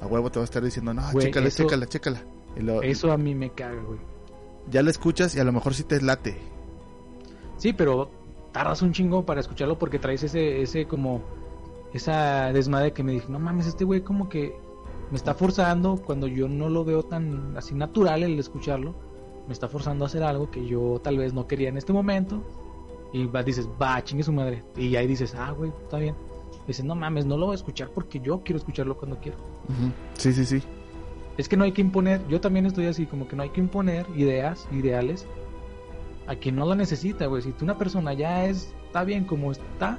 [0.00, 2.22] a huevo te va a estar diciendo, no, chécala, eso- chécala, chécala.
[2.56, 3.98] Lo- Eso a mí me caga, güey.
[4.70, 6.38] ya la escuchas y a lo mejor sí te late.
[7.58, 8.18] Sí, pero
[8.52, 11.22] tardas un chingo para escucharlo porque traes ese, ese como,
[11.92, 14.56] esa desmadre que me dije, no mames, este güey como que
[15.10, 18.94] me está forzando cuando yo no lo veo tan así natural el escucharlo,
[19.46, 22.42] me está forzando a hacer algo que yo tal vez no quería en este momento
[23.12, 24.62] y va, dices, va, chingue su madre.
[24.76, 26.14] Y ahí dices, ah, güey, está bien.
[26.66, 29.38] Dices, no mames, no lo voy a escuchar porque yo quiero escucharlo cuando quiero.
[30.16, 30.62] Sí, sí, sí.
[31.36, 33.60] Es que no hay que imponer, yo también estoy así, como que no hay que
[33.60, 35.26] imponer ideas, ideales,
[36.30, 37.42] a quien no lo necesita, güey.
[37.42, 39.98] Si tú una persona ya es, está bien como está,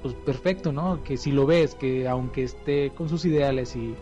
[0.00, 1.04] pues perfecto, ¿no?
[1.04, 3.94] Que si lo ves, que aunque esté con sus ideales y,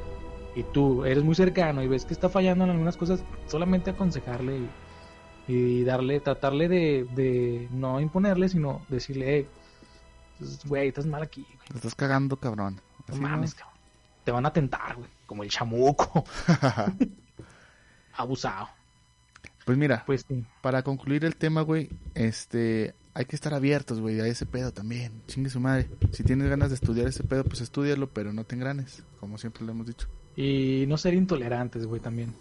[0.55, 4.59] y tú eres muy cercano y ves que está fallando en algunas cosas, solamente aconsejarle
[5.49, 9.49] y, y darle, tratarle de, de no imponerle, sino decirle, hey,
[10.39, 11.69] pues, güey, estás mal aquí, güey.
[11.71, 12.81] Te estás cagando, cabrón.
[13.09, 13.77] No mames, cabrón.
[14.23, 15.11] Te van a tentar, güey.
[15.27, 16.23] Como el chamuco.
[18.15, 18.69] Abusado.
[19.71, 20.45] Pues mira, Pues sí.
[20.63, 25.13] para concluir el tema, güey, este, hay que estar abiertos, güey, a ese pedo también.
[25.29, 25.89] Chingue su madre.
[26.13, 29.65] Si tienes ganas de estudiar ese pedo, pues estudialo, pero no te engranes, como siempre
[29.65, 30.09] lo hemos dicho.
[30.35, 32.35] Y no ser intolerantes, güey, también.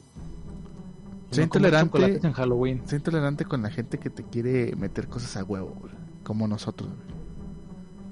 [1.31, 2.19] Sé No intolerante.
[2.26, 2.81] en Halloween.
[2.88, 5.93] Sé intolerante con la gente que te quiere meter cosas a huevo, güey,
[6.23, 6.89] como nosotros.
[6.89, 7.19] güey.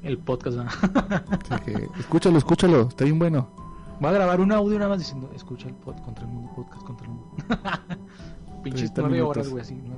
[0.04, 0.64] El podcast, ¿no?
[0.66, 3.50] Así que, escúchalo, escúchalo, está bien bueno.
[4.00, 6.84] Voy a grabar un audio nada más diciendo, escucha el podcast contra el mundo, podcast
[6.84, 7.36] contra el mundo.
[8.64, 9.76] Pinches 30 nueve horas, güey, así.
[9.76, 9.96] mundo.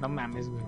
[0.00, 0.62] No mames, güey.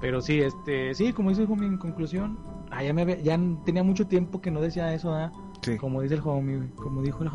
[0.00, 2.38] Pero sí, este, sí, como dice el homie en conclusión,
[2.70, 5.30] ah, ya, me había- ya tenía mucho tiempo que no decía eso, ¿ah?
[5.62, 7.30] Sí, Como dice el homie, güey, como dijo el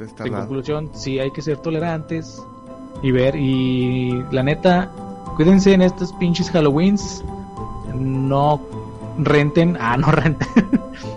[0.00, 2.40] está En conclusión, sí hay que ser tolerantes
[3.02, 3.34] y ver.
[3.34, 4.88] Y la neta,
[5.36, 7.24] cuídense en estos pinches Halloweens.
[7.94, 8.60] No
[9.18, 10.46] renten, ah, no renten.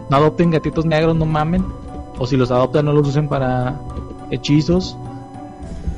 [0.09, 1.63] no adopten gatitos negros, no mamen.
[2.17, 3.79] O si los adoptan, no los usen para
[4.31, 4.97] hechizos.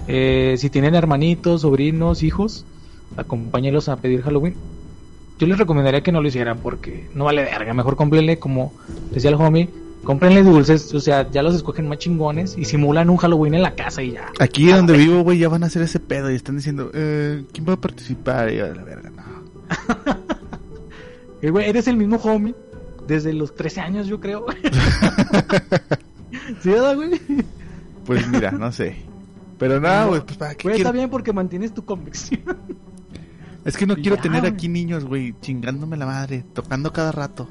[0.07, 2.65] Eh, si tienen hermanitos, sobrinos, hijos,
[3.17, 4.55] acompáñenlos a pedir Halloween.
[5.39, 7.73] Yo les recomendaría que no lo hicieran porque no vale verga.
[7.73, 8.73] Mejor cómprenle, como
[9.11, 9.69] decía el homie,
[10.03, 10.93] cómprenle dulces.
[10.93, 14.11] O sea, ya los escogen más chingones y simulan un Halloween en la casa y
[14.11, 14.27] ya.
[14.39, 17.67] Aquí donde vivo, güey, ya van a hacer ese pedo y están diciendo, eh, ¿quién
[17.67, 18.51] va a participar?
[18.51, 19.23] Y yo, la verga, no.
[21.41, 22.55] Eh, güey, eres el mismo homie
[23.05, 24.45] desde los 13 años, yo creo.
[26.61, 27.19] ¿Sí, güey?
[28.05, 28.95] Pues mira, no sé.
[29.67, 30.09] Pero nada, No.
[30.09, 32.41] güey, pues para qué Güey, quiero- está bien porque mantienes tu convicción.
[33.65, 37.47] Es que no quiero Ya, tener aquí niños, güey, chingándome la madre, tocando cada rato.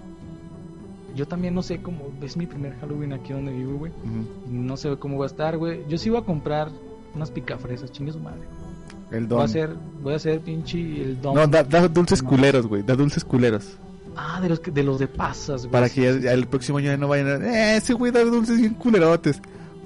[1.16, 2.10] Yo también no sé cómo.
[2.22, 3.93] Es mi primer Halloween aquí donde vivo, güey.
[4.51, 5.84] No sé cómo va a estar, güey.
[5.89, 6.68] Yo sí voy a comprar
[7.14, 8.40] unas picafresas, chingue su madre.
[9.10, 9.44] El Voy a don.
[9.44, 11.34] hacer, voy a hacer pinche el don.
[11.34, 12.28] No, da, da dulces No.
[12.28, 13.78] culeros, güey, da dulces culeros.
[14.14, 15.72] Ah, de los, que- de los de pasas, güey.
[15.72, 17.72] Para que ya, ya el próximo año ya no vayan a...
[17.72, 19.40] Eh, ese güey da dulces bien culerotes.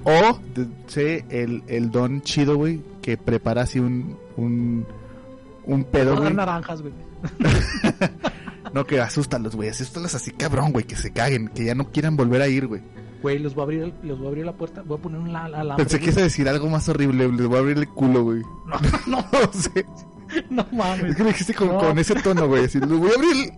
[0.09, 4.17] O, de- sé, el, el don chido, güey, que prepara así un...
[4.37, 4.87] Un,
[5.65, 6.33] un pedo, güey.
[6.33, 6.93] naranjas, güey.
[8.73, 9.69] No, que asústalos, güey.
[9.71, 10.85] Asústalos así, cabrón, güey.
[10.85, 11.49] Que se caguen.
[11.49, 12.83] Que ya no quieran volver a ir, güey.
[13.23, 14.83] Güey, los voy a abrir, el- los voy a abrir la puerta.
[14.83, 15.77] Voy a poner un la- alambre.
[15.77, 17.27] Pensé que ibas a decir algo más horrible.
[17.33, 18.43] Les voy a abrir el culo, güey.
[18.67, 18.77] No,
[19.07, 19.87] no, No sé.
[20.51, 21.05] no mames.
[21.11, 21.79] Es que lo dijiste con, No.
[21.79, 22.65] con ese tono, güey.
[22.67, 23.53] Así, les voy a abrir el...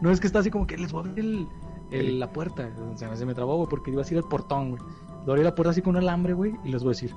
[0.00, 1.46] No, es que está así como que les voy a abrir el,
[1.92, 2.68] el- la puerta.
[2.92, 4.82] O sea, se me trabó, güey, porque iba a decir el portón, güey.
[5.24, 6.94] Le voy a abrir la puerta así con un alambre, güey, y les voy a
[6.94, 7.14] decir.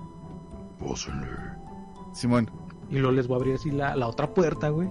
[2.13, 2.49] Simón.
[2.89, 4.88] Y luego les voy a abrir así la, la otra puerta, güey.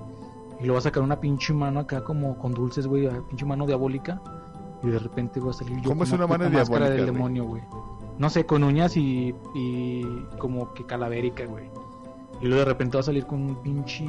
[0.60, 3.44] Y luego voy a sacar una pinche mano acá como con dulces, güey, una pinche
[3.47, 4.20] mano diabólica.
[4.82, 7.12] Y de repente voy a salir yo ¿Cómo es con una mano máscara del güey?
[7.12, 7.62] demonio, güey.
[8.18, 10.02] No sé, con uñas y, y
[10.38, 11.70] como que calavérica, güey.
[12.40, 14.06] Y luego de repente va a salir con un pinche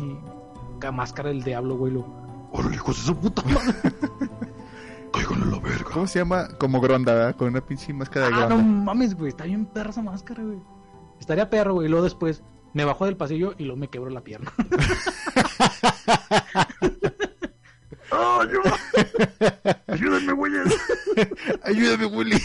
[0.79, 1.93] ca- máscara del diablo, güey.
[1.93, 2.05] Lo...
[2.51, 3.73] ¡Órale, hijos de su puta madre!
[5.13, 5.84] ¡Cáiganle a la verga!
[5.91, 6.47] ¿Cómo se llama?
[6.59, 7.35] Como Gronda, ¿verdad?
[7.35, 8.55] Con una pinche máscara de Ah, Gronda.
[8.55, 9.29] no mames, güey.
[9.29, 10.59] Está bien perra esa máscara, güey.
[11.19, 11.88] Estaría perro, güey.
[11.88, 12.43] Y luego después
[12.73, 14.51] me bajo del pasillo y luego me quebro la pierna.
[18.11, 18.77] ¡Oh, ayuda!
[19.88, 20.75] ¡Ayúdenme, güeyes!
[21.63, 22.38] Ayúdame, Willy.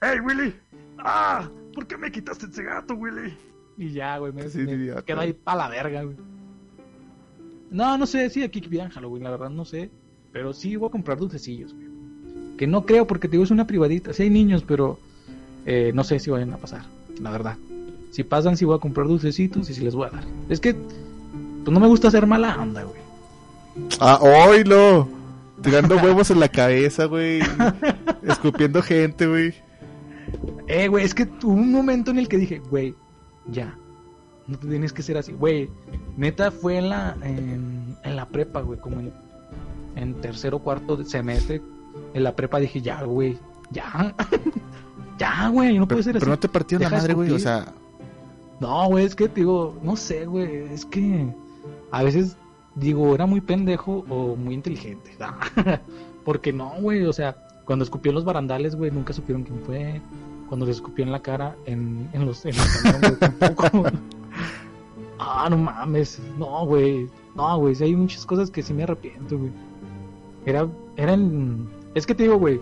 [0.00, 0.54] ¡Ey, Willy!
[0.98, 1.48] ¡Ah!
[1.74, 3.36] ¿Por qué me quitaste ese gato, Willy?
[3.76, 6.16] Y ya, güey, me, Sí, me quedo ahí pa' la verga, güey.
[7.70, 9.90] No, no sé, sí, aquí pidan Halloween, la verdad, no sé.
[10.32, 11.88] Pero sí voy a comprar dulcecillos, güey.
[12.56, 14.12] Que no creo, porque te digo, es una privadita.
[14.12, 14.98] Sí hay niños, pero
[15.66, 16.82] eh, no sé si vayan a pasar,
[17.20, 17.56] la verdad.
[18.10, 20.24] Si pasan, sí voy a comprar dulcecitos y sí les voy a dar.
[20.48, 23.00] Es que, pues no me gusta hacer mala onda, güey.
[24.00, 25.08] Ah, oílo.
[25.62, 27.40] Tirando huevos en la cabeza, güey.
[28.22, 29.54] Escupiendo gente, güey.
[30.66, 32.94] Eh, güey, es que tuve un momento en el que dije, güey,
[33.46, 33.76] ya.
[34.46, 35.70] No te tienes que ser así, güey.
[36.16, 39.12] Neta fue en la, en, en la prepa, güey, como en,
[39.96, 41.62] en tercero o cuarto semestre.
[42.14, 43.38] En la prepa dije, ya, güey,
[43.70, 44.14] ya.
[45.18, 46.30] ya, güey, no Pero, puede ser pero así.
[46.30, 47.30] no te partieron la madre, güey.
[47.30, 47.72] O sea,
[48.60, 51.26] No, güey, es que te digo, no sé, güey, es que
[51.90, 52.36] a veces
[52.74, 55.10] digo, era muy pendejo o muy inteligente.
[56.24, 60.00] Porque no, güey, o sea, cuando escupió en los barandales, güey, nunca supieron quién fue.
[60.48, 63.84] Cuando se escupió en la cara en, en los en el camión, güey, tampoco.
[65.18, 69.38] ah, no mames, no, güey, no, güey, sí hay muchas cosas que sí me arrepiento,
[69.38, 69.50] güey.
[70.44, 72.60] Era, eran, es que te digo, güey,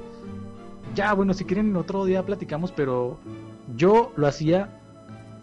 [0.95, 3.19] ya, bueno, si quieren otro día platicamos, pero
[3.77, 4.81] yo lo hacía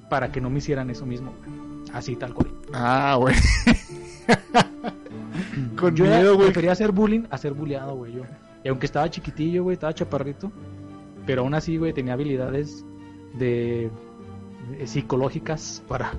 [0.09, 1.51] para que no me hicieran eso mismo, güey.
[1.93, 2.49] Así, tal cual.
[2.73, 3.35] ah, güey.
[5.77, 6.47] Con yo miedo, güey.
[6.47, 8.23] prefería hacer bullying a ser bulleado, güey, yo.
[8.63, 10.51] Y aunque estaba chiquitillo, güey, estaba chaparrito,
[11.25, 12.85] pero aún así, güey, tenía habilidades
[13.35, 13.89] de,
[14.77, 16.11] de psicológicas para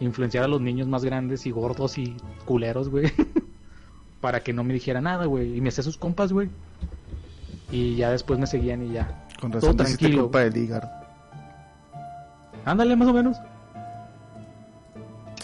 [0.00, 3.06] influenciar a los niños más grandes y gordos y culeros, güey.
[4.20, 5.56] para que no me dijera nada, güey.
[5.56, 6.48] Y me hacía sus compas, güey.
[7.70, 9.26] Y ya después me seguían y ya.
[9.40, 10.22] Con todo razón hiciste tranquilo.
[10.24, 10.90] culpa del hígado.
[12.64, 13.36] Ándale, más o menos.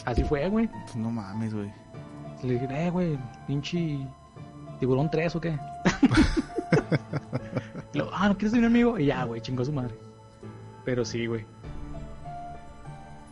[0.05, 0.69] Así fue, güey.
[0.69, 1.73] Pues no mames, güey.
[2.43, 3.99] Le dije, eh, güey, pinche
[4.81, 5.59] tiburón 3 o qué.
[8.15, 8.99] Ah, ¿no quieres ser mi amigo?
[8.99, 9.95] Y ya, güey, chingó su madre.
[10.85, 11.45] Pero sí, güey.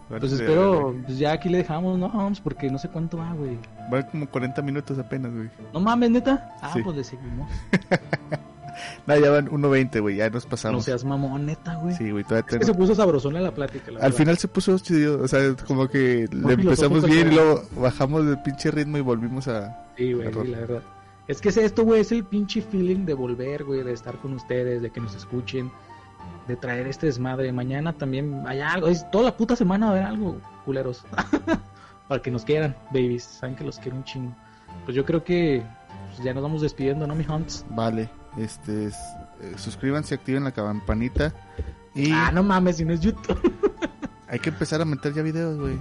[0.09, 3.57] Pues espero, pues ya aquí le dejamos, no, vamos, porque no sé cuánto va, güey.
[3.93, 5.51] Va como 40 minutos apenas, güey.
[5.73, 6.55] No mames, neta.
[6.63, 6.83] Ah, Sí.
[6.83, 7.51] pues le seguimos.
[9.07, 10.17] No, ya van 1.20, güey.
[10.17, 10.85] Ya nos No pasamos.
[10.85, 11.95] seas mamón, neta, güey.
[11.97, 12.25] Sí, güey.
[12.25, 14.17] Todavía Es que se puso sabrosona la plática, la Al verdad.
[14.17, 15.23] final se puso chido.
[15.23, 19.49] O sea, como que le empezamos bien y luego bajamos del pinche ritmo y volvimos
[19.49, 19.85] a.
[19.99, 20.83] Sí, güey, sí, la verdad.
[21.29, 24.33] Es que es esto, güey, es el pinche feeling de volver, güey, de estar con
[24.33, 25.71] ustedes, de que nos escuchen,
[26.49, 27.53] de traer este desmadre.
[27.53, 31.05] Mañana también hay algo, es toda la puta semana va a haber algo, culeros.
[32.11, 33.23] Para que nos quieran, babies.
[33.23, 34.35] Saben que los quiero un chingo.
[34.85, 35.63] Pues yo creo que
[36.09, 37.65] pues, ya nos vamos despidiendo, ¿no, mi Hunts?
[37.71, 38.11] Vale.
[38.37, 38.87] Este.
[38.87, 38.97] es-
[39.41, 41.33] eh, suscríbanse, activen la campanita.
[41.95, 43.39] Y Ah, no mames, si no es YouTube.
[44.29, 45.79] hay que empezar a meter ya videos, güey.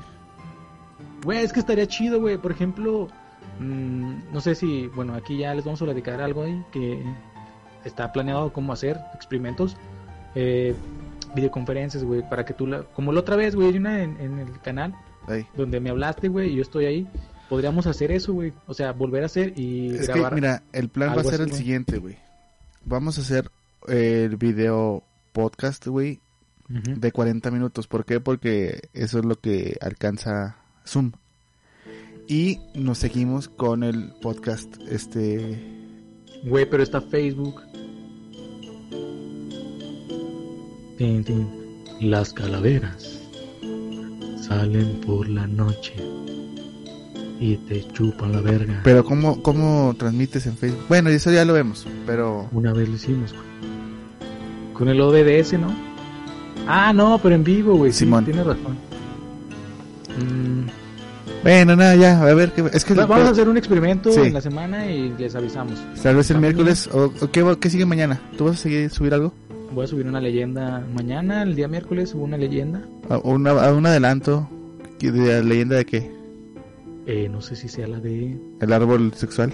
[1.23, 2.37] Güey, es que estaría chido, güey.
[2.37, 3.07] Por ejemplo,
[3.59, 7.03] mm, no sé si, bueno, aquí ya les vamos a platicar algo ahí que
[7.85, 9.75] está planeado cómo hacer experimentos,
[10.35, 10.75] eh,
[11.33, 14.37] videoconferencias, güey, para que tú, la, como la otra vez, güey, hay una en, en
[14.37, 14.93] el canal
[15.27, 15.45] Ahí.
[15.55, 17.07] donde me hablaste, güey, y yo estoy ahí.
[17.49, 18.53] Podríamos hacer eso, güey.
[18.67, 20.35] O sea, volver a hacer y Es que, grabar.
[20.35, 22.17] mira, el plan va a ser así, el siguiente, güey.
[22.85, 23.49] Vamos a hacer
[23.87, 26.19] el video podcast, güey,
[26.67, 27.87] de 40 minutos.
[27.87, 28.19] ¿Por qué?
[28.19, 31.11] Porque eso es lo que alcanza Zoom.
[32.27, 35.77] Y nos seguimos con el podcast, este...
[36.43, 37.61] Güey, pero está Facebook.
[40.97, 41.49] Tin, tin.
[42.01, 43.18] Las calaveras
[44.49, 45.93] salen por la noche
[47.39, 48.81] y te chupan la verga.
[48.83, 50.83] Pero ¿cómo, cómo transmites en Facebook?
[50.89, 52.49] Bueno, eso ya lo vemos, pero...
[52.51, 53.43] Una vez lo hicimos, güey.
[54.73, 55.73] Con el OBDS, ¿no?
[56.67, 57.91] Ah, no, pero en vivo, güey.
[57.93, 58.25] Sí, Simón.
[58.25, 58.77] tienes razón.
[60.17, 60.67] Mm,
[61.43, 62.65] Bueno, nada, ya, a ver, qué...
[62.73, 62.93] es que...
[62.93, 64.19] va- vamos a hacer un experimento Sí.
[64.19, 65.79] en la semana y les avisamos.
[66.03, 68.19] Tal vez el miércoles, o, o ¿qué, qué sigue mañana?
[68.37, 69.33] ¿Tú vas a seguir subir algo?
[69.73, 72.83] Voy a subir una leyenda mañana, el día miércoles, subo una leyenda.
[73.09, 74.47] ¿A una- a un adelanto?
[74.99, 76.11] ¿De la leyenda de qué?
[77.05, 79.53] Eh, no sé si sea la de ¿El árbol sexual?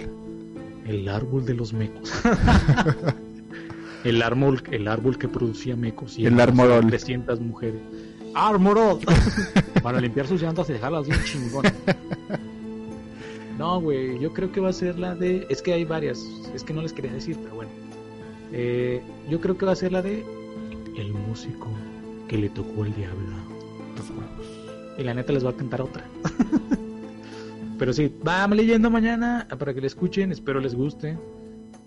[0.86, 2.12] El árbol de los mecos.
[4.04, 6.18] el árbol, el árbol que producía mecos.
[6.18, 6.86] Y El armorol.
[6.88, 7.80] 300 mujeres.
[8.34, 8.98] ¡Armorol!
[9.82, 11.64] Para limpiar sus llantas y dejarlas bien chingón.
[13.58, 15.46] No, güey, yo creo que va a ser la de...
[15.48, 16.22] Es que hay varias,
[16.54, 17.70] es que no les quería decir, pero bueno.
[18.52, 20.24] Eh, yo creo que va a ser la de...
[20.96, 21.68] El músico
[22.28, 23.26] que le tocó el diablo.
[24.98, 26.04] Y la neta les va a cantar otra.
[27.78, 31.18] Pero sí, va leyendo mañana para que la escuchen, espero les guste.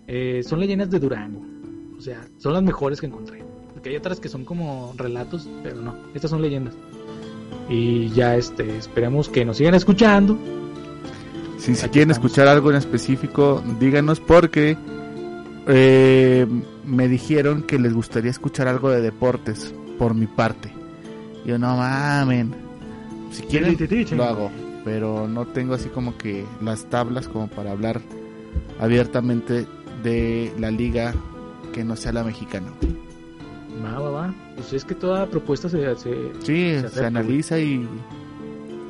[0.08, 1.42] Eh, son leyendas de Durango.
[1.98, 3.44] O sea, son las mejores que encontré.
[3.74, 6.76] Porque hay otras que son como relatos, pero no, estas son leyendas.
[7.68, 10.38] Y ya este, esperemos que nos sigan escuchando.
[11.58, 12.18] Si, quieren estamos.
[12.18, 14.78] escuchar algo en específico, díganos porque
[15.70, 16.46] eh,
[16.86, 20.74] me dijeron que les gustaría escuchar algo de deportes por mi parte.
[21.46, 22.54] Yo no mamen.
[23.32, 23.78] Si quieren,
[24.18, 24.52] lo hago.
[24.84, 28.02] Pero no tengo así como que las tablas como para hablar
[28.80, 29.68] abiertamente
[30.04, 31.14] de la liga
[31.74, 32.68] que no sea la mexicana.
[33.84, 34.36] Va, va, va.
[34.56, 37.88] Pues es que toda propuesta se, Sí, Se se, analiza y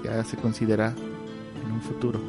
[0.04, 0.94] ya se considera
[1.66, 2.20] en un futuro.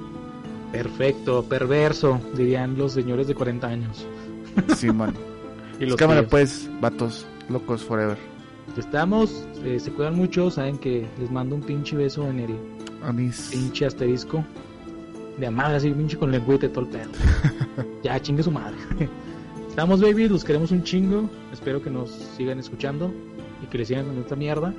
[0.73, 4.07] perfecto, perverso, dirían los señores de 40 años.
[4.77, 5.15] Sí, mano.
[5.79, 6.31] Y los Cámara tíos.
[6.31, 8.17] pues, vatos, locos forever.
[8.77, 12.57] Estamos, eh, se cuidan mucho, saben que les mando un pinche beso en el
[13.03, 13.49] Anís.
[13.51, 14.45] pinche asterisco.
[15.39, 17.11] De amar así, pinche con lengüete todo el pedo.
[18.03, 18.77] ya, chingue su madre.
[19.69, 21.29] Estamos, baby, los queremos un chingo.
[21.53, 23.11] Espero que nos sigan escuchando
[23.63, 24.75] y que les sigan con esta mierda.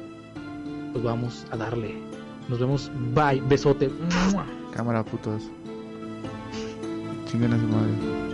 [0.91, 1.95] Pues vamos a darle.
[2.47, 2.91] Nos vemos.
[3.15, 3.41] Bye.
[3.47, 3.89] Besote.
[4.73, 5.43] Cámara, putos.
[7.29, 8.30] Chinguen a su madre.